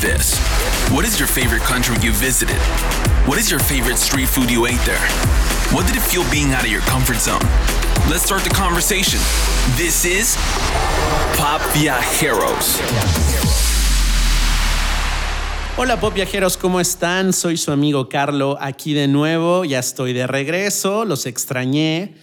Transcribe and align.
this. 0.00 0.38
What 0.90 1.04
is 1.04 1.18
your 1.18 1.28
favorite 1.28 1.62
country 1.62 1.96
you 2.02 2.12
visited? 2.12 2.56
What 3.26 3.38
is 3.38 3.50
your 3.50 3.60
favorite 3.60 3.98
street 3.98 4.28
food 4.28 4.50
you 4.50 4.66
ate 4.66 4.80
there? 4.86 5.04
What 5.72 5.86
did 5.86 5.96
it 5.96 6.02
feel 6.02 6.24
being 6.30 6.52
out 6.52 6.64
of 6.64 6.70
your 6.70 6.80
comfort 6.82 7.18
zone? 7.18 7.44
Let's 8.08 8.24
start 8.24 8.42
the 8.42 8.50
conversation. 8.50 9.20
This 9.76 10.04
is 10.04 10.36
Pop 11.36 11.60
Viajeros. 11.74 12.80
Hola 15.76 16.00
Pop 16.00 16.14
Viajeros, 16.14 16.56
¿cómo 16.56 16.80
están? 16.80 17.32
Soy 17.32 17.56
su 17.56 17.70
amigo 17.70 18.08
Carlo 18.08 18.56
aquí 18.60 18.94
de 18.94 19.06
nuevo, 19.06 19.64
ya 19.64 19.78
estoy 19.78 20.12
de 20.12 20.26
regreso, 20.26 21.04
los 21.04 21.26
extrañé 21.26 22.14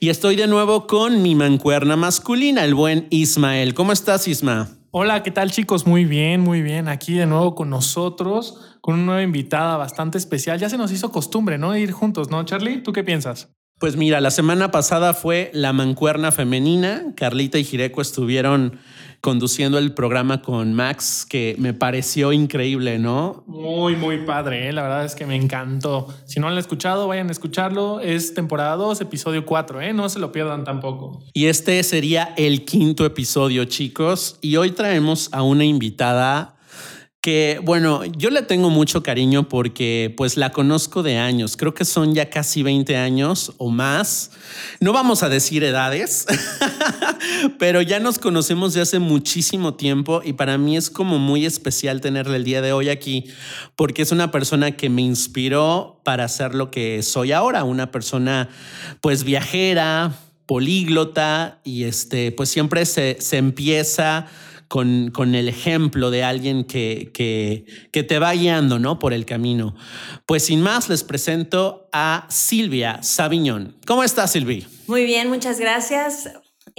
y 0.00 0.08
estoy 0.08 0.36
de 0.36 0.46
nuevo 0.46 0.86
con 0.86 1.22
mi 1.22 1.34
mancuerna 1.34 1.96
masculina, 1.96 2.64
el 2.64 2.74
buen 2.74 3.06
Ismael. 3.10 3.74
¿Cómo 3.74 3.92
estás 3.92 4.28
Isma? 4.28 4.77
Hola, 4.90 5.22
¿qué 5.22 5.30
tal 5.30 5.50
chicos? 5.50 5.86
Muy 5.86 6.06
bien, 6.06 6.40
muy 6.40 6.62
bien. 6.62 6.88
Aquí 6.88 7.12
de 7.12 7.26
nuevo 7.26 7.54
con 7.54 7.68
nosotros, 7.68 8.78
con 8.80 8.94
una 8.94 9.04
nueva 9.04 9.22
invitada 9.22 9.76
bastante 9.76 10.16
especial. 10.16 10.58
Ya 10.58 10.70
se 10.70 10.78
nos 10.78 10.90
hizo 10.92 11.12
costumbre, 11.12 11.58
¿no? 11.58 11.76
Ir 11.76 11.92
juntos, 11.92 12.30
¿no, 12.30 12.42
Charlie? 12.44 12.82
¿Tú 12.82 12.94
qué 12.94 13.04
piensas? 13.04 13.50
Pues 13.78 13.96
mira, 13.96 14.22
la 14.22 14.30
semana 14.30 14.70
pasada 14.70 15.12
fue 15.12 15.50
la 15.52 15.74
mancuerna 15.74 16.32
femenina. 16.32 17.12
Carlita 17.16 17.58
y 17.58 17.64
Jireco 17.64 18.00
estuvieron 18.00 18.78
conduciendo 19.20 19.78
el 19.78 19.92
programa 19.94 20.42
con 20.42 20.74
Max, 20.74 21.26
que 21.28 21.56
me 21.58 21.74
pareció 21.74 22.32
increíble, 22.32 22.98
¿no? 22.98 23.42
Muy, 23.46 23.96
muy 23.96 24.18
padre. 24.24 24.68
¿eh? 24.68 24.72
La 24.72 24.82
verdad 24.82 25.04
es 25.04 25.14
que 25.14 25.26
me 25.26 25.36
encantó. 25.36 26.08
Si 26.26 26.40
no 26.40 26.48
han 26.48 26.56
escuchado, 26.58 27.08
vayan 27.08 27.28
a 27.28 27.32
escucharlo. 27.32 28.00
Es 28.00 28.34
temporada 28.34 28.76
2, 28.76 29.00
episodio 29.00 29.44
4, 29.44 29.80
¿eh? 29.80 29.92
No 29.92 30.08
se 30.08 30.18
lo 30.18 30.32
pierdan 30.32 30.64
tampoco. 30.64 31.22
Y 31.34 31.46
este 31.46 31.82
sería 31.82 32.34
el 32.36 32.64
quinto 32.64 33.04
episodio, 33.04 33.64
chicos. 33.64 34.38
Y 34.40 34.56
hoy 34.56 34.70
traemos 34.70 35.28
a 35.32 35.42
una 35.42 35.64
invitada 35.64 36.58
que 37.20 37.60
bueno, 37.62 38.04
yo 38.04 38.30
le 38.30 38.42
tengo 38.42 38.70
mucho 38.70 39.02
cariño 39.02 39.48
porque 39.48 40.14
pues 40.16 40.36
la 40.36 40.50
conozco 40.50 41.02
de 41.02 41.18
años, 41.18 41.56
creo 41.56 41.74
que 41.74 41.84
son 41.84 42.14
ya 42.14 42.30
casi 42.30 42.62
20 42.62 42.96
años 42.96 43.52
o 43.58 43.70
más. 43.70 44.30
No 44.80 44.92
vamos 44.92 45.22
a 45.22 45.28
decir 45.28 45.64
edades, 45.64 46.26
pero 47.58 47.82
ya 47.82 48.00
nos 48.00 48.18
conocemos 48.18 48.74
de 48.74 48.80
hace 48.80 48.98
muchísimo 48.98 49.74
tiempo 49.74 50.22
y 50.24 50.34
para 50.34 50.58
mí 50.58 50.76
es 50.76 50.90
como 50.90 51.18
muy 51.18 51.46
especial 51.46 52.00
tenerle 52.00 52.36
el 52.36 52.44
día 52.44 52.62
de 52.62 52.72
hoy 52.72 52.88
aquí 52.88 53.24
porque 53.76 54.02
es 54.02 54.12
una 54.12 54.30
persona 54.30 54.72
que 54.72 54.88
me 54.88 55.02
inspiró 55.02 56.00
para 56.04 56.28
ser 56.28 56.54
lo 56.54 56.70
que 56.70 57.02
soy 57.02 57.32
ahora, 57.32 57.64
una 57.64 57.90
persona 57.90 58.48
pues 59.00 59.24
viajera, 59.24 60.12
políglota 60.46 61.60
y 61.64 61.84
este 61.84 62.32
pues 62.32 62.48
siempre 62.48 62.86
se, 62.86 63.18
empieza 63.32 64.26
con, 64.68 65.10
con 65.10 65.34
el 65.34 65.48
ejemplo 65.48 66.10
de 66.10 66.24
alguien 66.24 66.64
que, 66.64 67.10
que, 67.12 68.02
te 68.02 68.18
va 68.18 68.32
guiando 68.32 68.78
¿no? 68.78 68.98
por 68.98 69.12
el 69.12 69.26
camino. 69.26 69.74
Pues 70.26 70.46
sin 70.46 70.60
más, 70.60 70.88
les 70.88 71.04
presento 71.04 71.88
a 71.92 72.26
Silvia 72.30 73.02
Sabiñón. 73.02 73.76
¿Cómo 73.86 74.04
estás, 74.04 74.32
Silvia? 74.32 74.66
Muy 74.86 75.04
bien, 75.04 75.28
muchas 75.28 75.58
gracias. 75.58 76.30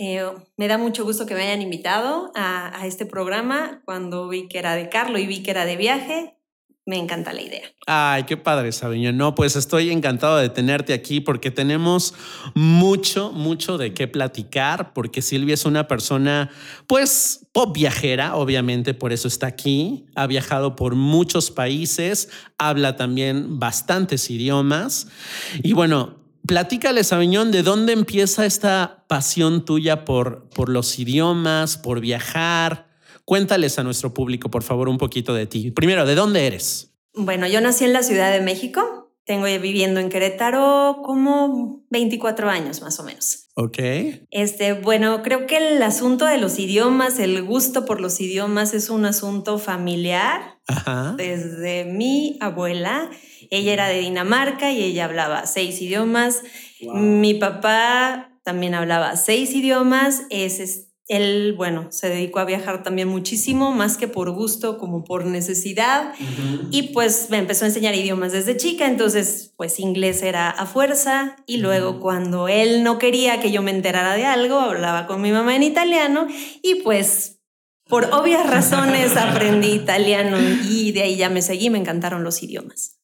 Eh, 0.01 0.23
me 0.55 0.69
da 0.69 0.77
mucho 0.77 1.03
gusto 1.03 1.25
que 1.25 1.35
me 1.35 1.41
hayan 1.41 1.61
invitado 1.61 2.31
a, 2.33 2.85
este 2.85 3.05
programa. 3.05 3.81
Cuando 3.83 4.29
vi 4.29 4.47
que 4.47 4.57
era 4.57 4.75
de 4.75 4.87
Carlo 4.87 5.19
y 5.19 5.27
vi 5.27 5.43
que 5.43 5.51
era 5.51 5.65
de 5.65 5.75
viaje, 5.75 6.37
me 6.85 6.97
encanta 6.97 7.33
la 7.33 7.41
idea. 7.41 7.63
Ay, 7.85 8.23
qué 8.23 8.37
padre, 8.37 8.71
Sabiño. 8.71 9.11
No, 9.11 9.35
pues 9.35 9.57
estoy 9.57 9.91
encantado 9.91 10.37
de 10.37 10.47
tenerte 10.47 10.93
aquí 10.93 11.19
porque 11.19 11.51
tenemos 11.51 12.13
mucho, 12.55 13.33
mucho 13.33 13.77
de 13.77 13.93
qué 13.93 14.07
platicar, 14.07 14.93
porque 14.93 15.21
Silvia 15.21 15.55
es 15.55 15.65
una 15.65 15.89
persona, 15.89 16.49
pues, 16.87 17.45
pop 17.51 17.75
viajera, 17.75 18.37
obviamente, 18.37 18.93
por 18.93 19.11
eso 19.11 19.27
está 19.27 19.47
aquí. 19.47 20.05
Ha 20.15 20.27
viajado 20.27 20.77
por 20.77 20.95
muchos 20.95 21.51
países, 21.51 22.29
habla 22.57 22.95
también 22.95 23.59
bastantes 23.59 24.29
idiomas. 24.29 25.09
Y 25.61 25.73
bueno, 25.73 26.19
Platícale, 26.47 27.03
Sabiñón, 27.03 27.51
¿de 27.51 27.63
dónde 27.63 27.93
empieza 27.93 28.45
esta 28.45 29.05
pasión 29.07 29.65
tuya 29.65 30.05
por, 30.05 30.49
por 30.49 30.69
los 30.69 30.97
idiomas, 30.99 31.77
por 31.77 31.99
viajar? 31.99 32.87
Cuéntales 33.25 33.77
a 33.77 33.83
nuestro 33.83 34.13
público, 34.13 34.49
por 34.49 34.63
favor, 34.63 34.89
un 34.89 34.97
poquito 34.97 35.33
de 35.33 35.45
ti. 35.45 35.71
Primero, 35.71 36.05
¿de 36.05 36.15
dónde 36.15 36.47
eres? 36.47 36.95
Bueno, 37.13 37.47
yo 37.47 37.61
nací 37.61 37.85
en 37.85 37.93
la 37.93 38.03
Ciudad 38.03 38.31
de 38.31 38.41
México. 38.41 39.13
Tengo 39.25 39.45
viviendo 39.45 39.99
en 39.99 40.09
Querétaro 40.09 41.01
como 41.03 41.83
24 41.91 42.49
años 42.49 42.81
más 42.81 42.99
o 42.99 43.03
menos. 43.03 43.49
Ok. 43.53 43.77
Este, 44.31 44.73
bueno, 44.73 45.21
creo 45.21 45.45
que 45.45 45.57
el 45.57 45.83
asunto 45.83 46.25
de 46.25 46.39
los 46.39 46.57
idiomas, 46.57 47.19
el 47.19 47.43
gusto 47.43 47.85
por 47.85 48.01
los 48.01 48.19
idiomas 48.21 48.73
es 48.73 48.89
un 48.89 49.05
asunto 49.05 49.59
familiar. 49.59 50.58
Ajá. 50.69 51.15
Desde 51.17 51.85
mi 51.85 52.37
abuela, 52.39 53.09
ella 53.49 53.73
era 53.73 53.87
de 53.87 53.99
Dinamarca 53.99 54.71
y 54.71 54.83
ella 54.83 55.05
hablaba 55.05 55.45
seis 55.45 55.81
idiomas. 55.81 56.43
Wow. 56.81 56.95
Mi 56.95 57.33
papá 57.33 58.29
también 58.43 58.75
hablaba 58.75 59.15
seis 59.15 59.53
idiomas. 59.53 60.23
Es 60.29 60.89
él, 61.09 61.55
bueno, 61.57 61.87
se 61.89 62.07
dedicó 62.07 62.37
a 62.39 62.45
viajar 62.45 62.83
también 62.83 63.07
muchísimo, 63.07 63.71
más 63.71 63.97
que 63.97 64.07
por 64.07 64.29
gusto, 64.29 64.77
como 64.77 65.03
por 65.03 65.25
necesidad. 65.25 66.13
Uh 66.19 66.23
-huh. 66.23 66.67
Y 66.69 66.83
pues 66.93 67.29
me 67.31 67.39
empezó 67.39 67.65
a 67.65 67.69
enseñar 67.69 67.95
idiomas 67.95 68.31
desde 68.31 68.55
chica, 68.55 68.85
entonces 68.85 69.51
pues 69.57 69.79
inglés 69.79 70.21
era 70.21 70.51
a 70.51 70.67
fuerza. 70.67 71.35
Y 71.47 71.57
luego 71.57 71.89
uh 71.89 71.93
-huh. 71.95 71.99
cuando 71.99 72.47
él 72.47 72.83
no 72.83 72.99
quería 72.99 73.41
que 73.41 73.51
yo 73.51 73.63
me 73.63 73.71
enterara 73.71 74.13
de 74.13 74.25
algo, 74.25 74.59
hablaba 74.59 75.07
con 75.07 75.19
mi 75.19 75.31
mamá 75.31 75.55
en 75.55 75.63
italiano 75.63 76.27
y 76.61 76.75
pues 76.83 77.38
por 77.89 78.05
obvias 78.13 78.47
razones 78.47 79.17
aprendí 79.17 79.71
italiano 79.71 80.37
y 80.39 80.91
de 80.91 81.01
ahí 81.01 81.17
ya 81.17 81.29
me 81.29 81.41
seguí, 81.41 81.69
me 81.69 81.79
encantaron 81.79 82.23
los 82.23 82.41
idiomas. 82.43 82.99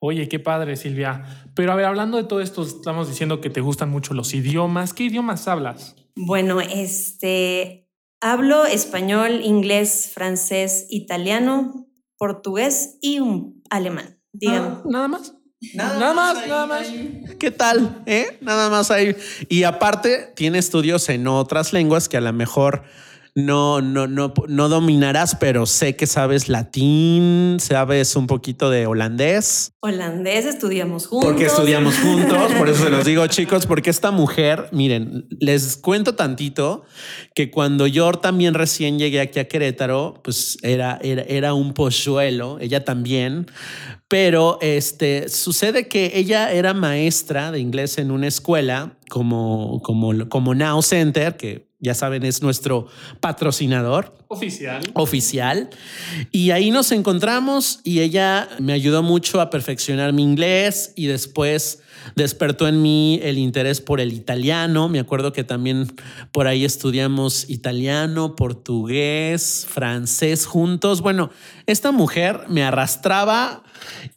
Oye, 0.00 0.28
qué 0.28 0.38
padre, 0.38 0.76
Silvia. 0.76 1.24
Pero 1.54 1.72
a 1.72 1.74
ver, 1.74 1.84
hablando 1.84 2.16
de 2.18 2.24
todo 2.24 2.40
esto, 2.40 2.62
estamos 2.62 3.08
diciendo 3.08 3.40
que 3.40 3.50
te 3.50 3.60
gustan 3.60 3.90
mucho 3.90 4.14
los 4.14 4.32
idiomas. 4.32 4.94
¿Qué 4.94 5.04
idiomas 5.04 5.48
hablas? 5.48 5.96
Bueno, 6.14 6.60
este, 6.60 7.90
hablo 8.20 8.64
español, 8.64 9.40
inglés, 9.42 10.12
francés, 10.14 10.86
italiano, 10.88 11.88
portugués 12.16 12.96
y 13.00 13.18
un 13.18 13.60
alemán. 13.70 14.20
Dígame. 14.32 14.68
Ah, 14.68 14.82
¿Nada 14.84 15.08
más? 15.08 15.34
Nada, 15.74 15.98
nada 15.98 16.14
más, 16.14 16.38
ahí, 16.38 16.48
nada 16.48 16.66
más. 16.66 16.86
¿Qué 17.40 17.50
tal? 17.50 18.02
¿Eh? 18.06 18.38
Nada 18.40 18.70
más 18.70 18.92
ahí. 18.92 19.16
Y 19.48 19.64
aparte, 19.64 20.32
tiene 20.36 20.58
estudios 20.58 21.08
en 21.08 21.26
otras 21.26 21.72
lenguas 21.72 22.08
que 22.08 22.16
a 22.16 22.20
lo 22.20 22.32
mejor 22.32 22.84
no, 23.38 23.80
no, 23.80 24.08
no, 24.08 24.34
no 24.48 24.68
dominarás, 24.68 25.36
pero 25.36 25.64
sé 25.64 25.94
que 25.94 26.08
sabes 26.08 26.48
latín, 26.48 27.58
sabes 27.60 28.16
un 28.16 28.26
poquito 28.26 28.68
de 28.68 28.88
holandés. 28.88 29.70
Holandés 29.80 30.44
estudiamos 30.44 31.06
juntos. 31.06 31.30
Porque 31.30 31.46
estudiamos 31.46 31.96
juntos, 31.98 32.52
por 32.54 32.68
eso 32.68 32.82
se 32.82 32.90
los 32.90 33.04
digo 33.06 33.24
chicos, 33.28 33.64
porque 33.66 33.90
esta 33.90 34.10
mujer, 34.10 34.68
miren, 34.72 35.28
les 35.38 35.76
cuento 35.76 36.16
tantito 36.16 36.82
que 37.36 37.48
cuando 37.52 37.86
yo 37.86 38.10
también 38.10 38.54
recién 38.54 38.98
llegué 38.98 39.20
aquí 39.20 39.38
a 39.38 39.46
Querétaro, 39.46 40.20
pues 40.24 40.58
era, 40.62 40.98
era, 41.00 41.22
era 41.22 41.54
un 41.54 41.74
polluelo, 41.74 42.58
ella 42.58 42.84
también, 42.84 43.46
pero 44.08 44.58
este, 44.62 45.28
sucede 45.28 45.86
que 45.86 46.10
ella 46.14 46.50
era 46.50 46.74
maestra 46.74 47.52
de 47.52 47.60
inglés 47.60 47.98
en 47.98 48.10
una 48.10 48.26
escuela 48.26 48.98
como, 49.08 49.80
como, 49.82 50.28
como 50.28 50.56
Now 50.56 50.82
Center, 50.82 51.36
que 51.36 51.67
ya 51.80 51.94
saben, 51.94 52.24
es 52.24 52.42
nuestro 52.42 52.88
patrocinador. 53.20 54.12
Oficial. 54.26 54.82
Oficial. 54.94 55.70
Y 56.32 56.50
ahí 56.50 56.72
nos 56.72 56.90
encontramos 56.90 57.80
y 57.84 58.00
ella 58.00 58.48
me 58.58 58.72
ayudó 58.72 59.04
mucho 59.04 59.40
a 59.40 59.48
perfeccionar 59.48 60.12
mi 60.12 60.24
inglés 60.24 60.92
y 60.96 61.06
después 61.06 61.80
despertó 62.16 62.66
en 62.66 62.82
mí 62.82 63.20
el 63.22 63.38
interés 63.38 63.80
por 63.80 64.00
el 64.00 64.12
italiano. 64.12 64.88
Me 64.88 64.98
acuerdo 64.98 65.32
que 65.32 65.44
también 65.44 65.86
por 66.32 66.48
ahí 66.48 66.64
estudiamos 66.64 67.48
italiano, 67.48 68.34
portugués, 68.34 69.64
francés 69.68 70.46
juntos. 70.46 71.00
Bueno, 71.00 71.30
esta 71.66 71.92
mujer 71.92 72.40
me 72.48 72.64
arrastraba 72.64 73.62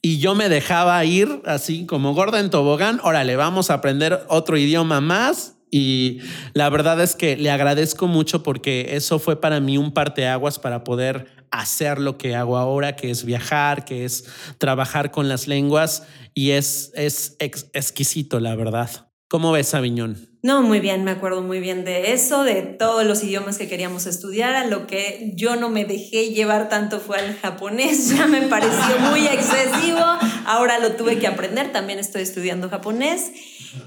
y 0.01 0.17
yo 0.17 0.33
me 0.33 0.49
dejaba 0.49 1.05
ir 1.05 1.43
así 1.45 1.85
como 1.85 2.15
gorda 2.15 2.39
en 2.39 2.49
tobogán. 2.49 2.99
Órale, 3.03 3.35
vamos 3.35 3.69
a 3.69 3.75
aprender 3.75 4.25
otro 4.29 4.57
idioma 4.57 4.99
más 4.99 5.57
y 5.71 6.19
la 6.53 6.69
verdad 6.69 6.99
es 7.01 7.15
que 7.15 7.37
le 7.37 7.49
agradezco 7.49 8.07
mucho 8.07 8.43
porque 8.43 8.89
eso 8.91 9.19
fue 9.19 9.39
para 9.39 9.61
mí 9.61 9.77
un 9.77 9.93
parteaguas 9.93 10.59
para 10.59 10.83
poder 10.83 11.27
hacer 11.49 11.99
lo 11.99 12.17
que 12.17 12.35
hago 12.35 12.57
ahora, 12.57 12.97
que 12.97 13.09
es 13.09 13.23
viajar, 13.23 13.85
que 13.85 14.03
es 14.03 14.25
trabajar 14.57 15.11
con 15.11 15.29
las 15.29 15.47
lenguas 15.47 16.03
y 16.33 16.51
es, 16.51 16.91
es 16.95 17.37
ex 17.39 17.69
exquisito, 17.73 18.39
la 18.41 18.55
verdad. 18.55 19.10
¿Cómo 19.31 19.53
ves 19.53 19.73
Aviñón? 19.73 20.17
No, 20.43 20.61
muy 20.61 20.81
bien, 20.81 21.05
me 21.05 21.11
acuerdo 21.11 21.41
muy 21.41 21.61
bien 21.61 21.85
de 21.85 22.11
eso, 22.11 22.43
de 22.43 22.63
todos 22.63 23.05
los 23.05 23.23
idiomas 23.23 23.57
que 23.57 23.69
queríamos 23.69 24.05
estudiar. 24.05 24.55
A 24.55 24.67
lo 24.67 24.87
que 24.87 25.31
yo 25.37 25.55
no 25.55 25.69
me 25.69 25.85
dejé 25.85 26.33
llevar 26.33 26.67
tanto 26.67 26.99
fue 26.99 27.17
al 27.17 27.37
japonés, 27.37 28.09
ya 28.17 28.27
me 28.27 28.41
pareció 28.41 28.99
muy 28.99 29.25
excesivo. 29.27 30.03
Ahora 30.45 30.79
lo 30.79 30.97
tuve 30.97 31.17
que 31.17 31.27
aprender, 31.27 31.71
también 31.71 31.97
estoy 31.97 32.23
estudiando 32.23 32.69
japonés. 32.69 33.31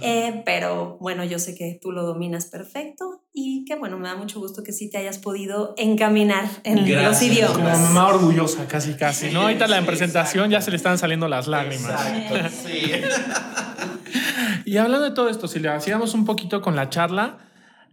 Eh, 0.01 0.41
pero 0.47 0.97
bueno, 0.99 1.25
yo 1.25 1.39
sé 1.39 1.55
que 1.55 1.79
tú 1.79 1.93
lo 1.93 2.05
dominas 2.07 2.47
perfecto 2.47 3.21
y 3.35 3.67
que 3.67 3.75
bueno, 3.75 3.99
me 3.99 4.09
da 4.09 4.17
mucho 4.17 4.41
gusto 4.41 4.63
que 4.63 4.73
sí 4.73 4.89
te 4.89 4.97
hayas 4.97 5.19
podido 5.19 5.75
encaminar 5.77 6.49
en 6.63 6.91
los 7.05 7.21
idiomas. 7.21 7.53
Como 7.53 7.69
mamá 7.69 8.09
orgullosa, 8.09 8.67
casi, 8.67 8.95
casi, 8.95 9.29
¿no? 9.29 9.43
Ahorita 9.43 9.67
la 9.67 9.85
presentación 9.85 10.49
ya 10.49 10.63
se 10.63 10.71
le 10.71 10.79
están 10.79 10.97
saliendo 10.97 11.29
las 11.29 11.49
lágrimas. 11.49 12.01
sí. 12.65 12.93
y 14.75 14.79
hablando 14.79 15.05
de 15.05 15.13
todo 15.13 15.29
esto, 15.29 15.47
si 15.47 15.61
le 15.61 15.69
hacíamos 15.69 16.15
un 16.15 16.25
poquito 16.25 16.61
con 16.61 16.75
la 16.75 16.91
charla, 16.91 17.39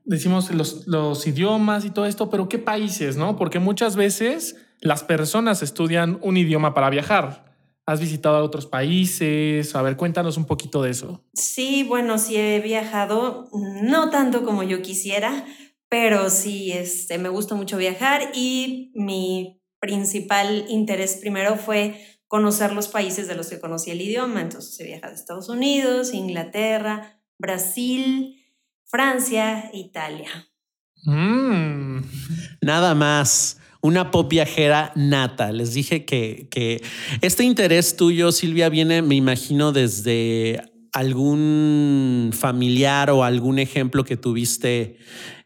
decimos 0.03 0.49
los, 0.49 0.87
los 0.87 1.27
idiomas 1.27 1.85
y 1.85 1.91
todo 1.91 2.07
esto, 2.07 2.31
pero 2.31 2.49
¿qué 2.49 2.57
países, 2.57 3.17
no? 3.17 3.35
Porque 3.35 3.59
muchas 3.59 3.95
veces 3.95 4.55
las 4.79 5.03
personas 5.03 5.61
estudian 5.61 6.17
un 6.23 6.37
idioma 6.37 6.73
para 6.73 6.89
viajar. 6.89 7.53
¿Has 7.85 7.99
visitado 7.99 8.43
otros 8.43 8.65
países? 8.65 9.75
A 9.75 9.83
ver, 9.83 9.95
cuéntanos 9.95 10.37
un 10.37 10.45
poquito 10.45 10.81
de 10.81 10.89
eso. 10.89 11.23
Sí, 11.35 11.83
bueno, 11.83 12.17
sí 12.17 12.35
he 12.35 12.59
viajado, 12.61 13.47
no 13.53 14.09
tanto 14.09 14.43
como 14.43 14.63
yo 14.63 14.81
quisiera, 14.81 15.45
pero 15.87 16.31
sí 16.31 16.71
este, 16.71 17.19
me 17.19 17.29
gusta 17.29 17.53
mucho 17.53 17.77
viajar 17.77 18.31
y 18.33 18.91
mi 18.95 19.61
principal 19.79 20.65
interés 20.67 21.17
primero 21.17 21.57
fue 21.57 22.20
conocer 22.31 22.71
los 22.71 22.87
países 22.87 23.27
de 23.27 23.35
los 23.35 23.47
que 23.47 23.59
conocí 23.59 23.91
el 23.91 23.99
idioma. 23.99 24.39
Entonces 24.39 24.79
he 24.79 24.85
viajado 24.85 25.11
a 25.11 25.15
Estados 25.17 25.49
Unidos, 25.49 26.13
Inglaterra, 26.13 27.19
Brasil, 27.37 28.37
Francia, 28.85 29.69
Italia. 29.73 30.29
Mm. 31.03 31.99
Nada 32.61 32.95
más. 32.95 33.57
Una 33.81 34.11
pop 34.11 34.29
viajera 34.29 34.93
nata. 34.95 35.51
Les 35.51 35.73
dije 35.73 36.05
que, 36.05 36.47
que 36.51 36.81
este 37.21 37.43
interés 37.43 37.97
tuyo, 37.97 38.31
Silvia, 38.31 38.69
viene, 38.69 39.01
me 39.01 39.15
imagino, 39.15 39.71
desde 39.71 40.70
algún 40.93 42.31
familiar 42.33 43.09
o 43.11 43.23
algún 43.23 43.59
ejemplo 43.59 44.03
que 44.03 44.17
tuviste 44.17 44.97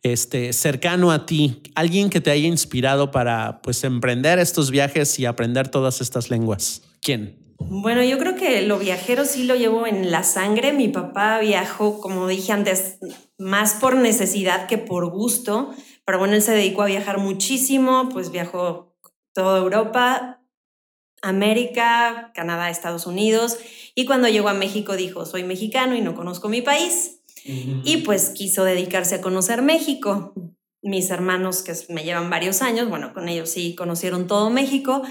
este, 0.03 0.53
cercano 0.53 1.11
a 1.11 1.25
ti, 1.25 1.61
alguien 1.75 2.09
que 2.09 2.21
te 2.21 2.31
haya 2.31 2.47
inspirado 2.47 3.11
para 3.11 3.61
pues 3.61 3.83
emprender 3.83 4.39
estos 4.39 4.71
viajes 4.71 5.19
y 5.19 5.25
aprender 5.25 5.67
todas 5.67 6.01
estas 6.01 6.29
lenguas. 6.29 6.81
¿Quién? 7.01 7.45
Bueno, 7.57 8.03
yo 8.03 8.17
creo 8.17 8.35
que 8.35 8.61
lo 8.63 8.79
viajero 8.79 9.25
sí 9.25 9.43
lo 9.43 9.55
llevo 9.55 9.87
en 9.87 10.11
la 10.11 10.23
sangre. 10.23 10.73
Mi 10.73 10.89
papá 10.89 11.39
viajó, 11.39 11.99
como 12.01 12.27
dije 12.27 12.51
antes, 12.51 12.97
más 13.37 13.75
por 13.75 13.95
necesidad 13.95 14.67
que 14.67 14.77
por 14.77 15.09
gusto, 15.09 15.73
pero 16.05 16.19
bueno, 16.19 16.35
él 16.35 16.41
se 16.41 16.51
dedicó 16.51 16.83
a 16.83 16.87
viajar 16.87 17.17
muchísimo, 17.17 18.09
pues 18.11 18.31
viajó 18.31 18.95
toda 19.33 19.59
Europa, 19.59 20.41
América, 21.25 22.31
Canadá, 22.33 22.69
Estados 22.69 23.05
Unidos, 23.05 23.57
y 23.95 24.05
cuando 24.05 24.27
llegó 24.27 24.49
a 24.49 24.53
México 24.53 24.95
dijo, 24.95 25.25
soy 25.25 25.43
mexicano 25.43 25.95
y 25.95 26.01
no 26.01 26.15
conozco 26.15 26.49
mi 26.49 26.61
país, 26.61 27.21
y 27.43 27.97
pues 27.97 28.29
quiso 28.29 28.63
dedicarse 28.63 29.15
a 29.15 29.21
conocer 29.21 29.61
México. 29.61 30.33
Mis 30.81 31.09
hermanos, 31.09 31.61
que 31.61 31.73
me 31.89 32.03
llevan 32.03 32.29
varios 32.29 32.61
años, 32.61 32.89
bueno, 32.89 33.13
con 33.13 33.27
ellos 33.27 33.49
sí 33.49 33.75
conocieron 33.75 34.27
todo 34.27 34.49
México, 34.49 35.03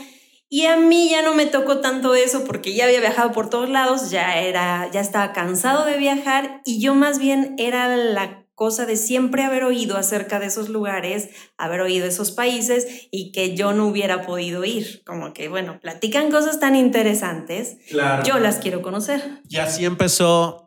y 0.49 0.67
a 0.67 0.77
mí 0.77 1.09
ya 1.11 1.23
no 1.23 1.35
me 1.35 1.47
tocó 1.47 1.81
tanto 1.81 2.15
eso 2.15 2.45
porque 2.45 2.75
ya 2.75 2.85
había 2.85 3.01
viajado 3.01 3.33
por 3.33 3.51
todos 3.51 3.69
lados, 3.69 4.11
ya 4.11 4.39
era, 4.39 4.89
ya 4.93 5.01
estaba 5.01 5.33
cansado 5.33 5.85
de 5.85 5.97
viajar 5.97 6.61
y 6.65 6.81
yo 6.81 6.95
más 6.95 7.19
bien 7.19 7.57
era 7.59 7.97
la 7.97 8.44
cosa 8.55 8.87
de 8.87 8.97
siempre 8.97 9.43
haber 9.43 9.65
oído 9.65 9.97
acerca 9.97 10.39
de 10.39 10.47
esos 10.47 10.69
lugares, 10.69 11.31
haber 11.57 11.81
oído 11.81 12.07
esos 12.07 12.31
países 12.31 13.09
y 13.11 13.33
que 13.33 13.57
yo 13.57 13.73
no 13.73 13.87
hubiera 13.87 14.23
podido 14.23 14.65
ir. 14.65 15.03
Como 15.05 15.33
que, 15.33 15.49
bueno, 15.49 15.81
platican 15.81 16.31
cosas 16.31 16.61
tan 16.61 16.77
interesantes, 16.77 17.79
yo 18.25 18.39
las 18.39 18.57
quiero 18.57 18.83
conocer. 18.83 19.41
Y 19.49 19.57
así 19.57 19.85
empezó 19.85 20.65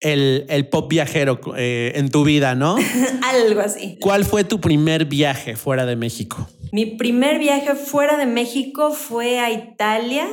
el, 0.00 0.46
el 0.48 0.68
pop 0.68 0.88
viajero 0.88 1.40
eh, 1.56 1.92
en 1.96 2.10
tu 2.10 2.24
vida, 2.24 2.54
¿no? 2.54 2.76
Algo 3.22 3.60
así. 3.60 3.98
¿Cuál 4.00 4.24
fue 4.24 4.44
tu 4.44 4.60
primer 4.60 5.06
viaje 5.06 5.56
fuera 5.56 5.86
de 5.86 5.96
México? 5.96 6.48
Mi 6.72 6.86
primer 6.86 7.38
viaje 7.38 7.74
fuera 7.74 8.16
de 8.16 8.26
México 8.26 8.92
fue 8.92 9.40
a 9.40 9.50
Italia, 9.50 10.26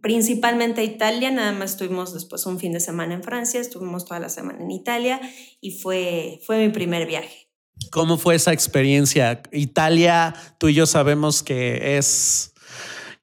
principalmente 0.00 0.80
a 0.80 0.84
Italia, 0.84 1.30
nada 1.30 1.52
más 1.52 1.72
estuvimos 1.72 2.14
después 2.14 2.46
un 2.46 2.58
fin 2.58 2.72
de 2.72 2.80
semana 2.80 3.14
en 3.14 3.22
Francia, 3.22 3.60
estuvimos 3.60 4.04
toda 4.04 4.20
la 4.20 4.28
semana 4.28 4.62
en 4.62 4.70
Italia 4.70 5.20
y 5.60 5.72
fue, 5.78 6.40
fue 6.44 6.58
mi 6.58 6.72
primer 6.72 7.06
viaje. 7.06 7.48
¿Cómo 7.90 8.18
fue 8.18 8.34
esa 8.34 8.52
experiencia? 8.52 9.42
Italia, 9.52 10.34
tú 10.58 10.68
y 10.68 10.74
yo 10.74 10.86
sabemos 10.86 11.42
que 11.42 11.98
es 11.98 12.54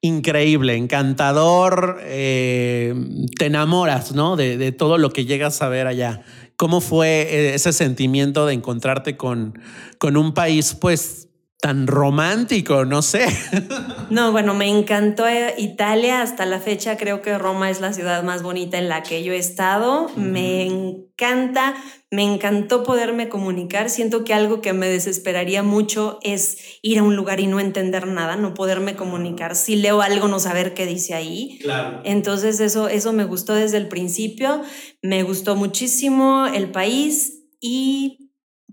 increíble, 0.00 0.76
encantador, 0.76 1.98
eh, 2.02 2.94
te 3.38 3.46
enamoras, 3.46 4.12
¿no? 4.12 4.36
De, 4.36 4.56
de, 4.56 4.70
todo 4.70 4.98
lo 4.98 5.10
que 5.10 5.24
llegas 5.24 5.62
a 5.62 5.68
ver 5.68 5.86
allá. 5.86 6.22
¿Cómo 6.56 6.80
fue 6.80 7.22
eh, 7.22 7.54
ese 7.54 7.72
sentimiento 7.72 8.46
de 8.46 8.54
encontrarte 8.54 9.16
con, 9.16 9.58
con 9.98 10.16
un 10.16 10.34
país, 10.34 10.76
pues, 10.78 11.28
tan 11.60 11.86
romántico, 11.86 12.84
no 12.84 13.00
sé. 13.00 13.26
No, 14.10 14.32
bueno, 14.32 14.52
me 14.52 14.68
encantó 14.68 15.26
eh, 15.26 15.54
Italia 15.56 16.20
hasta 16.20 16.44
la 16.44 16.60
fecha. 16.60 16.98
Creo 16.98 17.22
que 17.22 17.38
Roma 17.38 17.70
es 17.70 17.80
la 17.80 17.94
ciudad 17.94 18.22
más 18.22 18.42
bonita 18.42 18.76
en 18.76 18.90
la 18.90 19.02
que 19.02 19.24
yo 19.24 19.32
he 19.32 19.38
estado. 19.38 20.10
Me 20.14 20.66
encanta, 20.66 21.74
me 22.10 22.22
encantó 22.22 22.84
poderme 22.84 23.30
comunicar. 23.30 23.88
Siento 23.88 24.22
que 24.22 24.34
algo 24.34 24.60
que 24.60 24.74
me 24.74 24.88
desesperaría 24.88 25.62
mucho 25.62 26.18
es 26.22 26.78
ir 26.82 26.98
a 26.98 27.02
un 27.02 27.16
lugar 27.16 27.40
y 27.40 27.46
no 27.46 27.60
entender 27.60 28.06
nada, 28.06 28.36
no 28.36 28.52
poderme 28.52 28.94
comunicar. 28.94 29.56
Si 29.56 29.76
leo 29.76 30.02
algo, 30.02 30.28
no 30.28 30.38
saber 30.40 30.74
qué 30.74 30.84
dice 30.84 31.14
ahí. 31.14 31.58
Claro. 31.62 32.02
Entonces 32.04 32.60
eso, 32.60 32.88
eso 32.88 33.14
me 33.14 33.24
gustó 33.24 33.54
desde 33.54 33.78
el 33.78 33.88
principio. 33.88 34.60
Me 35.02 35.22
gustó 35.22 35.56
muchísimo 35.56 36.46
el 36.46 36.70
país 36.70 37.46
y 37.58 38.23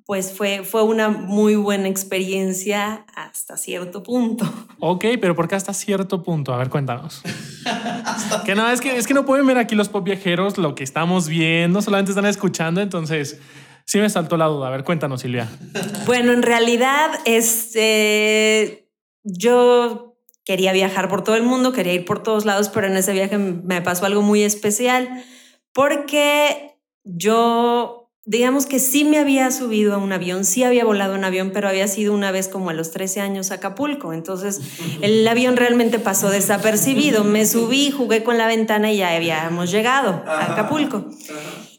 pues 0.06 0.34
fue, 0.34 0.64
fue 0.64 0.84
una 0.84 1.10
muy 1.10 1.56
buena 1.56 1.88
experiencia 1.88 3.06
hasta 3.16 3.58
cierto 3.58 4.04
punto. 4.04 4.46
Ok, 4.84 5.06
pero 5.22 5.36
¿por 5.36 5.48
qué 5.48 5.54
hasta 5.54 5.74
cierto 5.74 6.24
punto? 6.24 6.54
A 6.54 6.58
ver, 6.58 6.70
cuéntanos. 6.70 7.22
que 8.46 8.56
no, 8.56 8.68
es 8.68 8.82
que, 8.82 8.98
es 8.98 9.06
que 9.06 9.14
no 9.14 9.26
pueden 9.26 9.46
ver 9.46 9.60
aquí 9.60 9.76
los 9.76 9.90
pop 9.90 10.04
viajeros 10.04 10.58
lo 10.58 10.74
que 10.74 10.84
estamos 10.84 11.28
viendo, 11.28 11.84
solamente 11.84 12.12
están 12.12 12.26
escuchando, 12.26 12.82
entonces 12.82 13.40
sí 13.86 14.00
me 14.00 14.10
saltó 14.10 14.38
la 14.38 14.46
duda. 14.46 14.70
A 14.70 14.72
ver, 14.72 14.84
cuéntanos, 14.84 15.22
Silvia. 15.22 15.48
Bueno, 16.08 16.32
en 16.34 16.42
realidad, 16.42 17.12
este, 17.26 18.90
yo 19.24 20.18
quería 20.44 20.74
viajar 20.74 21.10
por 21.10 21.24
todo 21.24 21.36
el 21.36 21.44
mundo, 21.44 21.74
quería 21.74 21.94
ir 21.94 22.06
por 22.06 22.24
todos 22.24 22.46
lados, 22.46 22.70
pero 22.70 22.88
en 22.88 22.98
ese 22.98 23.14
viaje 23.14 23.38
me 23.38 23.82
pasó 23.82 24.06
algo 24.08 24.24
muy 24.24 24.42
especial 24.42 25.24
porque 25.74 26.76
yo 27.04 28.01
digamos 28.26 28.68
que 28.68 28.80
sí 28.80 29.04
me 29.04 29.18
había 29.18 29.50
subido 29.52 29.94
a 29.94 29.98
un 29.98 30.14
avión, 30.14 30.46
sí 30.46 30.64
había 30.64 30.86
volado 30.86 31.16
un 31.16 31.24
avión, 31.24 31.52
pero 31.52 31.68
había 31.68 31.88
sido 31.88 32.14
una 32.14 32.32
vez 32.32 32.48
como 32.48 32.70
a 32.70 32.74
los 32.74 32.92
13 32.92 33.22
años 33.22 33.52
a 33.52 33.56
Acapulco. 33.56 34.14
Entonces 34.14 34.62
el 35.02 35.28
avión 35.28 35.58
realmente 35.58 36.00
pasó 36.00 36.30
desapercibido. 36.30 37.24
Me 37.24 37.46
subí, 37.46 37.92
jugué 37.92 38.24
con 38.24 38.38
la 38.38 38.48
ventana 38.48 38.92
y 38.92 38.98
ya 38.98 39.16
habíamos 39.16 39.72
llegado 39.72 40.24
a 40.28 40.54
Acapulco. 40.54 41.10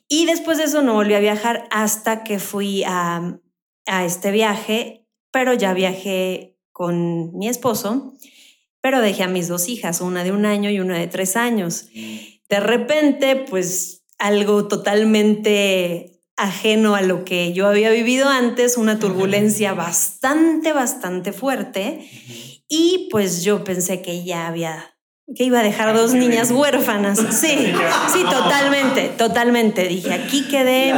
Y 0.09 0.27
después 0.27 0.59
de 0.59 0.65
eso 0.65 0.83
no 0.83 0.95
volví 0.95 1.15
a 1.15 1.21
viajar 1.21 1.67
hasta 1.71 2.25
que 2.25 2.39
fui 2.39 2.83
a, 2.85 3.39
a 3.87 4.05
este 4.05 4.31
viaje, 4.31 5.07
pero 5.31 5.55
ya 5.55 5.73
viajé 5.73 6.59
con 6.73 7.35
mi 7.37 7.49
esposo, 7.49 8.15
pero 8.83 9.01
dejé 9.01 9.23
a 9.23 9.29
mis 9.29 9.49
dos 9.49 9.69
hijas, 9.69 10.01
una 10.01 10.25
de 10.25 10.33
un 10.33 10.45
año 10.45 10.71
y 10.71 10.81
una 10.81 10.99
de 10.99 11.07
tres 11.07 11.37
años. 11.37 11.89
De 12.49 12.61
repente, 12.61 13.37
pues 13.37 14.05
algo 14.19 14.69
totalmente 14.69 16.12
ajeno 16.43 16.95
a 16.95 17.03
lo 17.03 17.25
que 17.25 17.53
yo 17.53 17.67
había 17.67 17.91
vivido 17.91 18.29
antes, 18.29 18.77
una 18.77 18.99
turbulencia 18.99 19.75
bastante, 19.75 20.73
bastante 20.73 21.33
fuerte. 21.33 22.09
Y 22.69 23.09
pues 23.11 23.45
yo 23.45 23.65
pensé 23.65 24.03
que 24.03 24.25
ya 24.25 24.47
había 24.47 24.93
que 25.35 25.45
iba 25.45 25.61
a 25.61 25.63
dejar 25.63 25.95
dos 25.95 26.15
niñas 26.15 26.51
huérfanas. 26.51 27.19
Sí, 27.33 27.73
sí, 28.13 28.25
totalmente, 28.25 29.09
totalmente. 29.17 29.89
Dije, 29.89 30.13
aquí 30.13 30.47
quedé. 30.49 30.93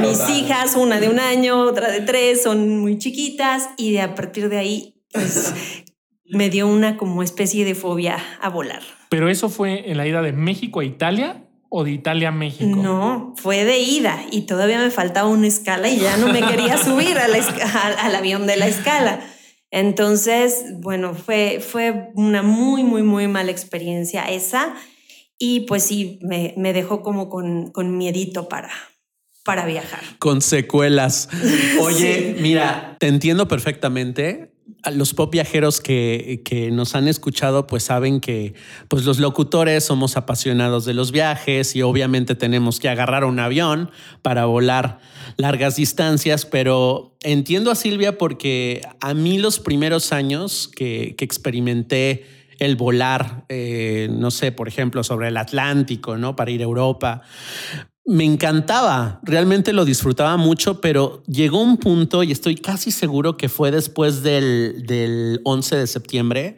Mis 0.00 0.28
hijas, 0.30 0.76
una 0.76 1.00
de 1.00 1.08
un 1.08 1.18
año, 1.18 1.60
otra 1.60 1.90
de 1.90 2.00
tres, 2.00 2.42
son 2.42 2.80
muy 2.80 2.98
chiquitas 2.98 3.70
y 3.76 3.92
de 3.92 4.00
a 4.00 4.14
partir 4.14 4.48
de 4.48 4.58
ahí, 4.58 4.94
pues, 5.12 5.54
me 6.24 6.48
dio 6.48 6.66
una 6.66 6.96
como 6.96 7.22
especie 7.22 7.64
de 7.64 7.74
fobia 7.74 8.18
a 8.40 8.48
volar. 8.48 8.82
Pero 9.10 9.28
eso 9.28 9.48
fue 9.48 9.90
en 9.90 9.96
la 9.96 10.06
ida 10.06 10.22
de 10.22 10.32
México 10.32 10.80
a 10.80 10.84
Italia 10.84 11.44
o 11.70 11.84
de 11.84 11.92
Italia 11.92 12.28
a 12.28 12.32
México? 12.32 12.76
No, 12.76 13.32
fue 13.36 13.64
de 13.64 13.78
ida 13.78 14.22
y 14.30 14.42
todavía 14.42 14.78
me 14.78 14.90
faltaba 14.90 15.28
una 15.28 15.46
escala 15.46 15.88
y 15.88 15.98
ya 15.98 16.18
no 16.18 16.30
me 16.30 16.42
quería 16.42 16.76
subir 16.84 17.16
al 17.18 18.14
avión 18.14 18.46
de 18.46 18.56
la 18.56 18.66
escala. 18.66 19.20
Entonces, 19.70 20.64
bueno, 20.80 21.14
fue, 21.14 21.60
fue 21.60 22.10
una 22.14 22.42
muy, 22.42 22.82
muy, 22.82 23.02
muy 23.02 23.28
mala 23.28 23.52
experiencia 23.52 24.24
esa 24.28 24.74
y 25.38 25.60
pues 25.60 25.84
sí, 25.84 26.18
me, 26.22 26.54
me 26.56 26.72
dejó 26.72 27.02
como 27.02 27.30
con, 27.30 27.70
con 27.70 27.96
miedito 27.96 28.48
para, 28.48 28.70
para 29.44 29.64
viajar. 29.64 30.00
Con 30.18 30.42
secuelas. 30.42 31.28
Oye, 31.80 32.36
mira, 32.40 32.96
te 32.98 33.06
entiendo 33.06 33.46
perfectamente. 33.48 34.49
Los 34.92 35.14
pop 35.14 35.30
viajeros 35.32 35.80
que, 35.80 36.42
que, 36.44 36.70
nos 36.70 36.94
han 36.94 37.08
escuchado, 37.08 37.66
pues 37.66 37.84
saben 37.84 38.20
que 38.20 38.54
pues 38.88 39.04
los 39.04 39.18
locutores 39.18 39.84
somos 39.84 40.16
apasionados 40.16 40.84
de 40.84 40.94
los 40.94 41.12
viajes 41.12 41.76
y 41.76 41.82
obviamente 41.82 42.34
tenemos 42.34 42.80
que 42.80 42.88
agarrar 42.88 43.24
un 43.24 43.38
avión 43.38 43.90
para 44.22 44.46
volar 44.46 44.98
largas 45.36 45.76
distancias, 45.76 46.46
pero 46.46 47.16
entiendo 47.22 47.70
a 47.70 47.74
Silvia 47.74 48.18
porque 48.18 48.82
a 49.00 49.14
mí 49.14 49.38
los 49.38 49.60
primeros 49.60 50.12
años 50.12 50.68
que, 50.74 51.14
que 51.16 51.24
experimenté 51.24 52.24
el 52.60 52.76
volar, 52.76 53.44
eh, 53.48 54.08
no 54.12 54.30
sé, 54.30 54.52
por 54.52 54.68
ejemplo, 54.68 55.02
sobre 55.02 55.28
el 55.28 55.36
Atlántico, 55.38 56.18
¿no? 56.18 56.36
Para 56.36 56.50
ir 56.50 56.60
a 56.60 56.64
Europa, 56.64 57.22
me 58.10 58.24
encantaba, 58.24 59.20
realmente 59.22 59.72
lo 59.72 59.84
disfrutaba 59.84 60.36
mucho, 60.36 60.80
pero 60.80 61.22
llegó 61.28 61.62
un 61.62 61.76
punto, 61.76 62.24
y 62.24 62.32
estoy 62.32 62.56
casi 62.56 62.90
seguro 62.90 63.36
que 63.36 63.48
fue 63.48 63.70
después 63.70 64.24
del, 64.24 64.82
del 64.84 65.40
11 65.44 65.76
de 65.76 65.86
septiembre, 65.86 66.56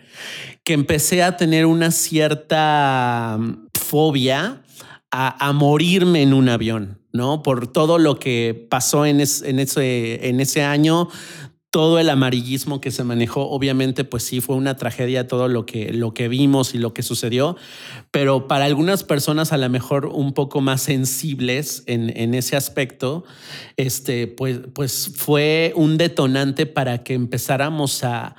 que 0.64 0.72
empecé 0.72 1.22
a 1.22 1.36
tener 1.36 1.66
una 1.66 1.90
cierta 1.90 3.36
mm, 3.38 3.66
fobia 3.78 4.62
a, 5.10 5.46
a 5.46 5.52
morirme 5.52 6.22
en 6.22 6.32
un 6.32 6.48
avión, 6.48 6.98
¿no? 7.12 7.42
Por 7.42 7.66
todo 7.66 7.98
lo 7.98 8.18
que 8.18 8.66
pasó 8.70 9.04
en, 9.04 9.20
es, 9.20 9.42
en, 9.42 9.58
ese, 9.58 10.26
en 10.30 10.40
ese 10.40 10.62
año, 10.62 11.10
todo 11.72 11.98
el 11.98 12.10
amarillismo 12.10 12.82
que 12.82 12.90
se 12.90 13.02
manejó, 13.02 13.48
obviamente, 13.48 14.04
pues 14.04 14.24
sí 14.24 14.42
fue 14.42 14.56
una 14.56 14.76
tragedia 14.76 15.26
todo 15.26 15.48
lo 15.48 15.64
que, 15.64 15.90
lo 15.90 16.12
que 16.12 16.28
vimos 16.28 16.74
y 16.74 16.78
lo 16.78 16.92
que 16.92 17.02
sucedió, 17.02 17.56
pero 18.10 18.46
para 18.46 18.66
algunas 18.66 19.04
personas 19.04 19.54
a 19.54 19.56
lo 19.56 19.70
mejor 19.70 20.04
un 20.04 20.34
poco 20.34 20.60
más 20.60 20.82
sensibles 20.82 21.82
en, 21.86 22.14
en 22.14 22.34
ese 22.34 22.56
aspecto, 22.56 23.24
este, 23.78 24.26
pues, 24.26 24.60
pues 24.74 25.12
fue 25.16 25.72
un 25.74 25.96
detonante 25.96 26.66
para 26.66 27.02
que 27.02 27.14
empezáramos 27.14 28.04
a, 28.04 28.36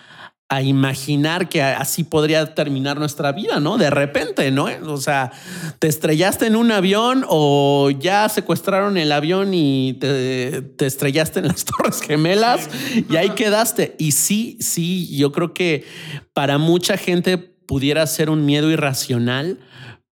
a 0.50 0.62
imaginar 0.62 1.50
que 1.50 1.63
así 1.63 2.03
podría 2.03 2.53
terminar 2.53 3.00
nuestra 3.00 3.31
vida, 3.31 3.59
¿no? 3.59 3.77
De 3.77 3.89
repente, 3.89 4.51
¿no? 4.51 4.67
O 4.85 4.97
sea, 4.97 5.31
te 5.79 5.88
estrellaste 5.88 6.45
en 6.45 6.55
un 6.55 6.71
avión 6.71 7.25
o 7.27 7.89
ya 7.89 8.29
secuestraron 8.29 8.97
el 8.97 9.12
avión 9.12 9.53
y 9.53 9.93
te, 9.93 10.62
te 10.62 10.85
estrellaste 10.85 11.39
en 11.39 11.47
las 11.47 11.65
Torres 11.65 12.01
Gemelas 12.01 12.69
y 13.09 13.15
ahí 13.15 13.31
quedaste. 13.31 13.95
Y 13.97 14.12
sí, 14.12 14.57
sí, 14.59 15.15
yo 15.17 15.31
creo 15.31 15.53
que 15.53 15.85
para 16.33 16.57
mucha 16.57 16.97
gente 16.97 17.38
pudiera 17.38 18.05
ser 18.05 18.29
un 18.29 18.45
miedo 18.45 18.69
irracional, 18.69 19.59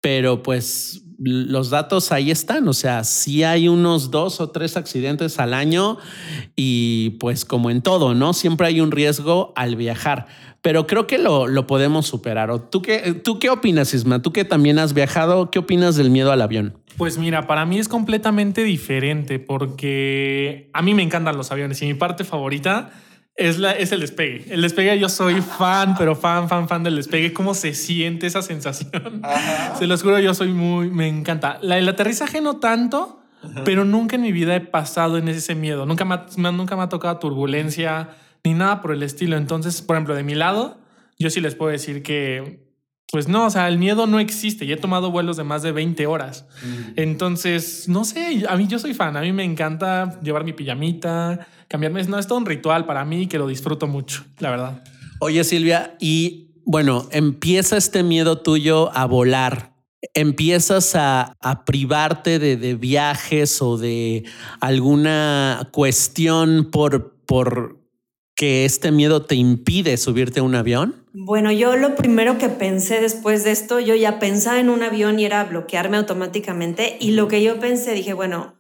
pero 0.01 0.43
pues 0.43 1.03
los 1.19 1.71
datos 1.71 2.13
ahí 2.13 2.31
están, 2.31 2.69
o 2.69 2.73
sea, 2.73 3.03
sí 3.03 3.43
hay 3.43 3.69
unos 3.69 4.11
dos 4.11 4.41
o 4.41 4.51
tres 4.51 4.77
accidentes 4.77 5.41
al 5.41 5.53
año 5.53 5.99
y 6.55 7.11
pues 7.19 7.45
como 7.45 7.71
en 7.71 7.83
todo, 7.83 8.15
¿no? 8.15 8.33
Siempre 8.33 8.69
hay 8.69 8.81
un 8.81 8.93
riesgo 8.93 9.53
al 9.57 9.75
viajar, 9.75 10.27
pero 10.63 10.87
creo 10.87 11.09
que 11.09 11.19
lo, 11.19 11.49
lo 11.49 11.67
podemos 11.67 12.07
superar. 12.07 12.51
¿O 12.51 12.61
tú, 12.61 12.83
qué, 12.83 13.15
¿Tú 13.15 13.41
qué 13.41 13.51
opinas, 13.51 13.93
Isma? 13.95 14.23
Tú 14.23 14.33
que 14.33 14.45
también 14.45 14.79
has 14.79 14.95
viajado, 14.95 15.51
¿qué 15.51 15.59
opinas 15.59 15.97
del 15.97 16.11
miedo 16.11 16.31
al 16.31 16.41
avión? 16.41 16.79
Pues 16.97 17.19
mira, 17.19 17.47
para 17.47 17.67
mí 17.67 17.79
es 17.79 17.89
completamente 17.89 18.63
diferente 18.63 19.39
porque 19.39 20.71
a 20.73 20.83
mí 20.83 20.95
me 20.95 21.03
encantan 21.03 21.37
los 21.37 21.51
aviones 21.51 21.83
y 21.83 21.87
mi 21.87 21.95
parte 21.95 22.25
favorita 22.25 22.91
es, 23.39 23.59
la, 23.59 23.71
es 23.73 23.93
el 23.93 24.01
despegue. 24.01 24.45
El 24.51 24.63
despegue, 24.63 24.99
yo 24.99 25.09
soy 25.09 25.41
fan, 25.41 25.95
pero 25.97 26.17
fan, 26.17 26.49
fan, 26.49 26.69
fan 26.69 26.83
del 26.83 26.97
despegue. 26.97 27.33
¿Cómo 27.33 27.55
se 27.55 27.73
siente 27.73 28.27
esa 28.27 28.43
sensación? 28.43 29.21
Ajá. 29.23 29.77
Se 29.77 29.87
los 29.87 30.03
juro, 30.03 30.19
yo 30.19 30.35
soy 30.35 30.49
muy, 30.49 30.91
me 30.91 31.07
encanta. 31.07 31.59
La, 31.63 31.79
el 31.79 31.89
aterrizaje 31.89 32.41
no 32.41 32.57
tanto, 32.57 33.23
Ajá. 33.43 33.63
pero 33.65 33.85
nunca 33.85 34.17
en 34.17 34.23
mi 34.23 34.33
vida 34.33 34.57
he 34.57 34.61
pasado 34.61 35.19
en 35.19 35.29
ese 35.29 35.55
miedo. 35.55 35.87
Nunca 35.87 36.05
me, 36.05 36.19
nunca 36.53 36.77
me 36.77 36.83
ha 36.83 36.89
tocado 36.89 37.19
turbulencia 37.19 38.11
ni 38.43 38.55
nada 38.55 38.83
por 38.83 38.93
el 38.93 39.05
estilo. 39.05 39.37
Entonces, 39.37 39.83
por 39.83 39.97
ejemplo, 39.97 40.17
de 40.17 40.25
mi 40.25 40.35
lado, 40.35 40.79
yo 41.17 41.31
sí 41.31 41.41
les 41.41 41.55
puedo 41.55 41.71
decir 41.71 42.03
que 42.03 42.68
pues 43.11 43.27
no, 43.27 43.47
o 43.47 43.51
sea, 43.51 43.69
el 43.69 43.79
miedo 43.79 44.07
no 44.07 44.21
existe. 44.21 44.65
Y 44.65 44.73
he 44.73 44.77
tomado 44.77 45.11
vuelos 45.11 45.37
de 45.39 45.45
más 45.45 45.63
de 45.63 45.73
20 45.73 46.07
horas. 46.07 46.47
Mm. 46.63 46.93
Entonces, 46.97 47.89
no 47.89 48.05
sé, 48.05 48.45
a 48.49 48.57
mí 48.57 48.67
yo 48.69 48.79
soy 48.79 48.93
fan. 48.93 49.17
A 49.17 49.23
mí 49.23 49.33
me 49.33 49.45
encanta 49.45 50.21
llevar 50.21 50.45
mi 50.45 50.53
pijamita, 50.53 51.47
cambiarme. 51.69 52.03
No, 52.05 52.19
es 52.19 52.27
todo 52.27 52.39
un 52.39 52.47
ritual 52.47 52.85
para 52.85 53.05
mí 53.05 53.27
que 53.27 53.39
lo 53.39 53.47
disfruto 53.47 53.87
mucho, 53.87 54.25
la 54.39 54.51
verdad. 54.51 54.85
Oye, 55.21 55.43
Silvia, 55.45 55.97
y 55.99 56.51
bueno, 56.67 57.09
empieza 57.11 57.79
este 57.79 58.03
miedo 58.03 58.39
tuyo 58.39 58.95
a 58.95 59.07
volar. 59.07 59.75
Empiezas 60.15 60.95
a, 60.95 61.33
a 61.41 61.65
privarte 61.65 62.39
de, 62.39 62.57
de, 62.57 62.75
viajes 62.75 63.61
o 63.63 63.79
de 63.79 64.25
alguna 64.61 65.69
cuestión 65.73 66.69
por, 66.71 67.17
por 67.27 67.79
que 68.39 68.65
este 68.65 68.93
miedo 68.93 69.23
te 69.23 69.35
impide 69.35 69.97
subirte 69.97 70.39
a 70.39 70.45
un 70.45 70.55
avión? 70.55 70.95
Bueno, 71.21 71.51
yo 71.51 71.75
lo 71.77 71.97
primero 71.97 72.39
que 72.39 72.49
pensé 72.49 73.01
después 73.01 73.43
de 73.43 73.51
esto, 73.51 73.81
yo 73.81 73.97
ya 73.97 74.21
pensaba 74.21 74.61
en 74.61 74.71
un 74.71 74.85
avión 74.85 75.19
y 75.19 75.25
era 75.25 75.43
bloquearme 75.43 75.97
automáticamente. 75.97 76.97
Y 77.01 77.11
lo 77.13 77.27
que 77.27 77.43
yo 77.43 77.59
pensé, 77.59 77.93
dije, 77.93 78.13
bueno, 78.13 78.55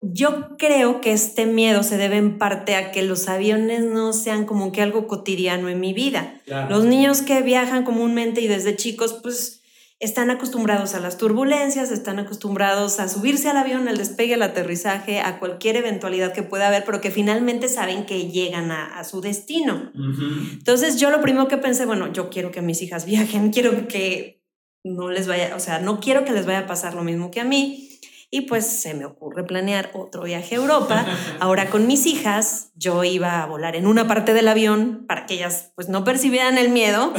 yo 0.00 0.56
creo 0.58 1.00
que 1.00 1.12
este 1.12 1.46
miedo 1.46 1.84
se 1.84 1.98
debe 1.98 2.16
en 2.16 2.38
parte 2.38 2.74
a 2.74 2.90
que 2.90 3.02
los 3.02 3.28
aviones 3.28 3.84
no 3.84 4.12
sean 4.12 4.46
como 4.46 4.72
que 4.72 4.82
algo 4.82 5.06
cotidiano 5.06 5.68
en 5.68 5.78
mi 5.78 5.92
vida. 5.92 6.40
Claro. 6.44 6.70
Los 6.70 6.84
niños 6.84 7.22
que 7.22 7.40
viajan 7.40 7.84
comúnmente 7.84 8.40
y 8.40 8.48
desde 8.48 8.74
chicos, 8.74 9.20
pues 9.22 9.61
están 10.02 10.30
acostumbrados 10.30 10.96
a 10.96 11.00
las 11.00 11.16
turbulencias, 11.16 11.92
están 11.92 12.18
acostumbrados 12.18 12.98
a 12.98 13.08
subirse 13.08 13.48
al 13.48 13.56
avión, 13.56 13.86
al 13.86 13.96
despegue, 13.96 14.34
al 14.34 14.42
aterrizaje, 14.42 15.20
a 15.20 15.38
cualquier 15.38 15.76
eventualidad 15.76 16.32
que 16.32 16.42
pueda 16.42 16.66
haber, 16.66 16.84
pero 16.84 17.00
que 17.00 17.12
finalmente 17.12 17.68
saben 17.68 18.04
que 18.04 18.28
llegan 18.28 18.72
a, 18.72 18.98
a 18.98 19.04
su 19.04 19.20
destino. 19.20 19.92
Uh 19.94 19.98
-huh. 19.98 20.52
Entonces 20.54 20.98
yo 20.98 21.10
lo 21.10 21.20
primero 21.20 21.46
que 21.46 21.56
pensé, 21.56 21.86
bueno, 21.86 22.12
yo 22.12 22.30
quiero 22.30 22.50
que 22.50 22.62
mis 22.62 22.82
hijas 22.82 23.04
viajen, 23.12 23.52
quiero 23.52 23.86
que 23.86 24.42
no 24.82 25.08
les 25.08 25.28
vaya, 25.28 25.54
o 25.54 25.60
sea, 25.60 25.78
no 25.78 26.00
quiero 26.00 26.24
que 26.24 26.32
les 26.32 26.46
vaya 26.46 26.60
a 26.60 26.66
pasar 26.66 26.94
lo 26.94 27.04
mismo 27.04 27.30
que 27.30 27.38
a 27.38 27.44
mí. 27.44 27.88
Y 28.28 28.40
pues 28.40 28.66
se 28.66 28.94
me 28.94 29.04
ocurre 29.04 29.44
planear 29.44 29.90
otro 29.94 30.24
viaje 30.24 30.56
a 30.56 30.58
Europa. 30.58 31.06
Ahora 31.38 31.70
con 31.70 31.86
mis 31.86 32.06
hijas, 32.06 32.72
yo 32.74 33.04
iba 33.04 33.40
a 33.40 33.46
volar 33.46 33.76
en 33.76 33.86
una 33.86 34.08
parte 34.08 34.34
del 34.34 34.48
avión 34.48 35.04
para 35.06 35.26
que 35.26 35.34
ellas 35.34 35.70
pues 35.76 35.88
no 35.88 36.02
percibieran 36.02 36.58
el 36.58 36.70
miedo. 36.70 37.12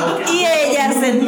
y 0.32 0.44
ellas 0.44 0.96
en, 1.02 1.26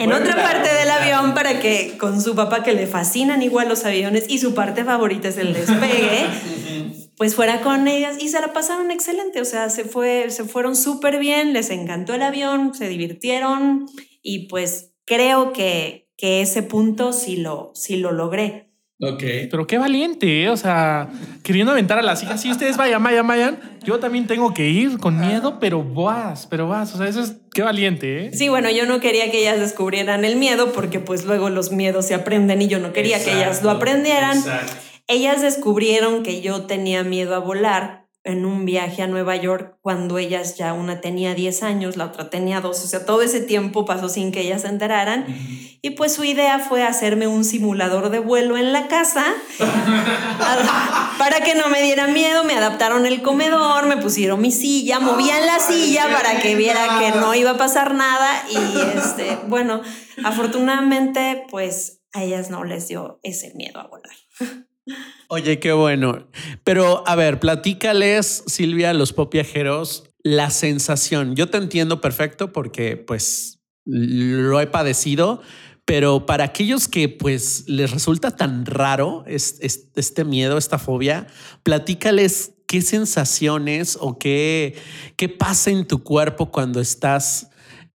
en 0.00 0.12
otra 0.12 0.36
parte 0.36 0.72
del 0.74 0.90
avión 0.90 1.34
para 1.34 1.60
que 1.60 1.96
con 1.98 2.20
su 2.20 2.34
papá 2.34 2.62
que 2.62 2.72
le 2.72 2.86
fascinan 2.86 3.42
igual 3.42 3.68
los 3.68 3.84
aviones 3.84 4.24
y 4.28 4.38
su 4.38 4.54
parte 4.54 4.84
favorita 4.84 5.28
es 5.28 5.38
el 5.38 5.52
despegue, 5.54 6.26
pues 7.16 7.34
fuera 7.34 7.60
con 7.60 7.88
ellas 7.88 8.16
y 8.20 8.28
se 8.28 8.40
la 8.40 8.52
pasaron 8.52 8.90
excelente, 8.90 9.40
o 9.40 9.44
sea, 9.44 9.70
se, 9.70 9.84
fue, 9.84 10.30
se 10.30 10.44
fueron 10.44 10.76
súper 10.76 11.18
bien, 11.18 11.52
les 11.52 11.70
encantó 11.70 12.14
el 12.14 12.22
avión, 12.22 12.74
se 12.74 12.88
divirtieron 12.88 13.86
y 14.22 14.48
pues 14.48 14.92
creo 15.04 15.52
que, 15.52 16.08
que 16.16 16.42
ese 16.42 16.62
punto 16.62 17.12
sí 17.12 17.36
lo, 17.36 17.72
sí 17.74 17.96
lo 17.96 18.12
logré. 18.12 18.71
Ok. 19.02 19.22
Pero 19.50 19.66
qué 19.66 19.78
valiente, 19.78 20.44
¿eh? 20.44 20.48
o 20.48 20.56
sea, 20.56 21.08
queriendo 21.42 21.72
aventar 21.72 21.98
a 21.98 22.02
las 22.02 22.22
hijas. 22.22 22.40
Si 22.40 22.50
ustedes 22.50 22.76
vayan, 22.76 23.02
vayan, 23.02 23.26
vayan, 23.26 23.58
yo 23.82 23.98
también 23.98 24.28
tengo 24.28 24.54
que 24.54 24.68
ir 24.68 24.98
con 24.98 25.18
miedo, 25.18 25.58
pero 25.58 25.82
vas, 25.82 26.46
pero 26.46 26.68
vas. 26.68 26.94
O 26.94 26.98
sea, 26.98 27.08
eso 27.08 27.20
es 27.20 27.34
qué 27.52 27.62
valiente, 27.62 28.26
¿eh? 28.26 28.30
Sí, 28.32 28.48
bueno, 28.48 28.70
yo 28.70 28.86
no 28.86 29.00
quería 29.00 29.28
que 29.32 29.40
ellas 29.40 29.58
descubrieran 29.58 30.24
el 30.24 30.36
miedo 30.36 30.72
porque 30.72 31.00
pues 31.00 31.24
luego 31.24 31.50
los 31.50 31.72
miedos 31.72 32.06
se 32.06 32.14
aprenden 32.14 32.62
y 32.62 32.68
yo 32.68 32.78
no 32.78 32.92
quería 32.92 33.16
exacto, 33.16 33.38
que 33.38 33.44
ellas 33.44 33.62
lo 33.64 33.70
aprendieran. 33.70 34.38
Exacto. 34.38 34.72
Ellas 35.08 35.42
descubrieron 35.42 36.22
que 36.22 36.40
yo 36.40 36.62
tenía 36.66 37.02
miedo 37.02 37.34
a 37.34 37.40
volar 37.40 38.01
en 38.24 38.44
un 38.46 38.64
viaje 38.64 39.02
a 39.02 39.06
Nueva 39.06 39.36
York 39.36 39.78
cuando 39.80 40.18
ellas 40.18 40.56
ya 40.56 40.72
una 40.74 41.00
tenía 41.00 41.34
10 41.34 41.62
años, 41.64 41.96
la 41.96 42.06
otra 42.06 42.30
tenía 42.30 42.60
2, 42.60 42.84
o 42.84 42.86
sea, 42.86 43.04
todo 43.04 43.22
ese 43.22 43.40
tiempo 43.40 43.84
pasó 43.84 44.08
sin 44.08 44.30
que 44.30 44.40
ellas 44.42 44.62
se 44.62 44.68
enteraran. 44.68 45.24
Uh 45.26 45.32
-huh. 45.32 45.78
Y 45.84 45.90
pues 45.90 46.14
su 46.14 46.22
idea 46.22 46.60
fue 46.60 46.84
hacerme 46.84 47.26
un 47.26 47.44
simulador 47.44 48.10
de 48.10 48.20
vuelo 48.20 48.56
en 48.56 48.72
la 48.72 48.86
casa 48.86 49.24
para 51.18 51.40
que 51.40 51.56
no 51.56 51.68
me 51.70 51.82
diera 51.82 52.06
miedo, 52.06 52.44
me 52.44 52.54
adaptaron 52.54 53.04
el 53.04 53.20
comedor, 53.20 53.86
me 53.86 53.96
pusieron 53.96 54.40
mi 54.40 54.52
silla, 54.52 55.00
movían 55.00 55.44
la 55.44 55.58
silla 55.58 56.06
para 56.12 56.40
que 56.40 56.54
viera 56.54 57.00
que 57.00 57.18
no 57.18 57.34
iba 57.34 57.50
a 57.50 57.56
pasar 57.56 57.94
nada 57.94 58.44
y 58.48 58.96
este, 58.96 59.38
bueno, 59.48 59.82
afortunadamente 60.22 61.44
pues 61.50 62.02
a 62.12 62.22
ellas 62.22 62.50
no 62.50 62.62
les 62.62 62.86
dio 62.86 63.18
ese 63.24 63.52
miedo 63.54 63.80
a 63.80 63.88
volar. 63.88 64.14
Oye, 65.28 65.58
qué 65.58 65.72
bueno. 65.72 66.28
Pero 66.64 67.06
a 67.06 67.16
ver, 67.16 67.40
platícales, 67.40 68.44
Silvia, 68.46 68.92
los 68.92 69.12
pop 69.12 69.32
viajeros, 69.32 70.04
la 70.22 70.50
sensación. 70.50 71.36
Yo 71.36 71.48
te 71.48 71.58
entiendo 71.58 72.00
perfecto 72.00 72.52
porque 72.52 72.96
pues 72.96 73.60
lo 73.84 74.60
he 74.60 74.66
padecido, 74.66 75.40
pero 75.84 76.26
para 76.26 76.44
aquellos 76.44 76.88
que 76.88 77.08
pues 77.08 77.64
les 77.68 77.90
resulta 77.90 78.36
tan 78.36 78.66
raro 78.66 79.24
este 79.26 80.24
miedo, 80.24 80.58
esta 80.58 80.78
fobia, 80.78 81.26
platícales 81.62 82.52
qué 82.66 82.82
sensaciones 82.82 83.98
o 84.00 84.18
qué, 84.18 84.76
qué 85.16 85.28
pasa 85.28 85.70
en 85.70 85.86
tu 85.86 86.02
cuerpo 86.02 86.50
cuando 86.50 86.80
estás 86.80 87.50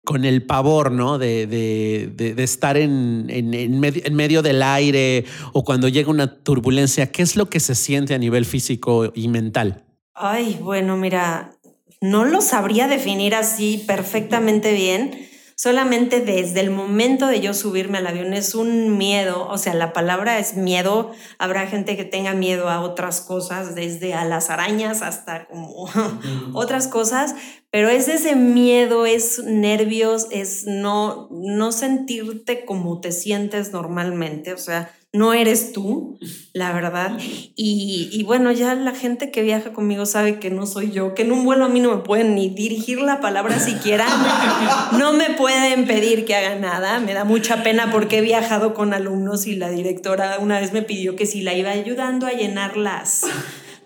con 0.08 0.24
el 0.24 0.42
pavor, 0.42 0.90
¿no? 0.90 1.18
De, 1.18 1.46
de, 1.46 2.32
de, 2.34 2.42
estar 2.42 2.78
en, 2.78 3.26
en, 3.28 3.52
en, 3.52 3.78
medio, 3.78 4.00
en, 4.06 4.14
medio, 4.14 4.40
del 4.40 4.62
aire 4.62 5.26
o 5.52 5.64
cuando 5.64 5.86
llega 5.86 6.08
una 6.08 6.34
turbulencia, 6.42 7.12
¿qué 7.12 7.20
es 7.20 7.36
lo 7.36 7.50
que 7.50 7.60
se 7.60 7.74
siente 7.74 8.14
a 8.14 8.18
nivel 8.18 8.46
físico 8.46 9.12
y 9.14 9.28
mental? 9.28 9.84
Ay, 10.14 10.58
bueno, 10.62 10.96
mira, 10.96 11.52
no 12.00 12.24
lo 12.24 12.40
sabría 12.40 12.88
definir 12.88 13.34
así 13.34 13.84
perfectamente 13.86 14.72
bien. 14.72 15.28
Solamente 15.60 16.20
desde 16.20 16.60
el 16.60 16.70
momento 16.70 17.26
de 17.26 17.40
yo 17.40 17.52
subirme 17.52 17.98
al 17.98 18.06
avión 18.06 18.32
es 18.32 18.54
un 18.54 18.96
miedo, 18.96 19.48
o 19.48 19.58
sea, 19.58 19.74
la 19.74 19.92
palabra 19.92 20.38
es 20.38 20.54
miedo. 20.54 21.10
Habrá 21.36 21.66
gente 21.66 21.96
que 21.96 22.04
tenga 22.04 22.32
miedo 22.32 22.68
a 22.68 22.80
otras 22.80 23.20
cosas, 23.20 23.74
desde 23.74 24.14
a 24.14 24.24
las 24.24 24.50
arañas 24.50 25.02
hasta 25.02 25.46
como 25.46 25.90
otras 26.54 26.86
cosas, 26.86 27.34
pero 27.72 27.88
es 27.88 28.06
ese 28.06 28.36
miedo, 28.36 29.04
es 29.04 29.42
nervios, 29.42 30.28
es 30.30 30.64
no, 30.64 31.28
no 31.32 31.72
sentirte 31.72 32.64
como 32.64 33.00
te 33.00 33.10
sientes 33.10 33.72
normalmente, 33.72 34.52
o 34.52 34.58
sea, 34.58 34.92
no 35.12 35.32
eres 35.32 35.72
tú, 35.72 36.18
la 36.52 36.72
verdad. 36.72 37.12
Y, 37.60 38.08
y, 38.12 38.22
bueno, 38.22 38.52
ya 38.52 38.76
la 38.76 38.92
gente 38.92 39.32
que 39.32 39.42
viaja 39.42 39.72
conmigo 39.72 40.06
sabe 40.06 40.38
que 40.38 40.48
no 40.48 40.64
soy 40.64 40.92
yo, 40.92 41.14
que 41.14 41.22
en 41.22 41.32
un 41.32 41.44
vuelo 41.44 41.64
a 41.64 41.68
mí 41.68 41.80
no 41.80 41.90
me 41.90 42.04
pueden 42.04 42.36
ni 42.36 42.48
dirigir 42.48 43.00
la 43.00 43.20
palabra 43.20 43.58
siquiera, 43.58 44.06
no 44.96 45.12
me 45.12 45.30
pueden 45.30 45.86
pedir 45.86 46.24
que 46.24 46.36
haga 46.36 46.54
nada, 46.54 47.00
me 47.00 47.14
da 47.14 47.24
mucha 47.24 47.64
pena 47.64 47.90
porque 47.90 48.18
he 48.18 48.20
viajado 48.20 48.74
con 48.74 48.94
alumnos 48.94 49.48
y 49.48 49.56
la 49.56 49.70
directora 49.70 50.38
una 50.38 50.60
vez 50.60 50.72
me 50.72 50.82
pidió 50.82 51.16
que 51.16 51.26
si 51.26 51.40
la 51.40 51.52
iba 51.54 51.70
ayudando 51.70 52.28
a 52.28 52.30
llenar 52.30 52.76
las 52.76 53.24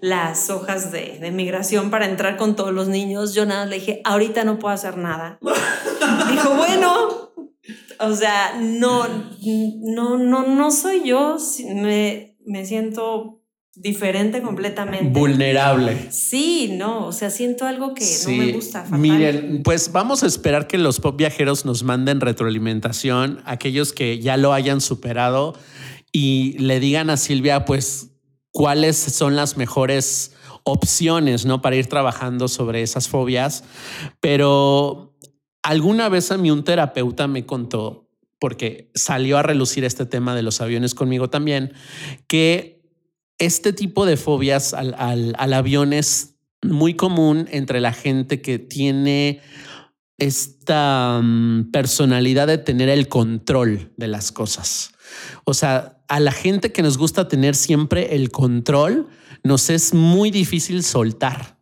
las 0.02 0.50
hojas 0.50 0.90
de, 0.90 1.18
de, 1.20 1.30
migración 1.30 1.90
para 1.90 2.06
entrar 2.06 2.36
con 2.36 2.56
todos 2.56 2.72
los 2.72 2.88
niños. 2.88 3.34
Yo 3.34 3.46
nada 3.46 3.66
le 3.66 3.76
dije, 3.76 4.00
ahorita 4.04 4.42
no 4.42 4.58
puedo 4.58 4.74
hacer 4.74 4.98
nada. 4.98 5.38
Dijo, 6.30 6.50
bueno, 6.56 7.21
o 8.02 8.14
sea, 8.14 8.58
no, 8.60 9.06
no, 9.80 10.18
no, 10.18 10.46
no 10.46 10.70
soy 10.70 11.02
yo. 11.04 11.36
Me, 11.74 12.36
me 12.44 12.66
siento 12.66 13.42
diferente 13.74 14.42
completamente. 14.42 15.18
Vulnerable. 15.18 16.10
Sí, 16.10 16.74
no, 16.76 17.06
o 17.06 17.12
sea, 17.12 17.30
siento 17.30 17.64
algo 17.66 17.94
que 17.94 18.04
no 18.26 18.32
me 18.32 18.52
gusta. 18.52 18.84
Miren, 18.90 19.62
pues 19.62 19.92
vamos 19.92 20.22
a 20.22 20.26
esperar 20.26 20.66
que 20.66 20.78
los 20.78 21.00
pop 21.00 21.16
viajeros 21.16 21.64
nos 21.64 21.82
manden 21.82 22.20
retroalimentación, 22.20 23.40
aquellos 23.44 23.92
que 23.92 24.18
ya 24.18 24.36
lo 24.36 24.52
hayan 24.52 24.80
superado 24.80 25.54
y 26.12 26.58
le 26.58 26.80
digan 26.80 27.08
a 27.08 27.16
Silvia, 27.16 27.64
pues 27.64 28.10
cuáles 28.50 28.96
son 28.96 29.36
las 29.36 29.56
mejores 29.56 30.36
opciones, 30.64 31.46
¿no? 31.46 31.62
Para 31.62 31.76
ir 31.76 31.86
trabajando 31.86 32.48
sobre 32.48 32.82
esas 32.82 33.08
fobias. 33.08 33.64
Pero 34.20 35.11
alguna 35.62 36.08
vez 36.08 36.30
a 36.30 36.38
mí 36.38 36.50
un 36.50 36.64
terapeuta 36.64 37.26
me 37.28 37.46
contó, 37.46 38.08
porque 38.38 38.90
salió 38.94 39.38
a 39.38 39.42
relucir 39.42 39.84
este 39.84 40.06
tema 40.06 40.34
de 40.34 40.42
los 40.42 40.60
aviones 40.60 40.94
conmigo 40.94 41.30
también, 41.30 41.72
que 42.26 42.82
este 43.38 43.72
tipo 43.72 44.06
de 44.06 44.16
fobias 44.16 44.74
al, 44.74 44.94
al 44.98 45.52
avión 45.52 45.92
es 45.92 46.36
muy 46.62 46.94
común 46.94 47.48
entre 47.50 47.80
la 47.80 47.92
gente 47.92 48.40
que 48.40 48.58
tiene 48.58 49.40
esta 50.18 51.20
mm, 51.22 51.70
personalidad 51.72 52.46
de 52.46 52.58
tener 52.58 52.88
el 52.88 53.08
control 53.08 53.92
de 53.96 54.08
las 54.08 54.30
cosas. 54.30 54.92
O 55.44 55.54
sea, 55.54 56.00
a 56.08 56.20
la 56.20 56.32
gente 56.32 56.72
que 56.72 56.82
nos 56.82 56.98
gusta 56.98 57.26
tener 57.28 57.56
siempre 57.56 58.14
el 58.14 58.30
control, 58.30 59.08
nos 59.42 59.70
es 59.70 59.94
muy 59.94 60.30
difícil 60.30 60.84
soltar. 60.84 61.58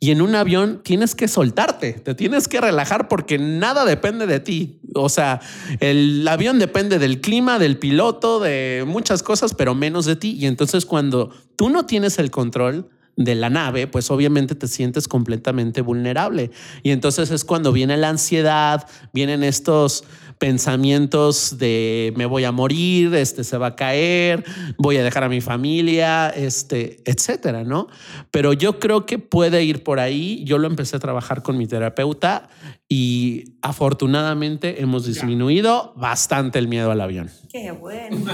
Y 0.00 0.10
en 0.10 0.22
un 0.22 0.34
avión 0.34 0.80
tienes 0.82 1.14
que 1.14 1.28
soltarte, 1.28 1.92
te 1.94 2.14
tienes 2.14 2.48
que 2.48 2.60
relajar 2.60 3.08
porque 3.08 3.38
nada 3.38 3.84
depende 3.84 4.26
de 4.26 4.40
ti. 4.40 4.80
O 4.94 5.08
sea, 5.08 5.40
el 5.80 6.26
avión 6.28 6.58
depende 6.58 6.98
del 6.98 7.20
clima, 7.20 7.58
del 7.58 7.78
piloto, 7.78 8.40
de 8.40 8.84
muchas 8.86 9.22
cosas, 9.22 9.54
pero 9.54 9.74
menos 9.74 10.04
de 10.04 10.16
ti. 10.16 10.36
Y 10.38 10.46
entonces 10.46 10.86
cuando 10.86 11.32
tú 11.56 11.70
no 11.70 11.86
tienes 11.86 12.18
el 12.18 12.30
control, 12.30 12.88
de 13.16 13.34
la 13.34 13.50
nave, 13.50 13.86
pues 13.86 14.10
obviamente 14.10 14.54
te 14.54 14.68
sientes 14.68 15.08
completamente 15.08 15.80
vulnerable. 15.82 16.50
Y 16.82 16.90
entonces 16.90 17.30
es 17.30 17.44
cuando 17.44 17.72
viene 17.72 17.96
la 17.96 18.08
ansiedad, 18.08 18.86
vienen 19.12 19.44
estos 19.44 20.04
pensamientos 20.42 21.58
de 21.58 22.12
me 22.16 22.26
voy 22.26 22.42
a 22.42 22.50
morir, 22.50 23.14
este 23.14 23.44
se 23.44 23.56
va 23.58 23.68
a 23.68 23.76
caer, 23.76 24.44
voy 24.76 24.96
a 24.96 25.04
dejar 25.04 25.22
a 25.22 25.28
mi 25.28 25.40
familia, 25.40 26.30
este, 26.30 27.00
etcétera, 27.04 27.62
¿no? 27.62 27.86
Pero 28.32 28.52
yo 28.52 28.80
creo 28.80 29.06
que 29.06 29.20
puede 29.20 29.62
ir 29.62 29.84
por 29.84 30.00
ahí. 30.00 30.42
Yo 30.44 30.58
lo 30.58 30.66
empecé 30.66 30.96
a 30.96 30.98
trabajar 30.98 31.44
con 31.44 31.56
mi 31.56 31.68
terapeuta 31.68 32.48
y 32.88 33.56
afortunadamente 33.62 34.82
hemos 34.82 35.06
disminuido 35.06 35.92
bastante 35.96 36.58
el 36.58 36.66
miedo 36.66 36.90
al 36.90 37.02
avión. 37.02 37.30
Qué 37.48 37.70
bueno. 37.70 38.24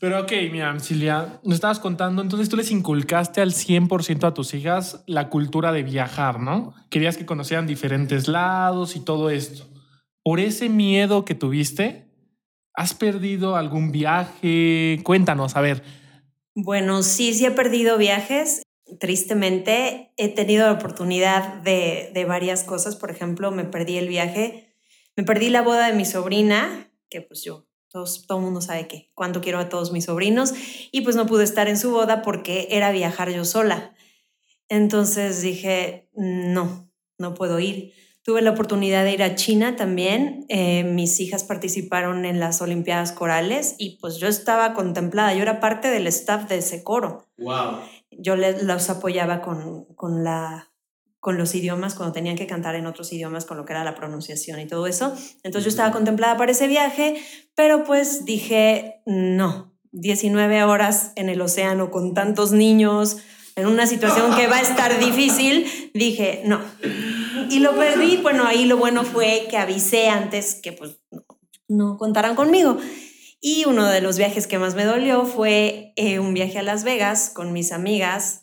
Pero 0.00 0.20
ok, 0.20 0.32
mira, 0.52 0.78
Silvia, 0.78 1.40
nos 1.42 1.56
estabas 1.56 1.80
contando, 1.80 2.22
entonces 2.22 2.48
tú 2.48 2.56
les 2.56 2.70
inculcaste 2.70 3.40
al 3.40 3.52
100% 3.52 4.28
a 4.28 4.34
tus 4.34 4.54
hijas 4.54 5.02
la 5.06 5.28
cultura 5.28 5.72
de 5.72 5.82
viajar, 5.82 6.38
¿no? 6.38 6.74
Querías 6.88 7.16
que 7.16 7.26
conocieran 7.26 7.66
diferentes 7.66 8.28
lados 8.28 8.94
y 8.94 9.00
todo 9.00 9.28
esto. 9.28 9.66
Por 10.22 10.38
ese 10.38 10.68
miedo 10.68 11.24
que 11.24 11.34
tuviste, 11.34 12.06
¿has 12.74 12.94
perdido 12.94 13.56
algún 13.56 13.90
viaje? 13.90 15.00
Cuéntanos, 15.02 15.56
a 15.56 15.62
ver. 15.62 15.82
Bueno, 16.54 17.02
sí, 17.02 17.34
sí 17.34 17.46
he 17.46 17.50
perdido 17.50 17.98
viajes. 17.98 18.62
Tristemente, 19.00 20.12
he 20.16 20.28
tenido 20.28 20.66
la 20.66 20.72
oportunidad 20.72 21.54
de, 21.62 22.12
de 22.14 22.24
varias 22.24 22.62
cosas. 22.62 22.94
Por 22.94 23.10
ejemplo, 23.10 23.50
me 23.50 23.64
perdí 23.64 23.96
el 23.98 24.08
viaje, 24.08 24.76
me 25.16 25.24
perdí 25.24 25.50
la 25.50 25.62
boda 25.62 25.88
de 25.88 25.94
mi 25.94 26.04
sobrina, 26.04 26.92
que 27.10 27.20
pues 27.20 27.42
yo 27.42 27.67
todos, 27.98 28.26
todo 28.26 28.38
el 28.38 28.44
mundo 28.44 28.60
sabe 28.60 28.86
que 28.86 29.10
cuánto 29.14 29.40
quiero 29.40 29.58
a 29.58 29.68
todos 29.68 29.90
mis 29.90 30.04
sobrinos 30.04 30.54
y 30.92 31.00
pues 31.00 31.16
no 31.16 31.26
pude 31.26 31.42
estar 31.42 31.66
en 31.68 31.76
su 31.76 31.90
boda 31.90 32.22
porque 32.22 32.68
era 32.70 32.92
viajar 32.92 33.30
yo 33.30 33.44
sola. 33.44 33.92
Entonces 34.68 35.42
dije, 35.42 36.08
no, 36.14 36.88
no 37.18 37.34
puedo 37.34 37.58
ir. 37.58 37.92
Tuve 38.22 38.42
la 38.42 38.50
oportunidad 38.50 39.04
de 39.04 39.14
ir 39.14 39.22
a 39.22 39.34
China 39.34 39.74
también. 39.74 40.44
Eh, 40.48 40.84
mis 40.84 41.18
hijas 41.18 41.44
participaron 41.44 42.24
en 42.24 42.38
las 42.38 42.60
Olimpiadas 42.60 43.10
Corales 43.10 43.74
y 43.78 43.98
pues 44.00 44.18
yo 44.18 44.28
estaba 44.28 44.74
contemplada. 44.74 45.34
Yo 45.34 45.42
era 45.42 45.60
parte 45.60 45.88
del 45.88 46.06
staff 46.06 46.48
de 46.48 46.58
ese 46.58 46.84
coro. 46.84 47.26
Wow. 47.38 47.78
Yo 48.10 48.36
les, 48.36 48.62
los 48.62 48.90
apoyaba 48.90 49.40
con, 49.40 49.86
con 49.94 50.22
la 50.22 50.67
con 51.20 51.36
los 51.36 51.54
idiomas, 51.54 51.94
cuando 51.94 52.12
tenían 52.12 52.36
que 52.36 52.46
cantar 52.46 52.76
en 52.76 52.86
otros 52.86 53.12
idiomas, 53.12 53.44
con 53.44 53.56
lo 53.56 53.64
que 53.64 53.72
era 53.72 53.84
la 53.84 53.94
pronunciación 53.94 54.60
y 54.60 54.66
todo 54.66 54.86
eso. 54.86 55.12
Entonces 55.42 55.64
yo 55.64 55.70
estaba 55.70 55.90
contemplada 55.90 56.36
para 56.36 56.52
ese 56.52 56.68
viaje, 56.68 57.20
pero 57.54 57.84
pues 57.84 58.24
dije, 58.24 59.02
no, 59.04 59.74
19 59.92 60.62
horas 60.64 61.12
en 61.16 61.28
el 61.28 61.40
océano 61.40 61.90
con 61.90 62.14
tantos 62.14 62.52
niños, 62.52 63.18
en 63.56 63.66
una 63.66 63.86
situación 63.88 64.36
que 64.36 64.46
va 64.46 64.56
a 64.56 64.60
estar 64.60 65.00
difícil, 65.00 65.66
dije, 65.92 66.42
no. 66.44 66.60
Y 67.50 67.58
lo 67.58 67.74
perdí, 67.74 68.18
bueno, 68.18 68.44
ahí 68.46 68.66
lo 68.66 68.76
bueno 68.76 69.02
fue 69.02 69.48
que 69.50 69.56
avisé 69.56 70.08
antes 70.08 70.54
que 70.54 70.72
pues 70.72 70.98
no, 71.66 71.96
contaran 71.96 72.36
conmigo. 72.36 72.78
Y 73.40 73.64
uno 73.66 73.86
de 73.86 74.00
los 74.00 74.18
viajes 74.18 74.46
que 74.46 74.58
más 74.58 74.74
me 74.76 74.84
dolió 74.84 75.24
fue 75.24 75.92
eh, 75.96 76.20
un 76.20 76.34
viaje 76.34 76.58
a 76.58 76.62
Las 76.62 76.84
Vegas 76.84 77.30
con 77.34 77.52
mis 77.52 77.72
amigas 77.72 78.42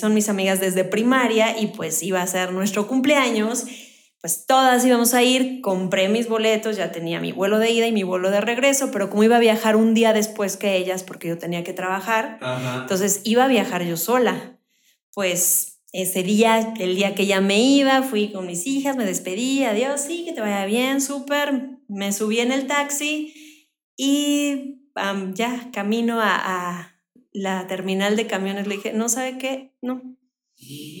son 0.00 0.14
mis 0.14 0.28
amigas 0.28 0.60
desde 0.60 0.84
primaria 0.84 1.58
y 1.58 1.68
pues 1.68 2.02
iba 2.02 2.22
a 2.22 2.26
ser 2.26 2.52
nuestro 2.52 2.86
cumpleaños, 2.86 3.66
pues 4.20 4.46
todas 4.46 4.84
íbamos 4.84 5.14
a 5.14 5.22
ir, 5.22 5.60
compré 5.60 6.08
mis 6.08 6.28
boletos, 6.28 6.76
ya 6.76 6.90
tenía 6.90 7.20
mi 7.20 7.32
vuelo 7.32 7.58
de 7.58 7.70
ida 7.70 7.86
y 7.86 7.92
mi 7.92 8.02
vuelo 8.02 8.30
de 8.30 8.40
regreso, 8.40 8.90
pero 8.90 9.08
como 9.10 9.22
iba 9.22 9.36
a 9.36 9.40
viajar 9.40 9.76
un 9.76 9.94
día 9.94 10.12
después 10.12 10.56
que 10.56 10.76
ellas 10.76 11.04
porque 11.04 11.28
yo 11.28 11.38
tenía 11.38 11.62
que 11.62 11.72
trabajar, 11.72 12.40
entonces 12.80 13.20
iba 13.24 13.44
a 13.44 13.48
viajar 13.48 13.84
yo 13.84 13.96
sola. 13.96 14.58
Pues 15.14 15.80
ese 15.92 16.22
día, 16.22 16.74
el 16.78 16.96
día 16.96 17.14
que 17.14 17.26
ya 17.26 17.40
me 17.40 17.60
iba, 17.60 18.02
fui 18.02 18.32
con 18.32 18.46
mis 18.46 18.66
hijas, 18.66 18.96
me 18.96 19.04
despedí, 19.04 19.64
adiós, 19.64 20.00
sí, 20.00 20.24
que 20.24 20.32
te 20.32 20.40
vaya 20.40 20.66
bien, 20.66 21.00
súper, 21.00 21.78
me 21.88 22.12
subí 22.12 22.40
en 22.40 22.52
el 22.52 22.66
taxi 22.66 23.32
y 23.96 24.80
ya 25.34 25.70
camino 25.72 26.18
a 26.20 26.95
la 27.36 27.66
terminal 27.66 28.16
de 28.16 28.26
camiones, 28.26 28.66
le 28.66 28.76
dije, 28.76 28.92
no 28.94 29.10
sabe 29.10 29.36
qué, 29.36 29.74
no. 29.82 30.00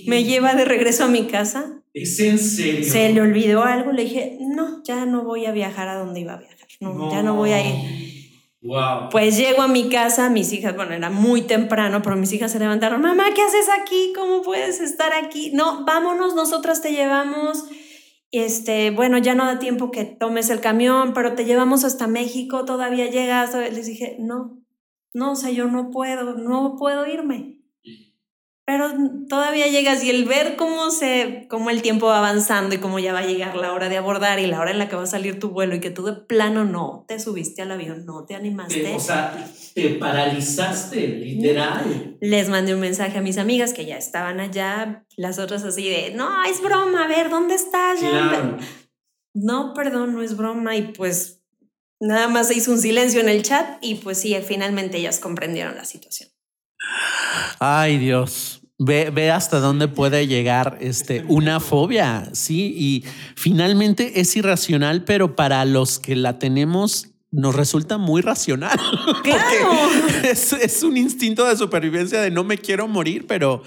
Me 0.06 0.22
lleva 0.22 0.54
de 0.54 0.66
regreso 0.66 1.04
a 1.04 1.08
mi 1.08 1.26
casa. 1.26 1.82
¿Es 1.94 2.20
en 2.20 2.38
serio? 2.38 2.84
Se 2.84 3.10
le 3.10 3.22
olvidó 3.22 3.62
algo, 3.62 3.90
le 3.90 4.02
dije, 4.02 4.36
no, 4.40 4.82
ya 4.84 5.06
no 5.06 5.24
voy 5.24 5.46
a 5.46 5.52
viajar 5.52 5.88
a 5.88 5.94
donde 5.94 6.20
iba 6.20 6.34
a 6.34 6.36
viajar, 6.36 6.68
no, 6.80 7.10
ya 7.10 7.22
no 7.22 7.36
voy 7.36 7.52
a 7.52 7.66
ir. 7.66 7.74
Wow. 8.60 9.08
Pues 9.10 9.38
llego 9.38 9.62
a 9.62 9.68
mi 9.68 9.88
casa, 9.88 10.28
mis 10.28 10.52
hijas, 10.52 10.76
bueno, 10.76 10.92
era 10.92 11.08
muy 11.08 11.40
temprano, 11.40 12.02
pero 12.02 12.16
mis 12.16 12.32
hijas 12.34 12.52
se 12.52 12.58
levantaron, 12.58 13.00
mamá, 13.00 13.24
¿qué 13.34 13.40
haces 13.40 13.68
aquí? 13.80 14.12
¿Cómo 14.14 14.42
puedes 14.42 14.80
estar 14.82 15.14
aquí? 15.14 15.52
No, 15.54 15.86
vámonos, 15.86 16.34
nosotras 16.34 16.82
te 16.82 16.92
llevamos. 16.92 17.64
Este, 18.30 18.90
bueno, 18.90 19.16
ya 19.16 19.34
no 19.34 19.46
da 19.46 19.58
tiempo 19.58 19.90
que 19.90 20.04
tomes 20.04 20.50
el 20.50 20.60
camión, 20.60 21.14
pero 21.14 21.34
te 21.34 21.46
llevamos 21.46 21.84
hasta 21.84 22.06
México, 22.06 22.66
todavía 22.66 23.08
llegas. 23.08 23.54
Les 23.54 23.86
dije, 23.86 24.16
no, 24.18 24.65
no, 25.16 25.32
o 25.32 25.34
sea, 25.34 25.50
yo 25.50 25.64
no 25.64 25.90
puedo, 25.90 26.34
no 26.34 26.76
puedo 26.78 27.06
irme. 27.06 27.62
pero 28.66 28.90
todavía 29.30 29.66
llegas 29.66 30.04
y 30.04 30.10
el 30.10 30.26
ver 30.26 30.56
cómo 30.56 30.90
se, 30.90 31.46
cómo 31.48 31.70
el 31.70 31.80
tiempo 31.80 32.04
va 32.04 32.18
avanzando 32.18 32.74
y 32.74 32.78
cómo 32.78 32.98
ya 32.98 33.14
va 33.14 33.20
a 33.20 33.26
llegar 33.26 33.56
la 33.56 33.72
hora 33.72 33.88
de 33.88 33.96
abordar 33.96 34.40
y 34.40 34.46
la 34.46 34.60
hora 34.60 34.72
en 34.72 34.78
la 34.78 34.90
que 34.90 34.96
va 34.96 35.04
a 35.04 35.06
salir 35.06 35.40
tu 35.40 35.48
vuelo 35.48 35.74
y 35.74 35.80
que 35.80 35.88
tú 35.88 36.04
de 36.04 36.12
plano 36.12 36.66
no 36.66 37.06
te 37.08 37.18
subiste 37.18 37.62
al 37.62 37.72
avión, 37.72 38.04
no 38.04 38.26
te 38.26 38.34
animaste. 38.34 38.94
o 38.94 39.00
sea, 39.00 39.48
te 39.74 39.94
paralizaste, 39.94 41.06
literal. 41.06 42.18
Les 42.20 42.50
mandé 42.50 42.74
un 42.74 42.80
mensaje 42.80 43.16
a 43.16 43.22
mis 43.22 43.38
amigas 43.38 43.72
que 43.72 43.86
ya 43.86 43.96
estaban 43.96 44.38
allá, 44.38 45.06
las 45.16 45.38
otras 45.38 45.64
así 45.64 45.88
de, 45.88 46.12
no, 46.14 46.44
es 46.44 46.60
broma, 46.60 47.04
a 47.04 47.08
ver, 47.08 47.30
¿dónde 47.30 47.54
estás? 47.54 48.00
No, 49.32 49.72
perdón, 49.72 50.12
no 50.12 50.20
es 50.20 50.36
broma 50.36 50.76
y 50.76 50.92
pues 50.92 51.35
nada 52.00 52.28
más 52.28 52.48
se 52.48 52.54
hizo 52.54 52.72
un 52.72 52.78
silencio 52.78 53.20
en 53.20 53.28
el 53.28 53.42
chat 53.42 53.78
y 53.80 53.96
pues 53.96 54.20
sí, 54.20 54.36
finalmente 54.46 54.98
ellas 54.98 55.18
comprendieron 55.18 55.76
la 55.76 55.84
situación. 55.84 56.30
Ay, 57.58 57.98
Dios. 57.98 58.62
Ve, 58.78 59.10
ve, 59.10 59.30
hasta 59.30 59.58
dónde 59.58 59.88
puede 59.88 60.26
llegar 60.26 60.76
este, 60.82 61.24
una 61.28 61.60
fobia, 61.60 62.28
sí, 62.34 62.74
y 62.76 63.04
finalmente 63.34 64.20
es 64.20 64.36
irracional, 64.36 65.02
pero 65.04 65.34
para 65.34 65.64
los 65.64 65.98
que 65.98 66.14
la 66.14 66.38
tenemos 66.38 67.15
nos 67.30 67.54
resulta 67.54 67.98
muy 67.98 68.22
racional. 68.22 68.78
Claro. 69.22 69.72
Es, 70.22 70.52
es, 70.52 70.82
un 70.84 70.96
instinto 70.96 71.46
de 71.46 71.56
supervivencia 71.56 72.20
de 72.20 72.30
no 72.30 72.44
me 72.44 72.58
quiero 72.58 72.86
morir, 72.86 73.26
pero 73.26 73.62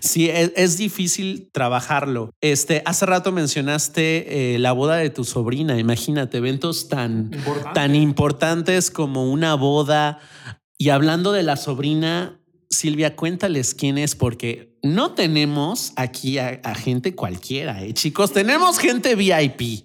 sí 0.00 0.28
es, 0.28 0.52
es 0.56 0.76
difícil 0.78 1.48
trabajarlo. 1.52 2.30
Este, 2.40 2.82
hace 2.84 3.06
rato 3.06 3.30
mencionaste 3.30 4.54
eh, 4.54 4.58
la 4.58 4.72
boda 4.72 4.96
de 4.96 5.10
tu 5.10 5.24
sobrina. 5.24 5.78
Imagínate 5.78 6.38
eventos 6.38 6.88
tan, 6.88 7.30
tan 7.72 7.94
importantes 7.94 8.90
como 8.90 9.30
una 9.30 9.54
boda. 9.54 10.18
Y 10.76 10.88
hablando 10.88 11.30
de 11.30 11.44
la 11.44 11.56
sobrina, 11.56 12.40
Silvia, 12.76 13.16
cuéntales 13.16 13.74
quién 13.74 13.98
es, 13.98 14.14
porque 14.14 14.76
no 14.82 15.12
tenemos 15.12 15.92
aquí 15.96 16.38
a, 16.38 16.74
gente 16.74 17.14
cualquiera, 17.14 17.82
¿eh? 17.82 17.94
chicos, 17.94 18.32
tenemos 18.32 18.78
gente 18.78 19.14
VIP. 19.14 19.84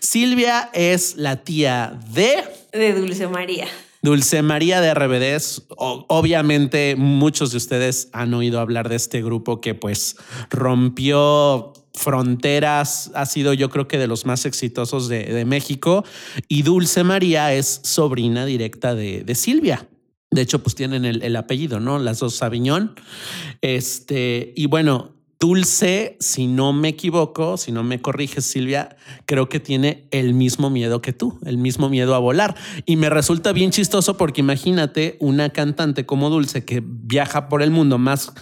Silvia 0.00 0.70
es 0.72 1.16
la 1.16 1.44
tía 1.44 2.00
de... 2.10 2.42
De 2.72 2.94
Dulce 2.94 3.28
María. 3.28 3.68
Dulce 4.00 4.42
María 4.42 4.80
de 4.80 4.94
RBDs. 4.94 5.64
obviamente 5.76 6.96
muchos 6.96 7.52
de 7.52 7.58
ustedes 7.58 8.08
han 8.12 8.34
oído 8.34 8.58
hablar 8.58 8.88
de 8.88 8.96
este 8.96 9.22
grupo 9.22 9.60
que 9.60 9.74
pues 9.74 10.16
rompió 10.50 11.74
fronteras, 11.94 13.10
ha 13.14 13.26
sido 13.26 13.52
yo 13.52 13.68
creo 13.68 13.86
que 13.86 13.98
de 13.98 14.06
los 14.06 14.24
más 14.24 14.46
exitosos 14.46 15.08
de, 15.08 15.44
México 15.44 16.04
y 16.48 16.62
Dulce 16.62 17.04
María 17.04 17.52
es 17.52 17.80
sobrina 17.84 18.46
directa 18.46 18.94
de, 18.94 19.22
de 19.22 19.34
Silvia. 19.34 19.86
De 20.32 20.40
hecho, 20.40 20.62
pues 20.62 20.74
tienen 20.74 21.04
el, 21.04 21.36
apellido, 21.36 21.78
¿no? 21.78 21.98
Las 21.98 22.18
dos 22.18 22.36
Sabiñón. 22.36 22.94
Este, 23.60 24.54
y 24.56 24.66
bueno, 24.66 25.12
Dulce, 25.38 26.16
si 26.20 26.46
no 26.46 26.72
me 26.72 26.88
equivoco, 26.88 27.58
si 27.58 27.70
no 27.70 27.82
me 27.82 28.00
corriges, 28.00 28.46
Silvia, 28.46 28.96
creo 29.26 29.50
que 29.50 29.60
tiene 29.60 30.06
el 30.10 30.32
mismo 30.32 30.70
miedo 30.70 31.02
que 31.02 31.12
tú, 31.12 31.38
el 31.44 31.58
mismo 31.58 31.90
miedo 31.90 32.14
a 32.14 32.18
volar. 32.18 32.56
Y 32.86 32.96
me 32.96 33.10
resulta 33.10 33.52
bien 33.52 33.72
chistoso 33.72 34.16
porque 34.16 34.40
imagínate 34.40 35.18
una 35.20 35.50
cantante 35.50 36.06
como 36.06 36.30
Dulce 36.30 36.64
que 36.64 36.82
viaja 36.82 37.48
por 37.50 37.62
el 37.62 37.70
mundo 37.70 37.98
más 37.98 38.32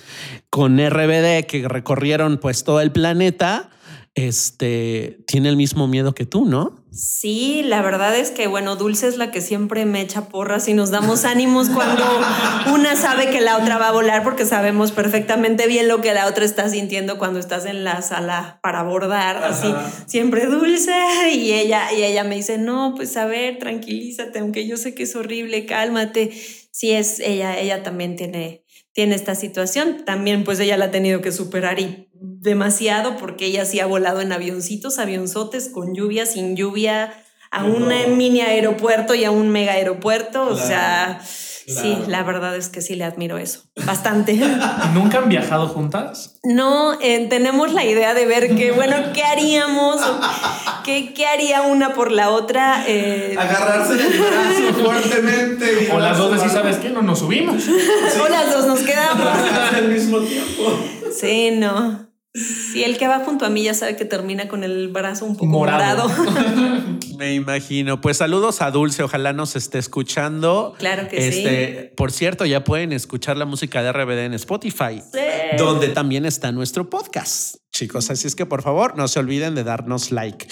con 0.48 0.78
RBD, 0.78 1.46
que 1.46 1.66
recorrieron 1.66 2.38
pues 2.38 2.62
todo 2.62 2.80
el 2.80 2.92
planeta 2.92 3.70
este, 4.14 5.18
tiene 5.26 5.48
el 5.48 5.56
mismo 5.56 5.86
miedo 5.86 6.14
que 6.14 6.26
tú, 6.26 6.44
¿no? 6.44 6.80
Sí, 6.92 7.62
la 7.64 7.82
verdad 7.82 8.16
es 8.16 8.32
que, 8.32 8.48
bueno, 8.48 8.74
Dulce 8.74 9.06
es 9.06 9.16
la 9.16 9.30
que 9.30 9.40
siempre 9.40 9.86
me 9.86 10.00
echa 10.00 10.28
porras 10.28 10.66
y 10.66 10.74
nos 10.74 10.90
damos 10.90 11.24
ánimos 11.24 11.70
cuando 11.70 12.02
una 12.74 12.96
sabe 12.96 13.30
que 13.30 13.40
la 13.40 13.56
otra 13.56 13.78
va 13.78 13.88
a 13.88 13.92
volar 13.92 14.24
porque 14.24 14.44
sabemos 14.44 14.90
perfectamente 14.90 15.68
bien 15.68 15.86
lo 15.86 16.00
que 16.00 16.12
la 16.12 16.26
otra 16.26 16.44
está 16.44 16.68
sintiendo 16.68 17.16
cuando 17.16 17.38
estás 17.38 17.64
en 17.66 17.84
la 17.84 18.02
sala 18.02 18.58
para 18.60 18.80
abordar, 18.80 19.44
así, 19.44 19.72
siempre 20.06 20.46
Dulce 20.46 20.92
y 21.32 21.52
ella, 21.52 21.92
y 21.92 22.02
ella 22.02 22.24
me 22.24 22.34
dice, 22.34 22.58
no, 22.58 22.94
pues 22.96 23.16
a 23.16 23.26
ver, 23.26 23.58
tranquilízate, 23.58 24.40
aunque 24.40 24.66
yo 24.66 24.76
sé 24.76 24.92
que 24.92 25.04
es 25.04 25.14
horrible, 25.14 25.66
cálmate. 25.66 26.32
Sí, 26.72 26.90
es 26.90 27.20
ella, 27.20 27.58
ella 27.58 27.84
también 27.84 28.16
tiene, 28.16 28.64
tiene 28.92 29.14
esta 29.14 29.36
situación, 29.36 30.04
también 30.04 30.42
pues 30.42 30.58
ella 30.58 30.76
la 30.76 30.86
ha 30.86 30.90
tenido 30.90 31.20
que 31.20 31.30
superar 31.30 31.78
y 31.78 32.09
demasiado 32.20 33.16
porque 33.16 33.46
ella 33.46 33.64
sí 33.64 33.80
ha 33.80 33.86
volado 33.86 34.20
en 34.20 34.32
avioncitos, 34.32 34.98
avionzotes, 34.98 35.68
con 35.68 35.94
lluvia, 35.94 36.26
sin 36.26 36.54
lluvia, 36.56 37.14
a 37.50 37.64
un 37.64 37.88
mini 38.16 38.42
aeropuerto 38.42 39.14
y 39.14 39.24
a 39.24 39.30
un 39.30 39.48
mega 39.48 39.72
aeropuerto. 39.72 40.46
o 40.46 40.56
sea, 40.56 41.20
sí, 41.22 41.98
la 42.06 42.22
verdad 42.22 42.54
es 42.56 42.68
que 42.68 42.80
sí 42.80 42.94
le 42.94 43.04
admiro 43.04 43.38
eso. 43.38 43.62
Bastante. 43.86 44.34
¿Nunca 44.94 45.18
han 45.18 45.28
viajado 45.28 45.66
juntas? 45.68 46.38
No, 46.44 47.00
eh, 47.00 47.26
tenemos 47.28 47.72
la 47.72 47.84
idea 47.84 48.14
de 48.14 48.26
ver 48.26 48.54
que, 48.54 48.70
bueno, 48.70 48.96
¿qué 49.14 49.24
haríamos? 49.24 50.00
¿Qué, 50.84 51.12
qué 51.12 51.26
haría 51.26 51.62
una 51.62 51.92
por 51.94 52.12
la 52.12 52.30
otra? 52.30 52.84
Eh, 52.86 53.34
Agarrarse 53.36 53.94
el 53.94 54.20
brazo 54.20 54.84
fuertemente. 54.84 55.90
O 55.92 55.98
las 55.98 56.18
dos 56.18 56.32
decís, 56.36 56.52
¿sabes 56.52 56.76
qué? 56.76 56.90
No 56.90 57.02
nos 57.02 57.18
subimos. 57.20 57.64
O 58.22 58.28
las 58.28 58.52
dos 58.52 58.66
nos 58.66 58.80
quedamos. 58.80 59.26
Al 59.74 59.88
mismo 59.88 60.20
tiempo. 60.20 60.78
Sí, 61.18 61.50
no. 61.52 62.09
Sí, 62.32 62.84
el 62.84 62.96
que 62.96 63.08
va 63.08 63.24
junto 63.24 63.44
a 63.44 63.50
mí 63.50 63.64
ya 63.64 63.74
sabe 63.74 63.96
que 63.96 64.04
termina 64.04 64.46
con 64.46 64.62
el 64.62 64.88
brazo 64.88 65.24
un 65.24 65.34
poco 65.34 65.46
morado. 65.46 66.08
Me 67.18 67.34
imagino. 67.34 68.00
Pues 68.00 68.18
saludos 68.18 68.62
a 68.62 68.70
Dulce, 68.70 69.02
ojalá 69.02 69.32
nos 69.32 69.56
esté 69.56 69.78
escuchando. 69.78 70.74
Claro 70.78 71.08
que 71.08 71.28
este, 71.28 71.82
sí. 71.82 71.94
Por 71.96 72.12
cierto, 72.12 72.46
ya 72.46 72.62
pueden 72.62 72.92
escuchar 72.92 73.36
la 73.36 73.46
música 73.46 73.82
de 73.82 73.92
RBD 73.92 74.26
en 74.26 74.34
Spotify, 74.34 75.02
donde 75.58 75.88
también 75.88 76.24
está 76.24 76.52
nuestro 76.52 76.88
podcast 76.88 77.56
chicos. 77.80 78.10
Así 78.10 78.26
es 78.26 78.36
que 78.36 78.44
por 78.44 78.60
favor 78.60 78.94
no 78.96 79.08
se 79.08 79.18
olviden 79.18 79.54
de 79.54 79.64
darnos 79.64 80.12
like. 80.12 80.46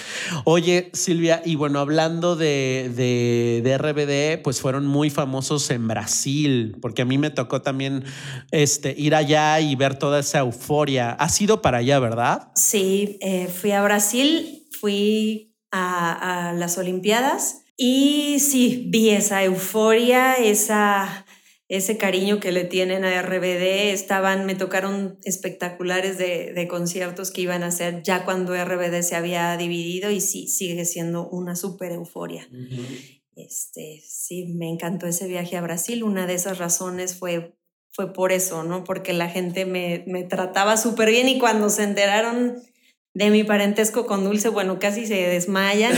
Oye, 0.44 0.88
Silvia, 0.94 1.42
y 1.44 1.56
bueno, 1.56 1.78
hablando 1.78 2.36
de, 2.36 2.90
de, 3.62 3.78
RBD, 3.78 4.42
pues 4.42 4.62
fueron 4.62 4.86
muy 4.86 5.10
famosos 5.10 5.70
en 5.70 5.86
Brasil, 5.86 6.78
porque 6.80 7.02
a 7.02 7.04
mí 7.04 7.18
me 7.18 7.28
tocó 7.28 7.60
también 7.60 8.04
este, 8.50 8.94
ir 8.96 9.14
allá 9.14 9.60
y 9.60 9.76
ver 9.76 9.98
toda 9.98 10.20
esa 10.20 10.38
euforia. 10.38 11.10
¿Ha 11.10 11.28
sido 11.28 11.60
para 11.60 11.78
allá, 11.78 11.98
verdad? 11.98 12.50
Sí, 12.54 13.18
eh, 13.20 13.48
fui 13.48 13.72
a 13.72 13.82
Brasil, 13.82 14.66
fui 14.80 15.54
a 15.70 16.54
las 16.56 16.78
Olimpiadas 16.78 17.64
y 17.76 18.38
sí, 18.40 18.86
vi 18.88 19.10
esa 19.10 19.44
euforia, 19.44 20.32
esa 20.32 21.26
ese 21.68 21.98
cariño 21.98 22.40
que 22.40 22.50
le 22.50 22.64
tienen 22.64 23.04
a 23.04 23.22
RBD. 23.22 23.92
Estaban, 23.92 24.46
me 24.46 24.54
tocaron 24.54 25.18
espectaculares 25.22 26.16
de, 26.18 26.66
conciertos 26.68 27.30
que 27.30 27.42
iban 27.42 27.62
a 27.62 27.66
hacer 27.66 28.02
ya 28.02 28.24
cuando 28.24 28.54
RBD 28.54 29.02
se 29.02 29.16
había 29.16 29.56
dividido 29.56 30.10
y 30.10 30.20
sí, 30.20 30.48
sigue 30.48 30.84
siendo 30.84 31.28
una 31.28 31.56
súper 31.56 31.92
euforia. 31.92 32.48
este, 33.36 34.02
sí, 34.06 34.46
me 34.46 34.68
encantó 34.68 35.06
ese 35.06 35.28
viaje 35.28 35.56
a 35.56 35.62
Brasil. 35.62 36.02
Una 36.02 36.26
de 36.26 36.34
esas 36.34 36.58
razones 36.58 37.14
fue, 37.14 37.54
fue 37.90 38.12
por 38.12 38.32
eso, 38.32 38.64
¿no? 38.64 38.84
Porque 38.84 39.12
la 39.12 39.28
gente 39.28 39.66
me, 39.66 40.04
me 40.06 40.24
trataba 40.24 40.76
súper 40.78 41.10
bien 41.10 41.28
y 41.28 41.38
cuando 41.38 41.68
se 41.68 41.84
enteraron 41.84 42.56
de 43.14 43.30
mi 43.30 43.44
parentesco 43.44 44.06
con 44.06 44.24
Dulce, 44.24 44.48
bueno, 44.48 44.78
casi 44.78 45.06
se 45.06 45.14
desmayan 45.14 45.92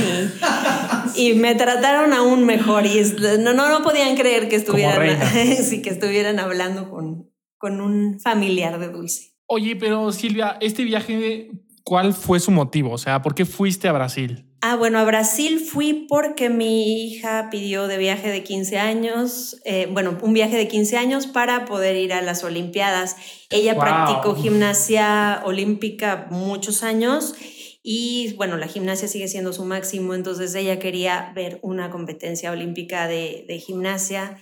y, 1.14 1.20
y 1.31 1.35
me 1.35 1.55
trataron 1.55 2.12
aún 2.12 2.44
mejor 2.46 2.87
y 2.87 3.03
no, 3.40 3.55
no, 3.55 3.68
no 3.68 3.83
podían 3.83 4.16
creer 4.16 4.49
que 4.49 4.57
estuvieran, 4.57 5.18
sí, 5.62 5.83
que 5.83 5.90
estuvieran 5.90 6.38
hablando 6.38 6.90
con, 6.90 7.31
con 7.59 7.81
un 7.81 8.20
familiar 8.20 8.79
de 8.79 8.88
Dulce. 8.88 9.35
Oye, 9.46 9.77
pero 9.77 10.12
Silvia, 10.12 10.57
este 10.61 10.85
viaje, 10.85 11.51
¿cuál 11.83 12.14
fue 12.14 12.40
su 12.40 12.51
motivo? 12.51 12.92
O 12.92 12.99
sea, 12.99 13.20
¿por 13.20 13.35
qué 13.35 13.44
fuiste 13.44 13.88
a 13.88 13.92
Brasil? 13.92 14.50
Ah, 14.62 14.77
bueno, 14.77 14.99
a 14.99 15.05
Brasil 15.05 15.59
fui 15.59 16.07
porque 16.07 16.51
mi 16.51 17.07
hija 17.07 17.49
pidió 17.51 17.87
de 17.87 17.96
viaje 17.96 18.29
de 18.29 18.44
15 18.44 18.79
años, 18.79 19.59
eh, 19.64 19.88
bueno, 19.90 20.18
un 20.20 20.35
viaje 20.35 20.59
de 20.59 20.68
15 20.68 20.99
años 20.99 21.27
para 21.27 21.64
poder 21.64 21.96
ir 21.96 22.12
a 22.12 22.20
las 22.20 22.44
Olimpiadas. 22.44 23.16
Ella 23.49 23.79
practicó 23.79 24.35
gimnasia 24.35 25.40
olímpica 25.46 26.27
muchos 26.31 26.83
años 26.83 27.35
y 27.83 28.35
bueno, 28.37 28.59
la 28.59 28.68
gimnasia 28.68 29.09
sigue 29.09 29.29
siendo 29.29 29.55
su 29.55 29.64
máximo, 29.64 30.12
entonces 30.12 30.55
ella 30.55 30.79
quería 30.79 31.33
ver 31.35 31.59
una 31.62 31.88
competencia 31.88 32.53
olímpica 32.53 33.09
de, 33.09 33.46
de 33.49 33.59
gimnasia 33.59 34.38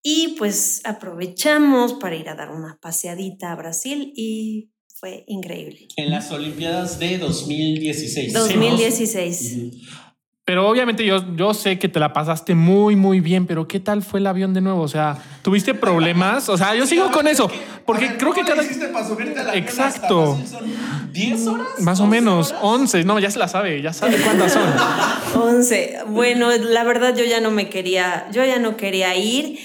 y 0.00 0.36
pues 0.38 0.80
aprovechamos 0.84 1.94
para 1.94 2.14
ir 2.14 2.28
a 2.28 2.36
dar 2.36 2.52
una 2.52 2.78
paseadita 2.80 3.50
a 3.50 3.56
Brasil 3.56 4.12
y 4.14 4.70
fue 4.98 5.24
increíble. 5.26 5.88
En 5.96 6.10
las 6.10 6.30
Olimpiadas 6.30 6.98
de 6.98 7.18
2016. 7.18 8.32
2016. 8.32 9.74
Pero 10.46 10.68
obviamente 10.68 11.04
yo, 11.04 11.34
yo 11.34 11.52
sé 11.54 11.76
que 11.76 11.88
te 11.88 11.98
la 11.98 12.12
pasaste 12.12 12.54
muy, 12.54 12.94
muy 12.94 13.18
bien, 13.18 13.46
pero 13.46 13.66
¿qué 13.66 13.80
tal 13.80 14.02
fue 14.02 14.20
el 14.20 14.28
avión 14.28 14.54
de 14.54 14.60
nuevo? 14.60 14.80
O 14.80 14.88
sea, 14.88 15.18
¿tuviste 15.42 15.74
problemas? 15.74 16.48
O 16.48 16.56
sea, 16.56 16.76
yo 16.76 16.86
sigo 16.86 17.10
con 17.10 17.26
eso, 17.26 17.50
porque 17.84 18.16
creo 18.16 18.32
que 18.32 18.42
cada... 18.42 18.62
Exacto. 19.54 20.38
¿10 21.12 21.46
horas? 21.48 21.66
Más 21.80 21.98
o 21.98 22.06
menos, 22.06 22.54
11. 22.62 23.02
No, 23.02 23.18
ya 23.18 23.28
se 23.30 23.40
la 23.40 23.48
sabe, 23.48 23.82
ya 23.82 23.92
sabe 23.92 24.18
cuántas 24.18 24.52
son. 24.52 24.62
11. 25.34 25.98
Bueno, 26.10 26.50
la 26.52 26.84
verdad 26.84 27.16
yo 27.16 27.24
ya 27.24 27.40
no 27.40 27.50
me 27.50 27.68
quería, 27.68 28.28
yo 28.32 28.44
ya 28.44 28.60
no 28.60 28.76
quería 28.76 29.16
ir 29.16 29.58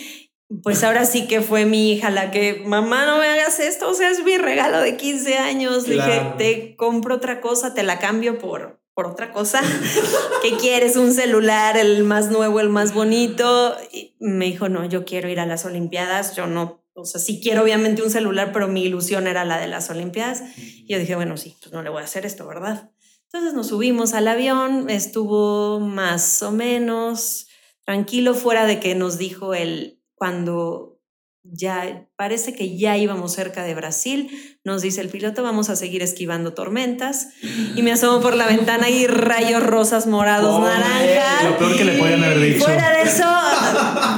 pues 0.64 0.84
ahora 0.84 1.06
sí 1.06 1.28
que 1.28 1.42
fue 1.42 1.66
mi 1.66 1.94
hija 1.94 2.10
la 2.10 2.32
que, 2.32 2.64
mamá, 2.66 3.06
no 3.06 3.20
me 3.20 3.28
hagas 3.28 3.60
esto, 3.60 3.90
o 3.90 3.94
sea, 3.94 4.10
es 4.10 4.24
mi 4.24 4.38
regalo 4.38 4.80
de 4.80 4.98
15 4.98 5.38
años. 5.38 5.86
Dije, 5.86 6.34
te 6.38 6.76
compro 6.76 7.16
otra 7.16 7.40
cosa, 7.42 7.74
te 7.74 7.84
la 7.84 8.00
cambio 8.00 8.38
por, 8.38 8.82
por 8.94 9.08
otra 9.08 9.32
cosa. 9.32 9.62
¿Qué 10.42 10.58
quieres? 10.58 10.98
¿Un 10.98 11.14
celular, 11.14 11.78
el 11.78 12.04
más 12.04 12.30
nuevo, 12.30 12.60
el 12.60 12.70
más 12.70 12.94
bonito? 12.94 13.78
Y 13.92 14.16
me 14.20 14.46
dijo, 14.46 14.68
no, 14.68 14.86
yo 14.86 15.06
quiero 15.06 15.30
ir 15.30 15.40
a 15.40 15.46
las 15.46 15.64
Olimpiadas, 15.66 16.36
yo 16.36 16.48
no, 16.48 16.84
o 16.94 17.06
sea, 17.06 17.22
sí 17.22 17.40
quiero 17.42 17.64
obviamente 17.64 18.04
un 18.04 18.12
celular, 18.12 18.52
pero 18.52 18.68
mi 18.68 18.84
ilusión 18.84 19.28
era 19.28 19.46
la 19.46 19.58
de 19.58 19.68
las 19.68 19.90
Olimpiadas. 19.90 20.44
Y 20.58 20.92
yo 20.92 21.00
dije, 21.00 21.16
bueno, 21.16 21.38
sí, 21.38 21.56
pues 21.62 21.72
no 21.72 21.82
le 21.82 21.90
voy 21.90 22.02
a 22.02 22.06
hacer 22.06 22.26
esto, 22.26 22.46
¿verdad? 22.46 22.92
Entonces 23.26 23.54
nos 23.54 23.68
subimos 23.68 24.14
al 24.14 24.28
avión, 24.28 24.90
estuvo 24.90 25.80
más 25.80 26.44
o 26.44 26.52
menos 26.52 27.48
tranquilo 27.86 28.34
fuera 28.34 28.66
de 28.66 28.82
que 28.82 28.94
nos 28.94 29.18
dijo 29.18 29.54
él 29.54 30.01
cuando 30.22 31.00
ya 31.42 32.06
parece 32.16 32.54
que 32.54 32.78
ya 32.78 32.96
íbamos 32.96 33.34
cerca 33.34 33.64
de 33.64 33.74
Brasil, 33.74 34.30
nos 34.64 34.84
dice 34.84 35.02
el 35.02 35.10
piloto, 35.10 35.42
vamos 35.42 35.72
a 35.72 35.76
seguir 35.76 36.04
esquivando 36.04 36.54
tormentas 36.54 37.30
y 37.76 37.82
me 37.82 37.92
asomo 37.92 38.22
por 38.22 38.36
la 38.36 38.46
ventana 38.46 38.88
y 38.92 39.08
rayos 39.08 39.64
rosas, 39.64 40.06
morados, 40.06 40.60
Pobre, 40.60 40.74
naranja. 40.74 41.50
Lo 41.50 41.58
peor 41.58 41.76
que 41.76 41.86
le 41.86 41.94
podían 41.94 42.24
haber 42.24 42.40
dicho. 42.40 42.66
Fuera 42.66 42.92
de 42.92 43.02
eso, 43.02 43.26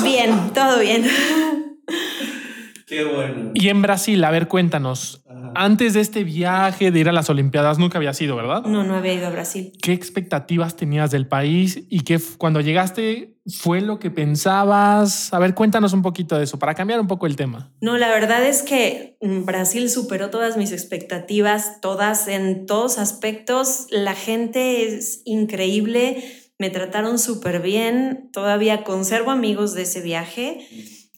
bien, 0.04 0.52
todo 0.54 0.80
bien. 0.80 1.10
Qué 2.86 3.06
bueno. 3.06 3.52
Y 3.54 3.70
en 3.70 3.82
Brasil, 3.82 4.22
a 4.26 4.30
ver, 4.30 4.50
cuéntanos. 4.50 5.23
Antes 5.56 5.94
de 5.94 6.02
este 6.02 6.24
viaje 6.24 6.92
de 6.92 7.00
ir 7.00 7.10
a 7.10 7.12
las 7.12 7.30
Olimpiadas, 7.30 7.80
nunca 7.80 7.98
había 7.98 8.14
sido, 8.14 8.36
¿verdad? 8.36 8.64
No, 8.64 8.84
no 8.84 8.96
había 8.96 9.14
ido 9.14 9.28
a 9.28 9.30
Brasil. 9.30 9.74
¿Qué 9.82 9.94
expectativas 9.94 10.76
tenías 10.76 11.12
del 11.12 11.28
país 11.28 11.84
y 11.90 12.02
qué 12.02 12.20
cuando 12.38 12.62
llegaste 12.62 13.36
fue 13.46 13.82
lo 13.82 14.00
que 14.00 14.12
pensabas? 14.12 15.34
A 15.34 15.40
ver, 15.40 15.54
cuéntanos 15.54 15.94
un 15.94 16.02
poquito 16.02 16.38
de 16.38 16.46
eso 16.46 16.60
para 16.60 16.74
cambiar 16.74 17.00
un 17.00 17.08
poco 17.08 17.28
el 17.28 17.36
tema. 17.36 17.72
No, 17.82 17.98
la 17.98 18.10
verdad 18.10 18.46
es 18.46 18.64
que 18.64 19.18
mm, 19.22 19.46
Brasil 19.46 19.90
superó 19.90 20.30
todas 20.30 20.58
mis 20.58 20.72
expectativas, 20.72 21.82
todas 21.82 22.28
en 22.28 22.66
todos 22.66 22.98
aspectos. 22.98 23.88
La 23.90 24.16
gente 24.16 24.88
es 24.88 25.22
increíble, 25.26 26.24
me 26.58 26.70
trataron 26.70 27.20
súper 27.20 27.62
bien. 27.62 28.30
Todavía 28.32 28.84
conservo 28.84 29.32
amigos 29.32 29.74
de 29.74 29.84
ese 29.84 30.02
viaje 30.02 30.68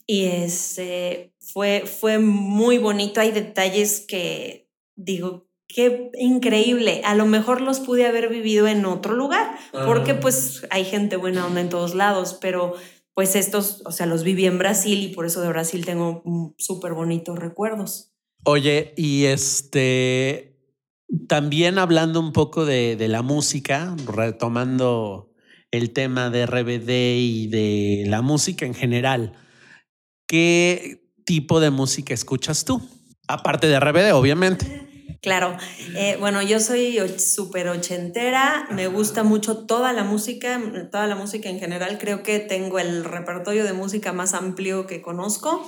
y 0.08 0.26
este, 0.26 1.34
fue, 1.56 1.86
fue 1.86 2.20
muy 2.20 2.80
bonito. 2.80 3.22
Hay 3.22 3.32
detalles 3.32 4.02
que 4.06 4.70
digo, 4.98 5.48
qué 5.70 6.12
increíble. 6.20 7.02
A 7.06 7.15
lo 7.15 7.26
mejor 7.26 7.62
los 7.62 7.80
pude 7.80 8.06
haber 8.06 8.28
vivido 8.28 8.68
en 8.68 8.86
otro 8.86 9.13
lugar, 9.13 9.58
porque 9.72 10.15
pues 10.15 10.68
hay 10.70 10.84
gente 10.84 11.15
buena 11.15 11.46
onda 11.46 11.62
en 11.62 11.70
todos 11.70 11.96
lados, 11.96 12.38
pero 12.41 12.74
pues 13.13 13.38
estos, 13.38 13.84
o 13.86 13.91
sea, 13.94 14.06
los 14.06 14.24
viví 14.24 14.46
en 14.46 14.58
Brasil 14.58 15.02
y 15.02 15.13
por 15.13 15.26
eso 15.26 15.39
de 15.39 15.48
Brasil 15.48 15.86
tengo 15.86 16.24
súper 16.58 16.94
bonitos 16.94 17.39
recuerdos. 17.39 18.12
Oye, 18.44 18.94
y 18.98 19.24
este, 19.24 20.60
también 21.30 21.80
hablando 21.80 22.20
un 22.20 22.34
poco 22.34 22.65
de, 22.65 22.98
de 22.98 23.08
la 23.08 23.22
música, 23.22 23.96
retomando 24.13 25.32
el 25.72 25.94
tema 25.94 26.30
de 26.30 26.48
RBD 26.48 26.89
y 27.18 27.48
de 27.48 28.04
la 28.08 28.22
música 28.22 28.65
en 28.65 28.74
general, 28.74 29.32
¿qué 30.28 31.05
tipo 31.26 31.60
de 31.60 31.72
música 31.72 32.14
escuchas 32.14 32.64
tú? 32.64 32.82
Aparte 33.28 33.68
de 33.68 33.80
RBD, 33.80 34.14
obviamente. 34.14 34.86
Claro, 35.26 35.58
eh, 35.96 36.18
bueno, 36.20 36.44
yo 36.44 36.60
soy 36.60 37.00
súper 37.18 37.68
ochentera, 37.70 38.68
me 38.70 38.86
gusta 38.86 39.24
mucho 39.24 39.66
toda 39.66 39.92
la 39.92 40.04
música, 40.04 40.62
toda 40.92 41.08
la 41.08 41.16
música 41.16 41.50
en 41.50 41.60
general, 41.60 41.98
creo 41.98 42.22
que 42.22 42.38
tengo 42.38 42.78
el 42.78 43.04
repertorio 43.04 43.64
de 43.64 43.74
música 43.74 44.14
más 44.14 44.36
amplio 44.36 44.86
que 44.86 45.02
conozco, 45.02 45.68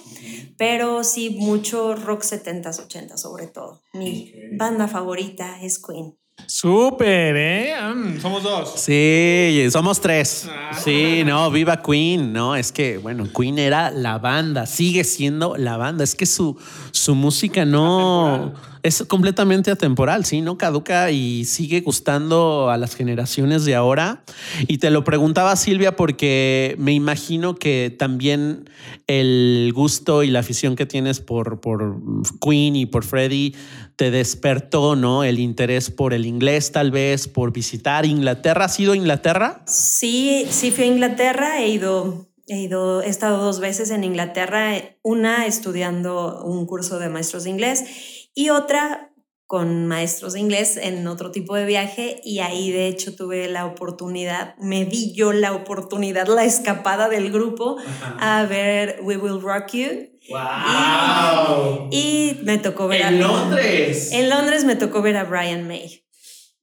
pero 0.58 1.04
sí 1.04 1.32
mucho 1.40 1.96
rock 1.96 2.22
70s, 2.22 2.88
80s 2.88 3.18
sobre 3.18 3.48
todo. 3.48 3.82
Mi 3.94 4.32
banda 4.52 4.88
favorita 4.88 5.60
es 5.64 5.82
Queen. 5.82 6.16
Súper, 6.50 7.36
¿eh? 7.36 7.74
Mm, 7.94 8.22
somos 8.22 8.42
dos. 8.42 8.74
Sí, 8.78 9.68
somos 9.70 10.00
tres. 10.00 10.48
Ah. 10.50 10.72
Sí, 10.82 11.24
no, 11.26 11.52
viva 11.52 11.82
Queen, 11.82 12.32
no, 12.32 12.56
es 12.56 12.72
que, 12.72 12.98
bueno, 12.98 13.28
Queen 13.38 13.60
era 13.60 13.92
la 13.92 14.18
banda, 14.18 14.66
sigue 14.66 15.04
siendo 15.04 15.58
la 15.58 15.76
banda, 15.76 16.06
es 16.06 16.16
que 16.16 16.26
su, 16.26 16.58
su 16.92 17.16
música 17.16 17.66
no 17.66 18.54
es 18.84 19.04
completamente 19.08 19.72
atemporal, 19.72 20.26
sí, 20.26 20.42
no 20.42 20.58
caduca 20.58 21.12
y 21.12 21.46
sigue 21.46 21.82
gustando 21.82 22.70
a 22.70 22.78
las 22.78 22.96
generaciones 22.96 23.66
de 23.66 23.76
ahora. 23.76 24.24
Y 24.68 24.78
te 24.78 24.90
lo 24.90 25.04
preguntaba 25.04 25.56
Silvia 25.56 25.96
porque 25.96 26.76
me 26.78 26.94
imagino 26.94 27.56
que 27.56 27.96
también 27.98 28.70
el 29.08 29.72
gusto 29.74 30.24
y 30.24 30.30
la 30.30 30.40
afición 30.40 30.76
que 30.76 30.86
tienes 30.86 31.20
por, 31.20 31.60
por 31.60 31.98
Queen 32.42 32.76
y 32.76 32.86
por 32.86 33.04
Freddie 33.04 33.54
te 33.96 34.12
despertó, 34.12 34.96
¿no? 34.96 35.24
El 35.24 35.40
interés 35.40 35.90
por 35.90 36.14
el 36.14 36.26
inglés, 36.26 36.72
tal 36.72 36.92
vez, 36.92 37.28
por 37.28 37.52
visitar 37.52 38.06
Inglaterra. 38.06 38.66
¿Has 38.66 38.80
ido 38.80 38.94
a 38.94 38.96
Inglaterra? 38.96 39.64
Sí, 39.66 40.46
sí 40.50 40.72
fui 40.72 40.84
a 40.84 40.88
Inglaterra, 40.88 41.62
he 41.62 41.70
ido, 41.70 42.28
he 42.48 42.60
ido, 42.60 43.02
he 43.02 43.10
estado 43.10 43.44
dos 43.44 43.60
veces 43.60 43.90
en 43.90 44.04
Inglaterra, 44.04 44.76
una 45.02 45.48
estudiando 45.48 46.44
un 46.44 46.66
curso 46.68 47.00
de 47.00 47.10
maestros 47.10 47.44
de 47.46 47.50
inglés 47.50 48.17
y 48.38 48.52
otra 48.52 49.12
con 49.48 49.88
maestros 49.88 50.34
de 50.34 50.42
inglés 50.42 50.78
en 50.78 51.08
otro 51.08 51.32
tipo 51.32 51.56
de 51.56 51.66
viaje 51.66 52.20
y 52.24 52.40
ahí 52.40 52.70
de 52.72 52.88
hecho 52.88 53.16
tuve 53.16 53.48
la 53.50 53.66
oportunidad, 53.66 54.56
me 54.58 54.86
di 54.86 55.16
yo 55.16 55.32
la 55.34 55.54
oportunidad, 55.54 56.28
la 56.28 56.44
escapada 56.44 57.10
del 57.10 57.32
grupo 57.32 57.78
a 58.20 58.44
ver 58.44 59.00
We 59.02 59.18
Will 59.18 59.42
Rock 59.42 59.72
You 59.72 59.90
¡Wow! 60.30 61.90
y 61.92 62.38
me 62.44 62.58
tocó 62.60 62.88
ver 62.88 63.02
En 63.02 63.08
a 63.08 63.12
Londres. 63.12 64.12
en 64.12 64.30
Londres 64.30 64.66
me 64.66 64.76
tocó 64.76 65.02
ver 65.02 65.18
a 65.18 65.24
Brian 65.24 65.68
May. 65.68 66.04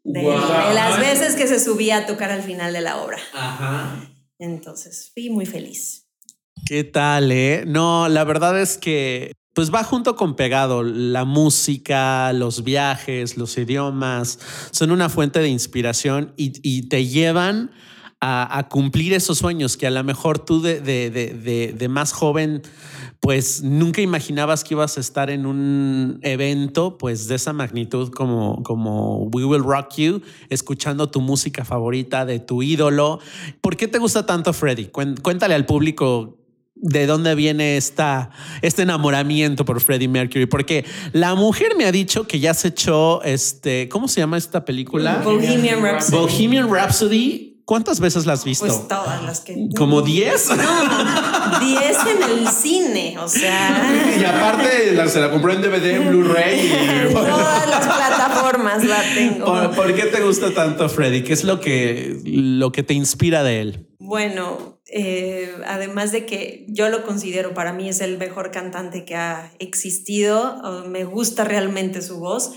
De, 0.05 0.21
Wow. 0.21 0.33
de 0.69 0.75
las 0.75 1.01
veces 1.01 1.35
que 1.35 1.47
se 1.49 1.59
subía 1.59 1.97
a 1.97 2.07
tocar 2.07 2.31
al 2.31 2.43
final 2.43 2.73
de 2.75 2.83
la 2.83 3.03
obra. 3.03 3.19
Ajá. 3.33 3.97
Entonces 4.39 5.11
fui 5.15 5.31
muy 5.31 5.47
feliz. 5.47 6.07
¿Qué 6.67 6.85
tal, 6.85 7.33
eh? 7.33 7.65
No, 7.67 8.09
la 8.11 8.25
verdad 8.25 8.61
es 8.61 8.77
que 8.77 9.33
pues 9.55 9.73
va 9.73 9.85
junto 9.85 10.17
con 10.17 10.35
pegado. 10.35 10.83
La 10.83 11.25
música, 11.25 12.33
los 12.33 12.65
viajes, 12.65 13.37
los 13.37 13.57
idiomas 13.57 14.39
son 14.73 14.91
una 14.91 15.09
fuente 15.09 15.39
de 15.39 15.49
inspiración 15.49 16.33
y, 16.37 16.83
te 16.89 17.07
llevan 17.07 17.71
a, 18.21 18.69
cumplir 18.69 19.13
esos 19.13 19.39
sueños 19.39 19.77
que 19.77 19.87
a 19.87 19.91
lo 19.91 20.03
mejor 20.03 20.39
tú 20.39 20.61
de, 20.61 21.87
más 21.89 22.13
joven 22.13 22.63
pues 23.21 23.63
nunca 23.63 24.03
imaginabas 24.03 24.65
que 24.65 24.75
ibas 24.75 24.99
a 24.99 25.01
estar 25.01 25.31
en 25.31 25.47
un 25.47 26.19
evento 26.21 26.99
pues 26.99 27.27
de 27.27 27.37
esa 27.37 27.55
magnitud 27.55 28.11
como, 28.11 28.63
como 28.63 29.25
We 29.33 29.47
Will 29.47 29.63
Rock 29.63 29.95
You, 29.97 30.23
escuchando 30.51 31.09
tu 31.09 31.23
música 31.23 31.65
favorita 31.65 32.27
de 32.27 32.39
tu 32.39 32.63
ídolo. 32.63 33.21
¿Por 33.63 33.79
qué 33.79 33.89
te 33.89 33.99
gusta 33.99 34.27
tanto? 34.27 34.53
Cuen- 34.53 35.19
Cuéntale 35.23 35.55
al 35.55 35.65
público 35.65 36.44
de 36.87 37.07
dónde 37.07 37.35
viene 37.35 37.79
esta, 37.79 38.29
este 38.61 38.83
enamoramiento 38.83 39.65
por 39.65 39.81
Freddie 39.81 40.07
Mercury, 40.07 40.45
porque 40.45 40.85
la 41.13 41.35
mujer 41.35 41.73
me 41.79 41.87
ha 41.87 41.93
dicho 41.93 42.27
que 42.27 42.39
ya 42.41 42.53
se 42.53 42.69
echó 42.69 43.23
este, 43.23 43.89
¿cómo 43.89 44.07
se 44.07 44.21
llama 44.21 44.37
esta 44.37 44.67
película? 44.67 45.23
Bohemian 45.25 45.83
Rhapsody. 45.83 46.17
Bohemian 46.17 46.71
Rhapsody. 46.73 47.51
¿Cuántas 47.65 47.99
veces 47.99 48.27
la 48.27 48.35
has 48.35 48.45
visto? 48.45 48.67
Pues 48.67 48.87
todas 48.89 49.23
las 49.23 49.41
que. 49.41 49.69
¿Como 49.77 50.03
10? 50.03 50.51
No, 50.59 51.59
10 51.61 51.81
en 51.81 52.39
el 52.39 52.49
cine, 52.49 53.17
o 53.19 53.27
sea. 53.29 54.15
Y 54.21 54.23
aparte 54.25 54.93
la- 54.93 55.09
se 55.09 55.19
la 55.21 55.31
compró 55.31 55.53
en 55.55 55.63
DVD, 55.63 55.95
en 55.95 56.09
Blu-ray. 56.11 56.61
En 56.71 57.11
y- 57.11 57.15
todas 57.15 57.67
las 57.71 57.87
plataformas 57.87 58.85
la 58.85 59.03
tengo. 59.15 59.47
¿Por, 59.47 59.71
por 59.75 59.95
qué 59.95 60.03
te 60.05 60.21
gusta 60.21 60.51
tanto 60.53 60.89
Freddie? 60.91 61.25
¿Qué 61.25 61.33
es 61.33 61.45
lo 61.45 61.61
que, 61.61 62.19
lo 62.27 62.71
que 62.73 62.83
te 62.83 62.93
inspira 62.93 63.43
de 63.43 63.61
él? 63.63 63.87
Bueno, 64.07 64.83
eh, 64.85 65.51
además 65.65 66.13
de 66.13 66.27
que 66.27 66.67
yo 66.69 66.91
lo 66.91 67.07
considero, 67.07 67.55
para 67.55 67.73
mí 67.73 67.89
es 67.89 68.03
el 68.03 68.19
mejor 68.19 68.51
cantante 68.51 69.07
que 69.07 69.17
ha 69.17 69.51
existido, 69.59 70.61
oh, 70.63 70.85
me 70.87 71.05
gusta 71.05 71.45
realmente 71.45 72.03
su 72.03 72.21
voz. 72.21 72.53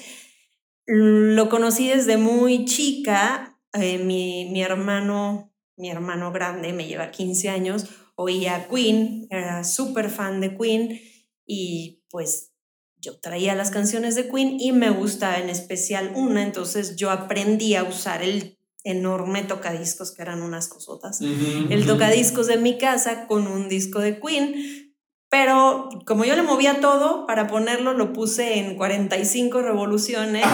Lo 0.85 1.47
conocí 1.47 1.87
desde 1.87 2.17
muy 2.17 2.65
chica, 2.65 3.57
eh, 3.71 3.97
mi, 3.97 4.49
mi 4.51 4.61
hermano, 4.61 5.53
mi 5.77 5.89
hermano 5.89 6.33
grande, 6.33 6.73
me 6.73 6.85
lleva 6.85 7.11
15 7.11 7.47
años, 7.47 7.85
oía 8.15 8.67
Queen, 8.67 9.27
era 9.29 9.63
súper 9.63 10.09
fan 10.09 10.41
de 10.41 10.57
Queen 10.57 10.99
y 11.45 12.03
pues 12.09 12.51
yo 12.97 13.21
traía 13.21 13.55
las 13.55 13.71
canciones 13.71 14.15
de 14.15 14.27
Queen 14.29 14.59
y 14.59 14.73
me 14.73 14.89
gusta 14.89 15.39
en 15.39 15.49
especial 15.49 16.11
una, 16.13 16.43
entonces 16.43 16.97
yo 16.97 17.09
aprendí 17.09 17.75
a 17.75 17.85
usar 17.85 18.21
el 18.21 18.56
enorme 18.87 19.43
tocadiscos 19.43 20.11
que 20.11 20.21
eran 20.21 20.41
unas 20.41 20.67
cosotas 20.67 21.19
el 21.21 21.85
tocadiscos 21.85 22.47
de 22.47 22.57
mi 22.57 22.77
casa 22.77 23.27
con 23.27 23.47
un 23.47 23.67
disco 23.67 23.99
de 23.99 24.19
Queen. 24.19 24.86
Pero 25.29 25.89
como 26.05 26.23
yo 26.23 26.37
le 26.37 26.41
movía 26.41 26.79
todo, 26.79 27.27
para 27.27 27.47
ponerlo 27.47 27.91
lo 27.91 28.13
puse 28.13 28.59
en 28.59 28.75
45 28.75 29.61
revoluciones. 29.61 30.45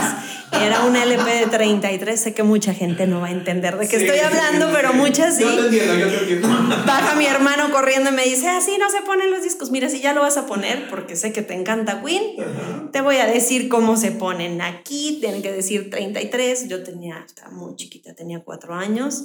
Era 0.52 0.84
un 0.86 0.96
LP 0.96 1.30
de 1.30 1.46
33. 1.46 2.20
Sé 2.20 2.34
que 2.34 2.42
mucha 2.42 2.74
gente 2.74 3.06
no 3.06 3.22
va 3.22 3.28
a 3.28 3.32
entender 3.32 3.78
de 3.78 3.88
qué 3.88 4.00
Sí, 4.00 4.06
estoy 4.06 4.20
hablando, 4.20 4.70
sí, 4.70 4.74
pero 4.76 4.94
muchas 4.94 5.38
sí. 5.38 5.44
Yo 5.44 5.56
te 5.56 5.66
entiendo, 5.66 5.96
yo 5.96 6.08
te 6.10 6.18
entiendo. 6.22 6.48
Baja 6.88 7.14
mi 7.16 7.28
hermano 7.28 7.70
corriendo 7.72 8.10
y 8.10 8.14
me 8.14 8.24
dice, 8.24 8.50
así 8.50 8.80
no 8.80 8.90
se 8.90 9.02
ponen 9.04 9.30
los 9.30 9.44
discos. 9.44 9.70
Mira, 9.70 9.90
si 9.90 10.02
ya 10.02 10.12
lo 10.14 10.22
vas 10.22 10.38
a 10.38 10.48
poner, 10.48 10.90
porque 10.90 11.16
sé 11.16 11.32
que 11.32 11.44
te 11.44 11.54
encanta 11.54 12.02
Queen, 12.02 12.92
te 12.92 13.02
voy 13.02 13.18
a 13.18 13.28
decir 13.28 13.70
cómo 13.70 13.96
se 13.96 14.12
ponen. 14.12 14.60
Aquí 14.62 15.20
tienen 15.22 15.44
que 15.44 15.52
decir 15.52 15.92
33. 15.92 16.68
Yo 16.68 16.82
tenía, 16.82 17.24
estaba 17.24 17.52
muy 17.52 17.76
chiquita, 17.76 18.16
tenía 18.16 18.40
cuatro 18.44 18.74
años. 18.74 19.24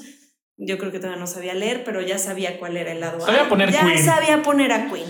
Yo 0.61 0.77
creo 0.77 0.91
que 0.91 0.99
todavía 0.99 1.21
no 1.21 1.29
sabía 1.29 1.55
leer, 1.55 1.85
pero 1.85 2.03
ya 2.03 2.19
sabía 2.19 2.59
cuál 2.59 2.77
era 2.77 2.91
el 2.91 2.99
lado 2.99 3.19
A. 3.19 3.27
Sabía 3.27 3.49
poner 3.49 3.71
ya 3.73 3.85
Queen. 3.87 4.05
sabía 4.05 4.43
poner 4.43 4.73
a 4.73 4.91
Queen. 4.91 5.07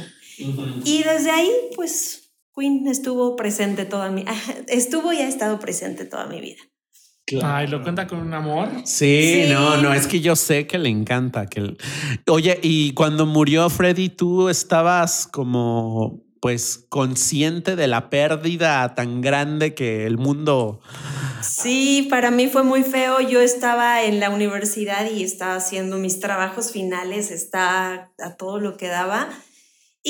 Y 0.85 1.03
desde 1.03 1.31
ahí, 1.31 1.51
pues, 1.77 2.33
Queen 2.57 2.87
estuvo 2.89 3.37
presente 3.37 3.85
toda 3.85 4.11
mi... 4.11 4.25
Estuvo 4.69 5.13
y 5.13 5.19
ha 5.19 5.29
estado 5.29 5.59
presente 5.59 6.05
toda 6.05 6.27
mi 6.27 6.41
vida. 6.41 6.63
Ay, 7.43 7.67
lo 7.67 7.83
cuenta 7.83 8.07
con 8.07 8.21
un 8.21 8.33
amor. 8.33 8.71
Sí, 8.85 9.45
Sí. 9.45 9.53
no, 9.53 9.77
no, 9.77 9.93
es 9.93 10.07
que 10.07 10.21
yo 10.21 10.35
sé 10.35 10.67
que 10.67 10.79
le 10.79 10.89
encanta. 10.89 11.47
Que 11.47 11.61
el- 11.61 11.79
Oye, 12.27 12.59
y 12.63 12.95
cuando 12.95 13.27
murió 13.27 13.69
Freddy, 13.69 14.09
tú 14.09 14.49
estabas 14.49 15.27
como, 15.27 16.23
pues, 16.41 16.87
consciente 16.89 17.77
de 17.77 17.87
la 17.87 18.09
pérdida 18.09 18.95
tan 18.95 19.21
grande 19.21 19.75
que 19.75 20.07
el 20.07 20.17
mundo. 20.17 20.81
Sí, 21.43 22.07
para 22.09 22.31
mí 22.31 22.47
fue 22.49 22.63
muy 22.63 22.83
feo. 22.83 23.21
Yo 23.21 23.41
estaba 23.43 24.03
en 24.05 24.21
la 24.21 24.31
universidad 24.31 25.11
y 25.11 25.23
estaba 25.23 25.57
haciendo 25.57 25.99
mis 25.99 26.21
trabajos 26.21 26.73
finales, 26.73 27.31
está 27.31 28.11
a 28.19 28.37
todo 28.39 28.59
lo 28.59 28.79
que 28.79 28.89
daba. 28.89 29.29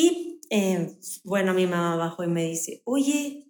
Y 0.00 0.40
eh, 0.50 0.92
bueno, 1.24 1.54
mi 1.54 1.66
mamá 1.66 1.96
bajó 1.96 2.24
y 2.24 2.28
me 2.28 2.44
dice, 2.44 2.82
oye, 2.84 3.44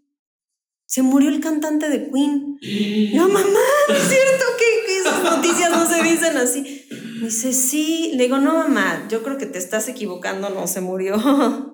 se 0.86 1.02
murió 1.02 1.28
el 1.28 1.40
cantante 1.40 1.88
de 1.88 2.10
Queen. 2.10 2.58
No, 3.14 3.28
mamá, 3.28 3.40
no 3.88 3.94
es 3.94 4.02
cierto 4.08 4.44
que, 4.58 4.86
que 4.86 4.98
esas 5.00 5.22
noticias 5.22 5.70
no 5.70 5.86
se 5.88 6.02
dicen 6.02 6.36
así. 6.36 6.84
Me 7.20 7.26
dice, 7.26 7.52
sí. 7.52 8.12
Le 8.14 8.24
digo, 8.24 8.38
no, 8.38 8.54
mamá, 8.54 9.06
yo 9.10 9.22
creo 9.22 9.38
que 9.38 9.46
te 9.46 9.58
estás 9.58 9.88
equivocando, 9.88 10.50
no 10.50 10.66
se 10.66 10.80
murió 10.80 11.16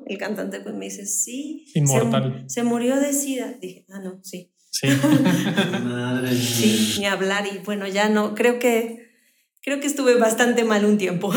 el 0.06 0.18
cantante 0.18 0.58
de 0.58 0.64
Queen. 0.64 0.78
Me 0.78 0.86
dice, 0.86 1.06
sí. 1.06 1.66
se- 1.72 1.78
Inmortal. 1.80 2.44
Se, 2.48 2.62
murió 2.64 2.96
de 2.96 3.12
SIDA. 3.12 3.52
Dije, 3.60 3.86
ah, 3.90 4.00
no, 4.00 4.20
sí. 4.22 4.52
Sí. 4.70 4.88
Madre 5.84 6.34
Sí, 6.34 6.96
ni 6.98 7.06
hablar. 7.06 7.46
Y 7.46 7.58
bueno, 7.58 7.86
ya 7.86 8.08
no, 8.08 8.34
creo 8.34 8.58
que, 8.58 9.06
creo 9.62 9.80
que 9.80 9.86
estuve 9.86 10.14
bastante 10.16 10.64
mal 10.64 10.84
un 10.84 10.98
tiempo. 10.98 11.32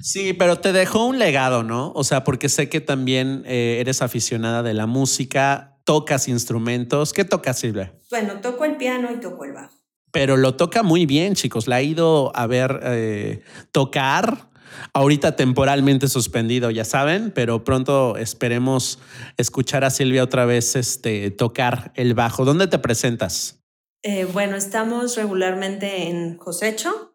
Sí, 0.00 0.32
pero 0.32 0.60
te 0.60 0.72
dejó 0.72 1.06
un 1.06 1.18
legado, 1.18 1.64
¿no? 1.64 1.92
O 1.94 2.04
sea, 2.04 2.22
porque 2.22 2.48
sé 2.48 2.68
que 2.68 2.80
también 2.80 3.42
eh, 3.46 3.78
eres 3.80 4.00
aficionada 4.00 4.62
de 4.62 4.72
la 4.72 4.86
música, 4.86 5.80
tocas 5.84 6.28
instrumentos. 6.28 7.12
¿Qué 7.12 7.24
tocas, 7.24 7.58
Silvia? 7.58 7.92
Bueno, 8.10 8.40
toco 8.40 8.64
el 8.64 8.76
piano 8.76 9.08
y 9.12 9.18
toco 9.18 9.44
el 9.44 9.52
bajo. 9.52 9.74
Pero 10.12 10.36
lo 10.36 10.54
toca 10.54 10.82
muy 10.82 11.04
bien, 11.04 11.34
chicos. 11.34 11.66
La 11.66 11.76
ha 11.76 11.82
ido 11.82 12.34
a 12.36 12.46
ver 12.46 12.80
eh, 12.84 13.42
tocar. 13.72 14.48
Ahorita 14.92 15.34
temporalmente 15.34 16.08
suspendido, 16.08 16.70
ya 16.70 16.84
saben, 16.84 17.32
pero 17.34 17.64
pronto 17.64 18.16
esperemos 18.16 18.98
escuchar 19.36 19.82
a 19.82 19.90
Silvia 19.90 20.22
otra 20.22 20.44
vez 20.44 20.76
este, 20.76 21.30
tocar 21.30 21.90
el 21.96 22.14
bajo. 22.14 22.44
¿Dónde 22.44 22.68
te 22.68 22.78
presentas? 22.78 23.64
Eh, 24.02 24.26
bueno, 24.26 24.56
estamos 24.56 25.16
regularmente 25.16 26.08
en 26.08 26.36
Josecho, 26.36 27.14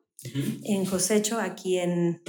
en 0.64 0.86
Josecho, 0.86 1.40
aquí 1.40 1.78
en 1.78 2.22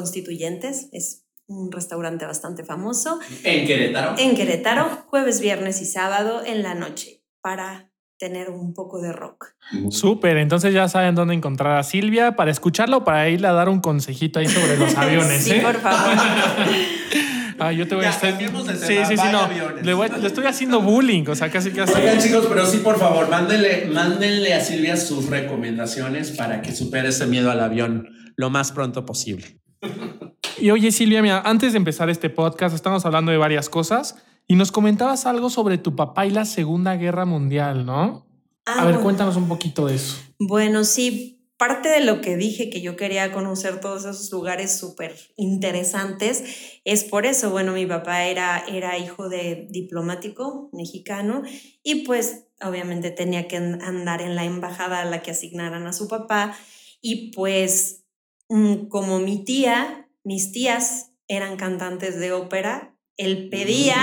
Constituyentes. 0.00 0.88
Es 0.92 1.24
un 1.46 1.72
restaurante 1.72 2.26
bastante 2.26 2.64
famoso. 2.64 3.18
En 3.44 3.66
Querétaro. 3.66 4.14
En 4.18 4.36
Querétaro, 4.36 4.84
jueves, 5.06 5.40
viernes 5.40 5.80
y 5.80 5.86
sábado 5.86 6.42
en 6.44 6.62
la 6.62 6.74
noche 6.74 7.22
para 7.40 7.90
tener 8.18 8.50
un 8.50 8.74
poco 8.74 9.00
de 9.00 9.12
rock. 9.12 9.54
Súper, 9.90 10.36
entonces 10.36 10.74
ya 10.74 10.86
saben 10.88 11.14
dónde 11.14 11.32
encontrar 11.34 11.78
a 11.78 11.82
Silvia 11.82 12.36
para 12.36 12.50
escucharla 12.50 12.98
o 12.98 13.04
para 13.04 13.26
irle 13.30 13.46
a 13.48 13.52
dar 13.52 13.70
un 13.70 13.80
consejito 13.80 14.38
ahí 14.38 14.48
sobre 14.48 14.76
los 14.76 14.94
aviones. 14.98 15.44
Sí, 15.44 15.52
¿eh? 15.52 15.60
por 15.62 15.76
favor. 15.80 16.16
Ah, 17.58 17.72
yo 17.72 17.88
te 17.88 17.94
voy 17.94 18.04
a 18.04 18.10
Ya, 18.10 18.32
de 18.32 18.48
Sí, 18.76 18.98
sí, 19.08 19.16
sí, 19.16 19.28
no. 19.32 19.38
aviones. 19.40 19.86
Le, 19.86 19.94
voy- 19.94 20.10
le 20.20 20.26
estoy 20.26 20.44
haciendo 20.44 20.82
bullying, 20.82 21.24
o 21.26 21.34
sea, 21.34 21.50
casi 21.50 21.70
casi. 21.70 21.94
Oigan, 21.94 22.18
chicos, 22.20 22.44
pero 22.50 22.66
sí, 22.66 22.78
por 22.84 22.98
favor, 22.98 23.30
mándenle, 23.30 23.86
mándenle 23.86 24.52
a 24.52 24.60
Silvia 24.60 24.94
sus 24.98 25.30
recomendaciones 25.30 26.32
para 26.32 26.60
que 26.60 26.74
supere 26.74 27.08
ese 27.08 27.24
miedo 27.26 27.50
al 27.50 27.60
avión 27.60 28.08
lo 28.36 28.50
más 28.50 28.72
pronto 28.72 29.06
posible. 29.06 29.58
Y 30.58 30.70
oye, 30.70 30.90
Silvia, 30.90 31.22
mira, 31.22 31.42
antes 31.44 31.72
de 31.72 31.78
empezar 31.78 32.08
este 32.10 32.30
podcast, 32.30 32.74
estamos 32.74 33.04
hablando 33.04 33.30
de 33.30 33.38
varias 33.38 33.68
cosas 33.68 34.16
y 34.48 34.56
nos 34.56 34.72
comentabas 34.72 35.26
algo 35.26 35.50
sobre 35.50 35.76
tu 35.78 35.94
papá 35.96 36.26
y 36.26 36.30
la 36.30 36.44
Segunda 36.44 36.96
Guerra 36.96 37.24
Mundial, 37.26 37.84
¿no? 37.84 38.26
Ah, 38.64 38.72
a 38.80 38.84
ver, 38.84 38.94
bueno. 38.94 39.02
cuéntanos 39.02 39.36
un 39.36 39.48
poquito 39.48 39.86
de 39.86 39.96
eso. 39.96 40.16
Bueno, 40.38 40.84
sí, 40.84 41.44
parte 41.58 41.88
de 41.88 42.04
lo 42.04 42.20
que 42.20 42.36
dije 42.36 42.70
que 42.70 42.80
yo 42.80 42.96
quería 42.96 43.32
conocer 43.32 43.80
todos 43.80 44.04
esos 44.06 44.30
lugares 44.32 44.76
súper 44.78 45.14
interesantes 45.36 46.80
es 46.84 47.04
por 47.04 47.26
eso. 47.26 47.50
Bueno, 47.50 47.72
mi 47.72 47.86
papá 47.86 48.24
era, 48.24 48.64
era 48.66 48.98
hijo 48.98 49.28
de 49.28 49.66
diplomático 49.70 50.70
mexicano 50.72 51.42
y 51.82 52.04
pues 52.06 52.46
obviamente 52.62 53.10
tenía 53.10 53.46
que 53.48 53.56
an- 53.58 53.82
andar 53.82 54.22
en 54.22 54.34
la 54.34 54.44
embajada 54.44 55.02
a 55.02 55.04
la 55.04 55.22
que 55.22 55.32
asignaran 55.32 55.86
a 55.86 55.92
su 55.92 56.08
papá 56.08 56.56
y 57.00 57.30
pues 57.32 58.04
como 58.48 59.18
mi 59.18 59.44
tía, 59.44 60.08
mis 60.24 60.52
tías 60.52 61.10
eran 61.28 61.56
cantantes 61.56 62.18
de 62.18 62.32
ópera, 62.32 62.94
él 63.16 63.48
pedía 63.50 63.96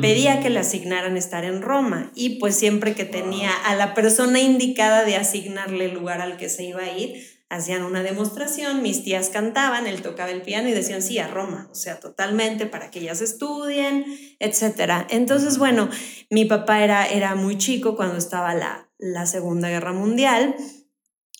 pedía 0.00 0.40
que 0.40 0.50
le 0.50 0.60
asignaran 0.60 1.16
estar 1.16 1.44
en 1.44 1.62
Roma 1.62 2.10
y 2.14 2.38
pues 2.38 2.54
siempre 2.54 2.94
que 2.94 3.04
tenía 3.04 3.50
a 3.64 3.74
la 3.74 3.94
persona 3.94 4.40
indicada 4.40 5.04
de 5.04 5.16
asignarle 5.16 5.86
el 5.86 5.94
lugar 5.94 6.20
al 6.20 6.36
que 6.36 6.48
se 6.48 6.64
iba 6.64 6.82
a 6.82 6.96
ir, 6.96 7.24
hacían 7.48 7.82
una 7.82 8.02
demostración, 8.02 8.82
mis 8.82 9.04
tías 9.04 9.28
cantaban, 9.30 9.86
él 9.86 10.02
tocaba 10.02 10.30
el 10.30 10.42
piano 10.42 10.68
y 10.68 10.72
decían 10.72 11.02
sí 11.02 11.18
a 11.18 11.28
Roma, 11.28 11.68
o 11.70 11.74
sea, 11.74 12.00
totalmente 12.00 12.66
para 12.66 12.90
que 12.90 13.00
ellas 13.00 13.20
estudien, 13.20 14.04
etcétera. 14.38 15.06
Entonces, 15.10 15.58
bueno, 15.58 15.88
mi 16.30 16.44
papá 16.44 16.82
era, 16.82 17.06
era 17.06 17.34
muy 17.34 17.56
chico 17.56 17.96
cuando 17.96 18.16
estaba 18.16 18.54
la, 18.54 18.88
la 18.98 19.26
Segunda 19.26 19.68
Guerra 19.68 19.92
Mundial 19.92 20.56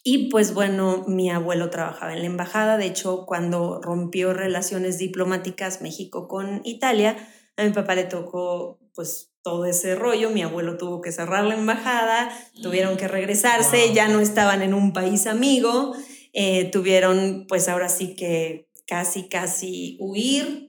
y 0.09 0.29
pues 0.29 0.55
bueno, 0.55 1.05
mi 1.09 1.31
abuelo 1.31 1.69
trabajaba 1.69 2.13
en 2.13 2.21
la 2.21 2.27
embajada, 2.27 2.77
de 2.77 2.87
hecho, 2.87 3.27
cuando 3.27 3.81
rompió 3.83 4.33
relaciones 4.33 4.99
diplomáticas 4.99 5.83
México 5.83 6.29
con 6.29 6.61
Italia, 6.63 7.17
a 7.57 7.65
mi 7.65 7.71
papá 7.71 7.97
le 7.97 8.05
tocó 8.05 8.79
pues 8.95 9.33
todo 9.43 9.65
ese 9.65 9.97
rollo, 9.97 10.31
mi 10.31 10.43
abuelo 10.43 10.77
tuvo 10.77 11.01
que 11.01 11.11
cerrar 11.11 11.43
la 11.43 11.57
embajada, 11.57 12.31
tuvieron 12.63 12.97
que 12.97 13.09
regresarse, 13.09 13.93
ya 13.95 14.07
no 14.07 14.21
estaban 14.21 14.63
en 14.63 14.75
un 14.75 14.93
país 14.93 15.27
amigo, 15.27 15.97
eh, 16.33 16.71
tuvieron 16.71 17.47
pues 17.49 17.69
ahora 17.69 17.89
sí 17.89 18.15
que 18.15 18.69
casi, 18.87 19.29
casi 19.29 19.97
huir 19.99 20.66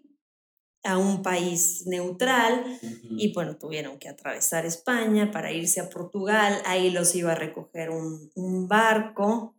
a 0.88 0.98
un 0.98 1.22
país 1.22 1.84
neutral 1.86 2.64
y 3.10 3.34
bueno, 3.34 3.58
tuvieron 3.58 4.00
que 4.00 4.08
atravesar 4.08 4.66
España 4.66 5.32
para 5.32 5.52
irse 5.52 5.82
a 5.82 5.90
Portugal, 5.90 6.62
ahí 6.66 6.90
los 6.90 7.14
iba 7.14 7.34
a 7.34 7.36
recoger 7.36 7.90
un, 7.90 8.32
un 8.36 8.68
barco 8.70 9.56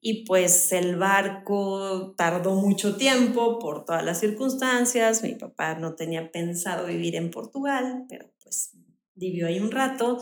y 0.00 0.24
pues 0.24 0.70
el 0.72 0.96
barco 0.96 2.14
tardó 2.16 2.54
mucho 2.54 2.96
tiempo 2.96 3.58
por 3.58 3.86
todas 3.86 4.04
las 4.04 4.20
circunstancias, 4.20 5.22
mi 5.22 5.34
papá 5.34 5.74
no 5.74 5.94
tenía 5.94 6.30
pensado 6.30 6.86
vivir 6.86 7.16
en 7.16 7.30
Portugal, 7.30 8.04
pero 8.08 8.30
pues 8.42 8.72
vivió 9.14 9.46
ahí 9.46 9.60
un 9.60 9.70
rato, 9.70 10.18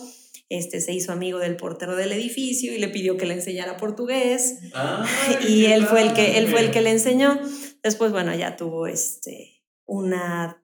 este 0.48 0.80
se 0.80 0.92
hizo 0.92 1.10
amigo 1.10 1.40
del 1.40 1.56
portero 1.56 1.96
del 1.96 2.12
edificio 2.12 2.72
y 2.72 2.78
le 2.78 2.88
pidió 2.88 3.16
que 3.16 3.26
le 3.26 3.34
enseñara 3.34 3.76
portugués 3.76 4.60
y 5.48 5.66
él 5.66 5.86
fue 5.86 6.02
el 6.02 6.12
que 6.14 6.38
él 6.38 6.46
fue 6.46 6.60
el 6.60 6.70
que 6.70 6.82
le 6.82 6.92
enseñó. 6.92 7.40
Después 7.82 8.12
bueno, 8.12 8.32
ya 8.34 8.56
tuvo 8.56 8.86
este 8.86 9.55
una 9.86 10.62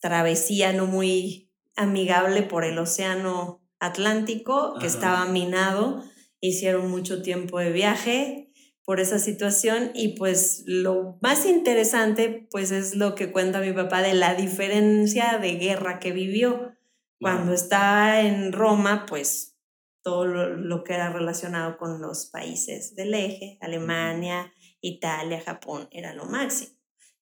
travesía 0.00 0.72
no 0.72 0.86
muy 0.86 1.52
amigable 1.76 2.42
por 2.42 2.64
el 2.64 2.78
océano 2.78 3.62
Atlántico 3.78 4.74
que 4.74 4.86
Ajá. 4.86 4.94
estaba 4.94 5.24
minado. 5.26 6.04
Hicieron 6.40 6.90
mucho 6.90 7.22
tiempo 7.22 7.58
de 7.58 7.72
viaje 7.72 8.52
por 8.84 9.00
esa 9.00 9.18
situación 9.18 9.90
y 9.94 10.16
pues 10.16 10.62
lo 10.66 11.18
más 11.20 11.44
interesante 11.44 12.46
pues 12.50 12.70
es 12.70 12.94
lo 12.94 13.14
que 13.14 13.32
cuenta 13.32 13.60
mi 13.60 13.72
papá 13.72 14.00
de 14.00 14.14
la 14.14 14.34
diferencia 14.34 15.38
de 15.38 15.56
guerra 15.56 15.98
que 15.98 16.12
vivió. 16.12 16.72
Cuando 17.18 17.52
estaba 17.54 18.20
en 18.20 18.52
Roma, 18.52 19.06
pues 19.08 19.56
todo 20.02 20.26
lo, 20.26 20.54
lo 20.56 20.84
que 20.84 20.94
era 20.94 21.10
relacionado 21.12 21.78
con 21.78 22.00
los 22.00 22.26
países 22.26 22.94
del 22.94 23.14
eje, 23.14 23.58
Alemania, 23.60 24.52
Italia, 24.80 25.42
Japón, 25.44 25.88
era 25.90 26.14
lo 26.14 26.26
máximo. 26.26 26.75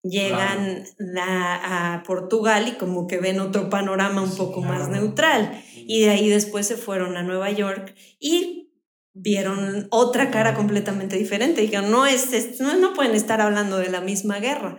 Llegan 0.05 0.85
a 1.19 2.03
Portugal 2.07 2.69
y 2.69 2.73
como 2.73 3.07
que 3.07 3.19
ven 3.19 3.41
otro 3.41 3.71
panorama 3.71 4.23
un 4.23 4.37
poco 4.37 4.61
más 4.61 4.89
neutral. 4.91 5.63
Y 5.77 6.01
de 6.03 6.11
ahí 6.11 6.29
después 6.29 6.67
se 6.67 6.77
fueron 6.77 7.17
a 7.17 7.23
Nueva 7.23 7.51
York 7.51 7.95
y 8.21 8.71
vieron 9.15 9.87
otra 9.91 10.31
cara 10.31 10.55
completamente 10.55 11.17
diferente. 11.17 11.63
Dijeron, 11.63 11.91
no, 11.91 12.05
es, 12.05 12.33
es- 12.35 12.61
no, 12.61 12.77
no 12.77 12.93
pueden 12.95 13.15
estar 13.15 13.41
hablando 13.41 13.79
de 13.79 13.89
la 13.91 14.01
misma 14.03 14.41
guerra. 14.41 14.79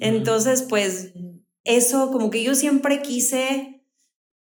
Entonces, 0.00 0.62
pues 0.62 1.12
eso 1.64 2.10
como 2.10 2.30
que 2.30 2.42
yo 2.42 2.54
siempre 2.54 3.02
quise 3.02 3.84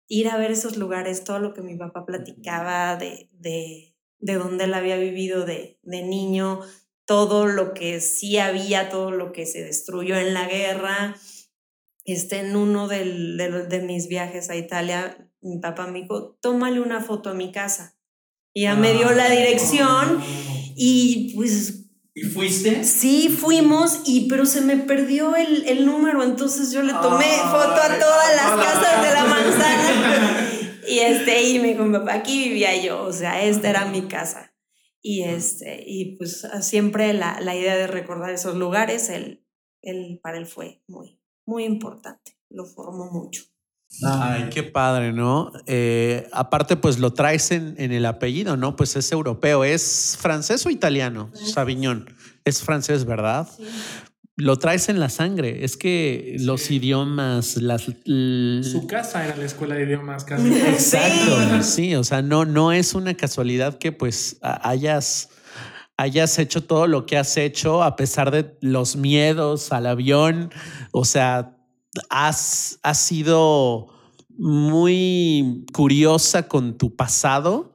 ir 0.09 0.28
a 0.28 0.36
ver 0.38 0.51
esos 0.51 0.76
lugares, 0.76 1.24
todo 1.24 1.38
lo 1.38 1.53
que 1.55 1.62
mi 1.62 1.76
papá 1.76 2.05
platicaba 2.07 2.96
de, 2.96 3.28
de, 3.32 3.94
de 4.18 4.34
donde 4.34 4.64
él 4.64 4.74
había 4.74 4.96
vivido 4.96 5.44
de, 5.44 5.78
de 5.82 6.03
niño, 6.03 6.61
todo 7.07 7.46
lo 7.46 7.72
que 7.72 8.00
sí 8.00 8.38
había, 8.38 8.90
todo 8.90 9.11
lo 9.11 9.32
que 9.32 9.46
se 9.46 9.62
destruyó 9.64 10.16
en 10.16 10.34
la 10.34 10.46
guerra. 10.46 11.16
Este, 12.04 12.40
en 12.40 12.54
uno 12.54 12.86
del, 12.86 13.36
de, 13.36 13.66
de, 13.66 13.80
mis 13.80 14.07
viajes 14.09 14.50
a 14.50 14.57
Italia, 14.57 15.28
mi 15.40 15.59
papá 15.59 15.86
me 15.86 16.02
dijo, 16.02 16.36
tómale 16.40 16.80
una 16.80 17.00
foto 17.00 17.30
a 17.30 17.34
mi 17.34 17.50
casa. 17.50 17.96
Y 18.52 18.62
ya 18.62 18.74
me 18.74 18.92
dio 18.92 19.11
la 19.12 19.28
dirección 19.28 20.20
y 20.76 21.32
pues... 21.34 21.82
¿Y 22.14 22.22
fuiste? 22.22 22.82
Sí, 22.84 23.28
fuimos, 23.28 24.00
y, 24.07 24.26
pero 24.28 24.46
se 24.46 24.62
me 24.62 24.78
perdió 24.78 25.36
el, 25.36 25.68
el 25.68 25.84
número, 25.84 26.22
entonces 26.22 26.72
yo 26.72 26.82
le 26.82 26.94
tomé 26.94 27.26
foto 27.42 27.74
a 27.74 27.98
todas 27.98 28.34
las 28.34 28.52
casas 28.52 29.02
de 29.07 29.12
la 29.12 29.24
manzana. 29.26 30.50
y 30.88 30.98
este, 31.00 31.42
y 31.42 31.59
me 31.59 31.74
dijo, 31.74 31.92
papá, 31.92 32.14
aquí 32.14 32.48
vivía 32.48 32.82
yo, 32.82 33.02
o 33.02 33.12
sea, 33.12 33.42
esta 33.42 33.68
era 33.68 33.84
mi 33.84 34.09
casa. 34.09 34.55
Y, 35.09 35.22
este, 35.22 35.84
y 35.86 36.16
pues 36.16 36.44
siempre 36.62 37.12
la, 37.12 37.38
la 37.40 37.54
idea 37.54 37.76
de 37.76 37.86
recordar 37.86 38.30
esos 38.30 38.57
lugares, 38.57 39.09
él, 39.09 39.46
él, 39.80 40.18
para 40.20 40.36
él 40.36 40.46
fue 40.46 40.82
muy, 40.88 41.20
muy 41.46 41.62
importante, 41.62 42.36
lo 42.50 42.64
formó 42.64 43.09
mucho. 43.12 43.44
Ay, 44.04 44.48
qué 44.50 44.64
padre, 44.64 45.12
¿no? 45.12 45.52
Eh, 45.66 46.28
aparte, 46.32 46.76
pues 46.76 46.98
lo 46.98 47.12
traes 47.12 47.52
en, 47.52 47.76
en, 47.78 47.92
el 47.92 48.04
apellido, 48.04 48.57
¿no? 48.57 48.74
Pues 48.74 48.96
es 48.96 49.12
europeo, 49.12 49.62
¿es 49.62 50.18
francés 50.20 50.66
o 50.66 50.70
italiano? 50.70 51.30
Sabiñón. 51.34 52.12
Es 52.44 52.64
francés, 52.64 53.04
¿verdad? 53.04 53.48
Sí. 53.57 53.62
Lo 54.37 54.59
traes 54.59 54.91
en 54.91 55.01
la 55.01 55.09
sangre. 55.09 55.64
Es 55.64 55.76
que 55.76 56.37
sí. 56.39 56.45
los 56.45 56.70
idiomas, 56.70 57.57
las. 57.57 57.82
Su 57.82 58.87
casa 58.87 59.24
era 59.24 59.37
la 59.37 59.45
escuela 59.45 59.76
de 59.76 59.84
idiomas 59.84 60.24
casi. 60.26 60.49
Exacto. 60.49 61.62
Sí, 61.62 61.95
o 61.95 62.05
sea, 62.05 62.22
no, 62.22 62.45
no 62.45 62.72
es 62.72 62.95
una 62.95 63.14
casualidad 63.14 63.78
que 63.78 63.93
pues 63.93 64.39
hayas 64.43 65.30
hayas 65.97 66.39
hecho 66.39 66.62
todo 66.62 66.87
lo 66.87 67.07
que 67.07 67.16
has 67.16 67.37
hecho 67.37 67.82
a 67.82 67.97
pesar 67.97 68.30
de 68.30 68.57
los 68.61 68.97
miedos 68.97 69.72
al 69.72 69.87
avión. 69.87 70.51
O 70.93 71.05
sea, 71.05 71.57
has, 72.11 72.78
has 72.82 72.99
sido 72.99 73.89
muy 74.28 75.64
curiosa 75.72 76.49
con 76.49 76.76
tu 76.76 76.95
pasado 76.95 77.72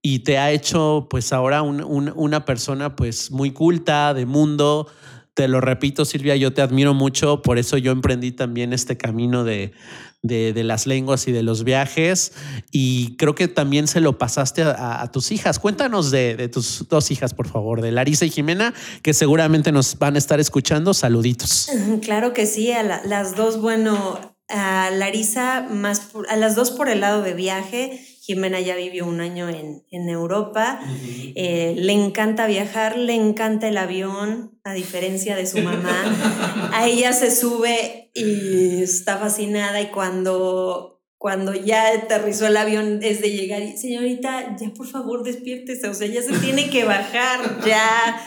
y 0.00 0.20
te 0.20 0.38
ha 0.38 0.50
hecho 0.50 1.06
pues 1.10 1.32
ahora 1.32 1.62
un, 1.62 1.82
un, 1.82 2.12
una 2.16 2.44
persona 2.44 2.96
pues 2.96 3.30
muy 3.30 3.52
culta 3.52 4.14
de 4.14 4.26
mundo. 4.26 4.88
Te 5.34 5.48
lo 5.48 5.62
repito, 5.62 6.04
Silvia, 6.04 6.36
yo 6.36 6.52
te 6.52 6.60
admiro 6.60 6.92
mucho, 6.92 7.40
por 7.40 7.58
eso 7.58 7.78
yo 7.78 7.90
emprendí 7.92 8.32
también 8.32 8.74
este 8.74 8.98
camino 8.98 9.44
de, 9.44 9.72
de, 10.20 10.52
de, 10.52 10.62
las 10.62 10.86
lenguas 10.86 11.26
y 11.26 11.32
de 11.32 11.42
los 11.42 11.64
viajes. 11.64 12.32
Y 12.70 13.16
creo 13.16 13.34
que 13.34 13.48
también 13.48 13.88
se 13.88 14.00
lo 14.00 14.18
pasaste 14.18 14.62
a, 14.62 15.10
tus 15.10 15.32
hijas. 15.32 15.58
Cuéntanos 15.58 16.10
de, 16.10 16.36
de, 16.36 16.48
tus 16.48 16.86
dos 16.88 17.10
hijas, 17.10 17.32
por 17.32 17.48
favor, 17.48 17.80
de 17.80 17.92
Larisa 17.92 18.26
y 18.26 18.30
Jimena, 18.30 18.74
que 19.02 19.14
seguramente 19.14 19.72
nos 19.72 19.98
van 19.98 20.16
a 20.16 20.18
estar 20.18 20.38
escuchando. 20.38 20.94
Saluditos. 20.94 21.68
Claro 22.02 22.32
que 22.32 22.46
sí, 22.46 22.72
a 22.72 22.82
la, 22.82 23.02
las 23.04 23.36
dos, 23.36 23.60
bueno, 23.60 24.18
a 24.48 24.90
Larisa, 24.90 25.66
más 25.70 26.10
a 26.28 26.36
las 26.36 26.56
dos 26.56 26.70
por 26.70 26.88
el 26.88 27.00
lado 27.00 27.22
de 27.22 27.34
viaje. 27.34 28.04
Jimena 28.24 28.60
ya 28.60 28.76
vivió 28.76 29.04
un 29.04 29.20
año 29.20 29.48
en, 29.48 29.84
en 29.90 30.08
Europa. 30.08 30.78
Uh 30.80 30.86
-huh. 30.86 31.32
eh, 31.34 31.74
le 31.76 31.92
encanta 31.92 32.46
viajar, 32.46 32.96
le 32.96 33.14
encanta 33.14 33.66
el 33.66 33.76
avión, 33.76 34.60
a 34.62 34.74
diferencia 34.74 35.34
de 35.34 35.44
su 35.44 35.58
mamá. 35.58 36.70
a 36.72 36.86
ella 36.86 37.12
se 37.12 37.34
sube 37.34 38.12
y 38.14 38.80
está 38.84 39.18
fascinada 39.18 39.80
y 39.80 39.86
cuando, 39.86 41.02
cuando 41.18 41.52
ya 41.52 41.88
aterrizó 41.88 42.46
el 42.46 42.56
avión 42.56 43.00
es 43.02 43.20
de 43.20 43.32
llegar 43.32 43.60
y, 43.60 43.76
señorita, 43.76 44.56
ya 44.56 44.70
por 44.72 44.86
favor 44.86 45.24
despiértese, 45.24 45.88
o 45.88 45.94
sea, 45.94 46.06
ya 46.06 46.22
se 46.22 46.38
tiene 46.38 46.70
que 46.70 46.84
bajar, 46.84 47.40
ya, 47.66 48.20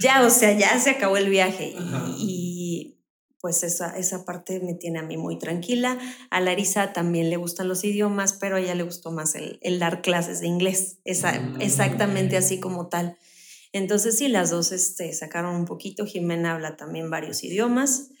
ya, 0.00 0.24
o 0.24 0.30
sea, 0.30 0.56
ya 0.56 0.78
se 0.80 0.90
acabó 0.90 1.18
el 1.18 1.28
viaje. 1.28 1.74
Y 2.18 2.43
pues 3.44 3.62
esa, 3.62 3.90
esa 3.98 4.24
parte 4.24 4.58
me 4.60 4.72
tiene 4.72 5.00
a 5.00 5.02
mí 5.02 5.18
muy 5.18 5.38
tranquila. 5.38 5.98
A 6.30 6.40
Larisa 6.40 6.94
también 6.94 7.28
le 7.28 7.36
gustan 7.36 7.68
los 7.68 7.84
idiomas, 7.84 8.32
pero 8.32 8.56
a 8.56 8.60
ella 8.60 8.74
le 8.74 8.84
gustó 8.84 9.10
más 9.10 9.34
el, 9.34 9.58
el 9.60 9.78
dar 9.78 10.00
clases 10.00 10.40
de 10.40 10.46
inglés, 10.46 10.96
esa, 11.04 11.38
mm. 11.38 11.60
exactamente 11.60 12.38
así 12.38 12.58
como 12.58 12.88
tal. 12.88 13.18
Entonces 13.74 14.16
sí, 14.16 14.28
las 14.28 14.48
dos 14.48 14.72
este, 14.72 15.12
sacaron 15.12 15.56
un 15.56 15.66
poquito. 15.66 16.06
Jimena 16.06 16.54
habla 16.54 16.78
también 16.78 17.10
varios 17.10 17.44
idiomas 17.44 18.12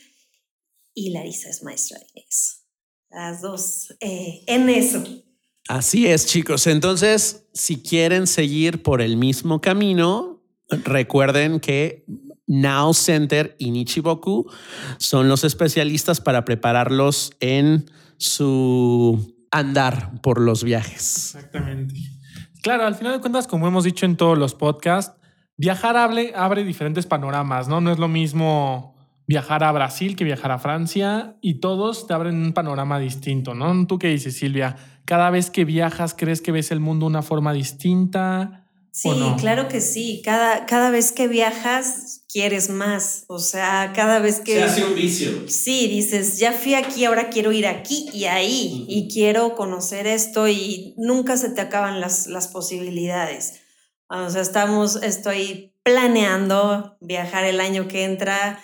y 0.92 1.08
Larisa 1.08 1.48
es 1.48 1.62
maestra 1.62 2.00
de 2.00 2.04
inglés. 2.04 2.66
Las 3.08 3.40
dos 3.40 3.96
eh, 4.00 4.42
en 4.46 4.68
eso. 4.68 5.02
Así 5.68 6.06
es, 6.06 6.26
chicos. 6.26 6.66
Entonces, 6.66 7.46
si 7.54 7.80
quieren 7.80 8.26
seguir 8.26 8.82
por 8.82 9.00
el 9.00 9.16
mismo 9.16 9.62
camino, 9.62 10.44
recuerden 10.68 11.60
que 11.60 12.04
Now 12.46 12.92
Center 12.94 13.56
y 13.58 13.70
Nichiboku 13.70 14.50
son 14.98 15.28
los 15.28 15.44
especialistas 15.44 16.20
para 16.20 16.44
prepararlos 16.44 17.32
en 17.40 17.90
su 18.18 19.34
andar 19.50 20.20
por 20.20 20.40
los 20.40 20.64
viajes. 20.64 21.34
Exactamente. 21.34 21.94
Claro, 22.62 22.86
al 22.86 22.94
final 22.94 23.12
de 23.12 23.20
cuentas, 23.20 23.46
como 23.46 23.68
hemos 23.68 23.84
dicho 23.84 24.06
en 24.06 24.16
todos 24.16 24.38
los 24.38 24.54
podcasts, 24.54 25.18
viajar 25.56 25.96
abre, 25.96 26.32
abre 26.34 26.64
diferentes 26.64 27.06
panoramas, 27.06 27.68
¿no? 27.68 27.80
No 27.80 27.92
es 27.92 27.98
lo 27.98 28.08
mismo 28.08 28.94
viajar 29.26 29.64
a 29.64 29.72
Brasil 29.72 30.16
que 30.16 30.24
viajar 30.24 30.50
a 30.50 30.58
Francia 30.58 31.36
y 31.40 31.54
todos 31.54 32.06
te 32.06 32.14
abren 32.14 32.36
un 32.36 32.52
panorama 32.52 32.98
distinto, 32.98 33.54
¿no? 33.54 33.86
¿Tú 33.86 33.98
qué 33.98 34.08
dices, 34.08 34.36
Silvia? 34.36 34.76
Cada 35.04 35.30
vez 35.30 35.50
que 35.50 35.64
viajas, 35.64 36.14
¿crees 36.14 36.40
que 36.40 36.52
ves 36.52 36.70
el 36.70 36.80
mundo 36.80 37.06
de 37.06 37.10
una 37.10 37.22
forma 37.22 37.52
distinta? 37.52 38.66
Sí, 38.90 39.10
no? 39.10 39.36
claro 39.36 39.68
que 39.68 39.80
sí. 39.80 40.22
Cada, 40.24 40.66
cada 40.66 40.90
vez 40.90 41.12
que 41.12 41.26
viajas, 41.26 42.13
quieres 42.34 42.68
más. 42.68 43.24
O 43.28 43.38
sea, 43.38 43.92
cada 43.94 44.18
vez 44.18 44.40
que. 44.40 44.56
Se 44.56 44.64
hace 44.64 44.84
un 44.84 44.96
vicio. 44.96 45.48
Sí, 45.48 45.86
dices, 45.86 46.38
ya 46.38 46.52
fui 46.52 46.74
aquí, 46.74 47.04
ahora 47.04 47.30
quiero 47.30 47.52
ir 47.52 47.66
aquí 47.66 48.10
y 48.12 48.24
ahí. 48.24 48.70
Uh 48.72 48.78
-huh. 48.78 48.84
Y 48.88 49.08
quiero 49.08 49.54
conocer 49.54 50.08
esto 50.08 50.48
y 50.48 50.94
nunca 50.96 51.36
se 51.36 51.50
te 51.50 51.60
acaban 51.60 52.00
las, 52.00 52.26
las 52.26 52.48
posibilidades. 52.48 53.60
O 54.08 54.28
sea, 54.28 54.42
estamos, 54.42 54.96
estoy 54.96 55.74
planeando 55.84 56.96
viajar 57.00 57.44
el 57.44 57.60
año 57.60 57.86
que 57.86 58.02
entra. 58.02 58.58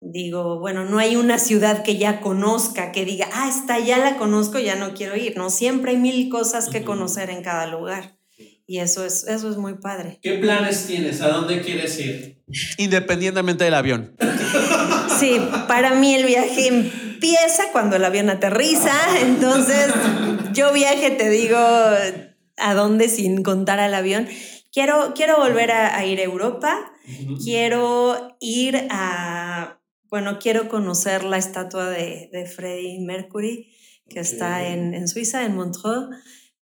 Digo, 0.00 0.58
bueno, 0.58 0.86
no 0.86 0.98
hay 0.98 1.16
una 1.16 1.38
ciudad 1.38 1.82
que 1.82 1.98
ya 1.98 2.22
conozca, 2.22 2.90
que 2.90 3.04
diga, 3.04 3.28
ah, 3.34 3.50
esta 3.50 3.78
ya 3.78 3.98
la 3.98 4.16
conozco, 4.16 4.58
ya 4.58 4.76
no 4.76 4.94
quiero 4.94 5.14
ir. 5.14 5.36
No, 5.36 5.50
siempre 5.50 5.90
hay 5.90 5.98
mil 5.98 6.30
cosas 6.30 6.70
que 6.70 6.78
uh 6.78 6.82
-huh. 6.82 6.86
conocer 6.86 7.28
en 7.28 7.42
cada 7.42 7.66
lugar. 7.66 8.19
Y 8.70 8.78
eso 8.78 9.04
es, 9.04 9.24
eso 9.24 9.50
es 9.50 9.56
muy 9.56 9.78
padre. 9.78 10.20
¿Qué 10.22 10.34
planes 10.34 10.86
tienes? 10.86 11.20
¿A 11.22 11.28
dónde 11.30 11.60
quieres 11.60 11.98
ir? 11.98 12.40
Independientemente 12.78 13.64
del 13.64 13.74
avión. 13.74 14.14
Sí, 15.18 15.40
para 15.66 15.96
mí 15.96 16.14
el 16.14 16.24
viaje 16.24 16.68
empieza 16.68 17.64
cuando 17.72 17.96
el 17.96 18.04
avión 18.04 18.30
aterriza. 18.30 18.92
Entonces, 19.22 19.88
yo 20.52 20.72
viaje, 20.72 21.10
te 21.10 21.28
digo, 21.30 21.58
a 21.58 22.74
dónde 22.74 23.08
sin 23.08 23.42
contar 23.42 23.80
al 23.80 23.92
avión. 23.92 24.28
Quiero, 24.72 25.14
quiero 25.16 25.38
volver 25.38 25.72
a, 25.72 25.96
a 25.96 26.06
ir 26.06 26.20
a 26.20 26.22
Europa. 26.22 26.92
Uh 27.06 27.10
-huh. 27.10 27.42
Quiero 27.42 28.36
ir 28.38 28.86
a. 28.88 29.80
Bueno, 30.10 30.38
quiero 30.38 30.68
conocer 30.68 31.24
la 31.24 31.38
estatua 31.38 31.90
de, 31.90 32.30
de 32.32 32.46
Freddie 32.46 33.00
Mercury, 33.00 33.74
que 34.08 34.20
está 34.20 34.64
en, 34.68 34.94
en 34.94 35.08
Suiza, 35.08 35.44
en 35.44 35.56
Montreux 35.56 36.06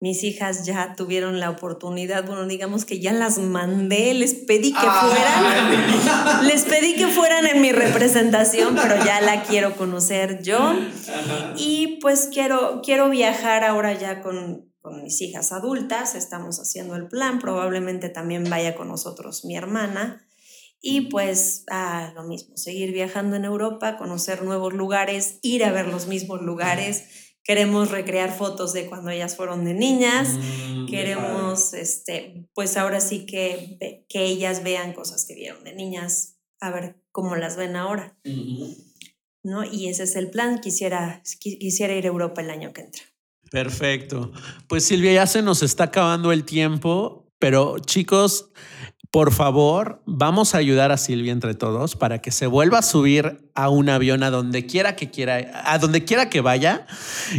mis 0.06 0.24
hijas 0.24 0.68
ya 0.68 0.94
tuvieron 0.96 1.40
la 1.40 1.50
oportunidad, 1.50 2.28
bueno, 2.28 2.46
digamos 2.46 2.86
que 2.86 3.00
ya 3.00 3.12
las 3.12 3.40
mandé, 3.40 4.14
les 4.14 4.36
pedí 4.36 4.72
que 4.72 4.78
ah, 4.80 5.08
fueran, 5.10 6.46
les 6.48 6.64
pedí 6.66 6.94
que 6.94 7.08
fueran 7.08 7.48
en 7.48 7.60
mi 7.60 7.72
representación, 7.72 8.76
pero 8.76 9.04
ya 9.04 9.20
la 9.22 9.42
quiero 9.42 9.76
conocer 9.76 10.44
yo. 10.44 10.76
Y 11.58 11.98
pues 12.04 12.30
quiero, 12.32 12.82
quiero 12.84 13.10
viajar 13.10 13.64
ahora 13.64 13.94
ya 13.94 14.22
con, 14.22 14.72
con 14.80 15.02
mis 15.02 15.20
hijas 15.22 15.52
adultas, 15.52 16.14
estamos 16.14 16.60
haciendo 16.60 16.96
el 16.96 17.08
plan, 17.08 17.40
probablemente 17.40 18.10
también 18.10 18.48
vaya 18.48 18.76
con 18.76 18.90
nosotros 18.90 19.44
mi 19.44 19.58
hermana. 19.58 20.22
Y 20.82 21.10
pues 21.10 21.64
ah, 21.72 22.12
lo 22.14 22.26
mismo, 22.26 22.58
seguir 22.58 22.92
viajando 22.92 23.38
en 23.38 23.46
Europa, 23.46 23.98
conocer 23.98 24.44
nuevos 24.44 24.72
lugares, 24.72 25.40
ir 25.42 25.66
a 25.66 25.72
ver 25.72 25.88
los 25.88 26.06
mismos 26.06 26.44
lugares 26.44 27.25
queremos 27.46 27.92
recrear 27.92 28.36
fotos 28.36 28.74
de 28.74 28.88
cuando 28.88 29.12
ellas 29.12 29.38
fueron 29.38 29.64
de 29.64 29.76
niñas, 29.76 30.30
mm, 30.30 30.88
queremos, 30.88 31.74
este, 31.74 32.50
pues 32.54 32.76
ahora 32.76 33.00
sí 33.00 33.26
que, 33.26 34.06
que 34.10 34.26
ellas 34.26 34.64
vean 34.64 34.94
cosas 34.94 35.26
que 35.26 35.36
vieron 35.36 35.64
de 35.64 35.74
niñas, 35.74 36.40
a 36.60 36.72
ver 36.72 36.98
cómo 37.12 37.36
las 37.36 37.56
ven 37.56 37.76
ahora. 37.76 38.18
Uh 38.26 38.30
-huh. 38.30 38.78
¿No? 39.44 39.64
Y 39.64 39.90
ese 39.90 40.04
es 40.04 40.16
el 40.16 40.32
plan, 40.32 40.60
quisiera, 40.60 41.22
quisiera 41.40 41.94
ir 41.94 42.06
a 42.06 42.08
Europa 42.08 42.42
el 42.42 42.50
año 42.50 42.74
que 42.74 42.82
entra. 42.82 43.04
Perfecto. 43.52 44.32
Pues 44.68 44.86
Silvia, 44.86 45.14
ya 45.14 45.28
se 45.28 45.44
nos 45.44 45.62
está 45.62 45.86
acabando 45.86 46.32
el 46.32 46.46
tiempo, 46.46 47.32
pero 47.38 47.78
chicos, 47.78 48.50
por 49.12 49.34
favor, 49.34 50.02
vamos 50.06 50.56
a 50.56 50.60
ayudar 50.60 50.92
a 50.92 50.98
Silvia 50.98 51.32
entre 51.32 51.54
todos 51.54 51.96
para 51.96 52.22
que 52.22 52.32
se 52.32 52.48
vuelva 52.48 52.80
a 52.80 52.82
subir 52.82 53.50
a 53.54 53.70
un 53.70 53.90
avión 53.90 54.24
a 54.24 54.30
donde 54.30 54.66
quiera 54.66 54.96
que 54.96 55.10
quiera, 55.10 55.64
a 55.66 55.78
donde 55.80 56.06
quiera 56.06 56.30
que 56.30 56.42
vaya. 56.42 56.86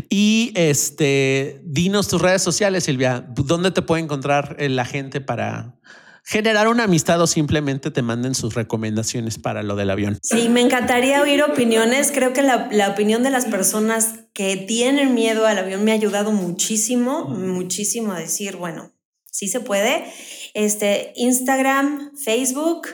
Y 0.08 0.52
este, 0.54 1.60
dinos 1.64 2.08
tus 2.08 2.20
redes 2.20 2.42
sociales, 2.42 2.84
Silvia. 2.84 3.26
¿Dónde 3.28 3.70
te 3.70 3.82
puede 3.82 4.02
encontrar 4.02 4.56
eh, 4.58 4.68
la 4.68 4.84
gente 4.84 5.20
para 5.20 5.76
generar 6.24 6.66
una 6.68 6.84
amistad 6.84 7.20
o 7.22 7.26
simplemente 7.26 7.90
te 7.90 8.02
manden 8.02 8.34
sus 8.34 8.54
recomendaciones 8.54 9.38
para 9.38 9.62
lo 9.62 9.76
del 9.76 9.90
avión? 9.90 10.18
Sí, 10.22 10.48
me 10.48 10.60
encantaría 10.60 11.22
oír 11.22 11.42
opiniones. 11.42 12.10
Creo 12.12 12.32
que 12.32 12.42
la, 12.42 12.68
la 12.72 12.88
opinión 12.88 13.22
de 13.22 13.30
las 13.30 13.46
personas 13.46 14.14
que 14.32 14.56
tienen 14.56 15.14
miedo 15.14 15.46
al 15.46 15.58
avión 15.58 15.84
me 15.84 15.92
ha 15.92 15.94
ayudado 15.94 16.32
muchísimo, 16.32 17.24
muchísimo 17.24 18.12
a 18.12 18.18
decir, 18.18 18.56
bueno, 18.56 18.92
sí 19.30 19.48
se 19.48 19.60
puede. 19.60 20.04
Este, 20.58 21.12
Instagram, 21.16 22.16
Facebook, 22.16 22.88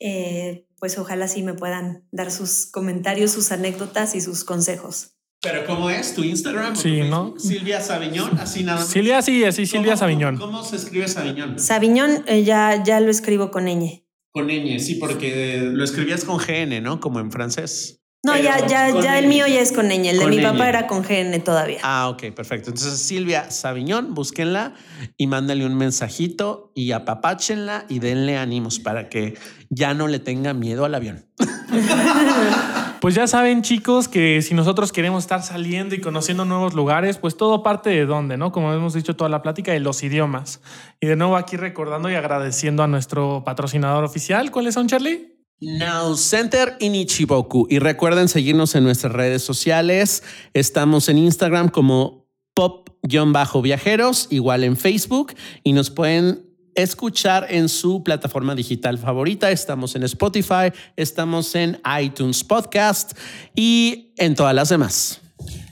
eh, 0.00 0.66
pues 0.78 0.98
ojalá 0.98 1.28
sí 1.28 1.42
me 1.42 1.54
puedan 1.54 2.06
dar 2.12 2.30
sus 2.30 2.66
comentarios, 2.70 3.30
sus 3.30 3.52
anécdotas 3.52 4.14
y 4.14 4.20
sus 4.20 4.44
consejos. 4.44 5.14
Pero 5.40 5.64
¿cómo 5.64 5.88
es 5.88 6.14
tu 6.14 6.22
Instagram? 6.22 6.74
tu 6.74 6.80
Sí? 6.80 7.00
¿no? 7.08 7.34
Silvia 7.38 7.80
Sabiñón, 7.80 8.38
así 8.38 8.64
nada 8.64 8.80
más. 8.80 8.88
Silvia, 8.88 9.22
sí, 9.22 9.42
así, 9.46 9.64
Silvia 9.64 9.92
¿Cómo- 9.92 9.96
Sabiñón. 9.98 10.36
¿Cómo 10.36 10.62
se 10.62 10.76
escribe 10.76 11.08
Sabiñón? 11.08 11.58
Sabiñón 11.58 12.22
eh, 12.26 12.44
ya, 12.44 12.82
ya 12.84 13.00
lo 13.00 13.10
escribo 13.10 13.50
con 13.50 13.64
ñ. 13.64 14.04
Con 14.32 14.48
ñ, 14.48 14.78
sí, 14.78 14.96
porque 14.96 15.60
lo 15.72 15.82
escribías 15.82 16.24
con 16.24 16.36
GN, 16.36 16.82
¿no? 16.82 17.00
Como 17.00 17.18
en 17.20 17.32
francés. 17.32 17.99
No, 18.22 18.32
Pero 18.32 18.44
ya, 18.44 18.66
ya, 18.66 19.00
ya 19.00 19.18
el 19.18 19.28
mío 19.28 19.46
ya 19.46 19.60
es 19.60 19.72
con 19.72 19.88
ñ. 19.88 20.06
El 20.06 20.18
de 20.18 20.26
mi 20.26 20.36
ñ. 20.36 20.42
papá 20.42 20.68
era 20.68 20.86
con 20.86 21.02
GN 21.02 21.40
todavía. 21.40 21.78
Ah, 21.82 22.10
ok, 22.10 22.32
perfecto. 22.34 22.68
Entonces, 22.68 23.00
Silvia 23.00 23.50
Sabiñón, 23.50 24.14
búsquenla 24.14 24.74
y 25.16 25.26
mándale 25.26 25.64
un 25.64 25.74
mensajito 25.74 26.70
y 26.74 26.92
apapáchenla 26.92 27.86
y 27.88 27.98
denle 27.98 28.36
ánimos 28.36 28.78
para 28.78 29.08
que 29.08 29.38
ya 29.70 29.94
no 29.94 30.06
le 30.06 30.18
tenga 30.18 30.52
miedo 30.52 30.84
al 30.84 30.94
avión. 30.94 31.24
Pues 33.00 33.14
ya 33.14 33.26
saben, 33.26 33.62
chicos, 33.62 34.08
que 34.08 34.42
si 34.42 34.52
nosotros 34.52 34.92
queremos 34.92 35.24
estar 35.24 35.42
saliendo 35.42 35.94
y 35.94 36.02
conociendo 36.02 36.44
nuevos 36.44 36.74
lugares, 36.74 37.16
pues 37.16 37.34
todo 37.34 37.62
parte 37.62 37.88
de 37.88 38.04
dónde, 38.04 38.36
¿no? 38.36 38.52
Como 38.52 38.74
hemos 38.74 38.92
dicho 38.92 39.16
toda 39.16 39.30
la 39.30 39.40
plática, 39.40 39.72
de 39.72 39.80
los 39.80 40.02
idiomas. 40.02 40.60
Y 41.00 41.06
de 41.06 41.16
nuevo 41.16 41.36
aquí 41.36 41.56
recordando 41.56 42.10
y 42.10 42.14
agradeciendo 42.14 42.82
a 42.82 42.88
nuestro 42.88 43.42
patrocinador 43.42 44.04
oficial. 44.04 44.50
¿Cuáles 44.50 44.74
son, 44.74 44.86
Charlie? 44.86 45.39
Now 45.60 46.16
Center 46.16 46.76
in 46.80 46.94
Ichiboku. 46.94 47.66
Y 47.68 47.78
recuerden 47.80 48.28
seguirnos 48.28 48.74
en 48.74 48.84
nuestras 48.84 49.12
redes 49.12 49.42
sociales. 49.42 50.22
Estamos 50.54 51.08
en 51.10 51.18
Instagram 51.18 51.68
como 51.68 52.26
pop-viajeros, 52.54 54.28
igual 54.30 54.64
en 54.64 54.76
Facebook, 54.76 55.34
y 55.62 55.72
nos 55.72 55.90
pueden 55.90 56.46
escuchar 56.74 57.46
en 57.50 57.68
su 57.68 58.02
plataforma 58.02 58.54
digital 58.54 58.96
favorita. 58.96 59.50
Estamos 59.50 59.94
en 59.96 60.04
Spotify, 60.04 60.72
estamos 60.96 61.54
en 61.54 61.78
iTunes 62.00 62.42
Podcast 62.42 63.12
y 63.54 64.14
en 64.16 64.34
todas 64.34 64.54
las 64.54 64.70
demás. 64.70 65.20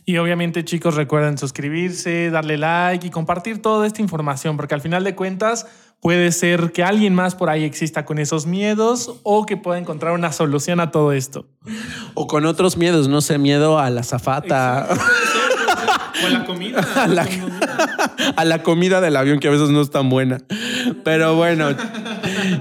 Y 0.04 0.16
obviamente, 0.16 0.64
chicos, 0.64 0.94
recuerden 0.94 1.36
suscribirse, 1.36 2.30
darle 2.30 2.56
like 2.56 3.06
y 3.06 3.10
compartir 3.10 3.60
toda 3.60 3.86
esta 3.86 4.00
información, 4.00 4.56
porque 4.56 4.74
al 4.74 4.80
final 4.80 5.04
de 5.04 5.14
cuentas 5.14 5.66
puede 6.00 6.32
ser 6.32 6.72
que 6.72 6.84
alguien 6.84 7.14
más 7.14 7.34
por 7.34 7.50
ahí 7.50 7.64
exista 7.64 8.04
con 8.04 8.18
esos 8.18 8.46
miedos 8.46 9.14
o 9.22 9.46
que 9.46 9.56
pueda 9.56 9.78
encontrar 9.78 10.12
una 10.12 10.32
solución 10.32 10.80
a 10.80 10.90
todo 10.90 11.12
esto. 11.12 11.46
O 12.14 12.26
con 12.26 12.46
otros 12.46 12.76
miedos, 12.76 13.08
no 13.08 13.20
sé, 13.20 13.38
miedo 13.38 13.78
a 13.78 13.90
la 13.90 14.02
zafata, 14.02 14.88
O 16.20 16.26
a 16.26 16.30
la 16.30 16.44
comida. 16.44 16.80
a 16.96 17.06
la, 17.06 17.28
a 18.36 18.44
la 18.44 18.62
comida 18.64 19.00
del 19.00 19.16
avión 19.16 19.38
que 19.38 19.48
a 19.48 19.50
veces 19.50 19.70
no 19.70 19.80
es 19.80 19.90
tan 19.90 20.08
buena. 20.08 20.38
Pero 21.04 21.36
bueno, 21.36 21.68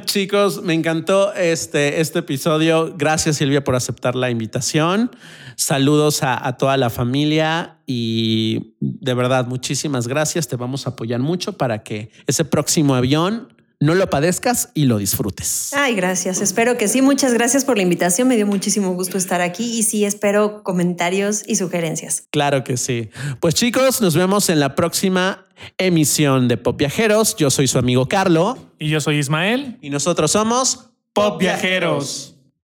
chicos, 0.06 0.62
me 0.62 0.74
encantó 0.74 1.34
este, 1.34 2.02
este 2.02 2.20
episodio. 2.20 2.94
Gracias 2.96 3.38
Silvia 3.38 3.64
por 3.64 3.76
aceptar 3.76 4.16
la 4.16 4.30
invitación. 4.30 5.12
Saludos 5.58 6.22
a, 6.24 6.48
a 6.48 6.56
toda 6.56 6.78
la 6.78 6.90
familia 6.90 7.80
y 7.88 8.76
de 8.80 9.14
verdad 9.16 9.48
muchísimas 9.48 10.08
gracias. 10.08 10.48
Te 10.48 10.56
vamos 10.56 10.86
a 10.86 10.92
apoyar 10.92 11.20
mucho 11.20 11.54
para 11.58 11.82
que 11.84 12.12
ese 12.28 12.46
próximo 12.46 12.94
avión 12.96 13.54
no 13.80 13.94
lo 13.96 14.10
padezcas 14.10 14.70
y 14.74 14.86
lo 14.86 14.98
disfrutes. 14.98 15.72
Ay, 15.74 15.96
gracias. 15.96 16.42
Espero 16.42 16.78
que 16.78 16.88
sí. 16.88 17.02
Muchas 17.02 17.34
gracias 17.34 17.66
por 17.66 17.78
la 17.78 17.84
invitación. 17.84 18.28
Me 18.28 18.36
dio 18.36 18.48
muchísimo 18.48 18.94
gusto 18.94 19.18
estar 19.18 19.42
aquí 19.42 19.78
y 19.80 19.84
sí 19.84 20.06
espero 20.06 20.64
comentarios 20.64 21.44
y 21.48 21.56
sugerencias. 21.56 22.24
Claro 22.32 22.64
que 22.64 22.78
sí. 22.78 23.10
Pues 23.40 23.54
chicos, 23.56 24.02
nos 24.02 24.16
vemos 24.16 24.50
en 24.50 24.60
la 24.60 24.76
próxima 24.76 25.46
emisión 25.78 26.48
de 26.48 26.58
Pop 26.58 26.78
Viajeros. 26.78 27.36
Yo 27.36 27.50
soy 27.50 27.68
su 27.68 27.78
amigo 27.80 28.08
Carlo 28.08 28.58
Y 28.80 28.90
yo 28.90 29.02
soy 29.02 29.18
Ismael. 29.18 29.78
y 29.82 29.90
nosotros 29.90 30.32
somos 30.32 30.90
Pop 31.14 31.40
Viajeros. 31.40 32.37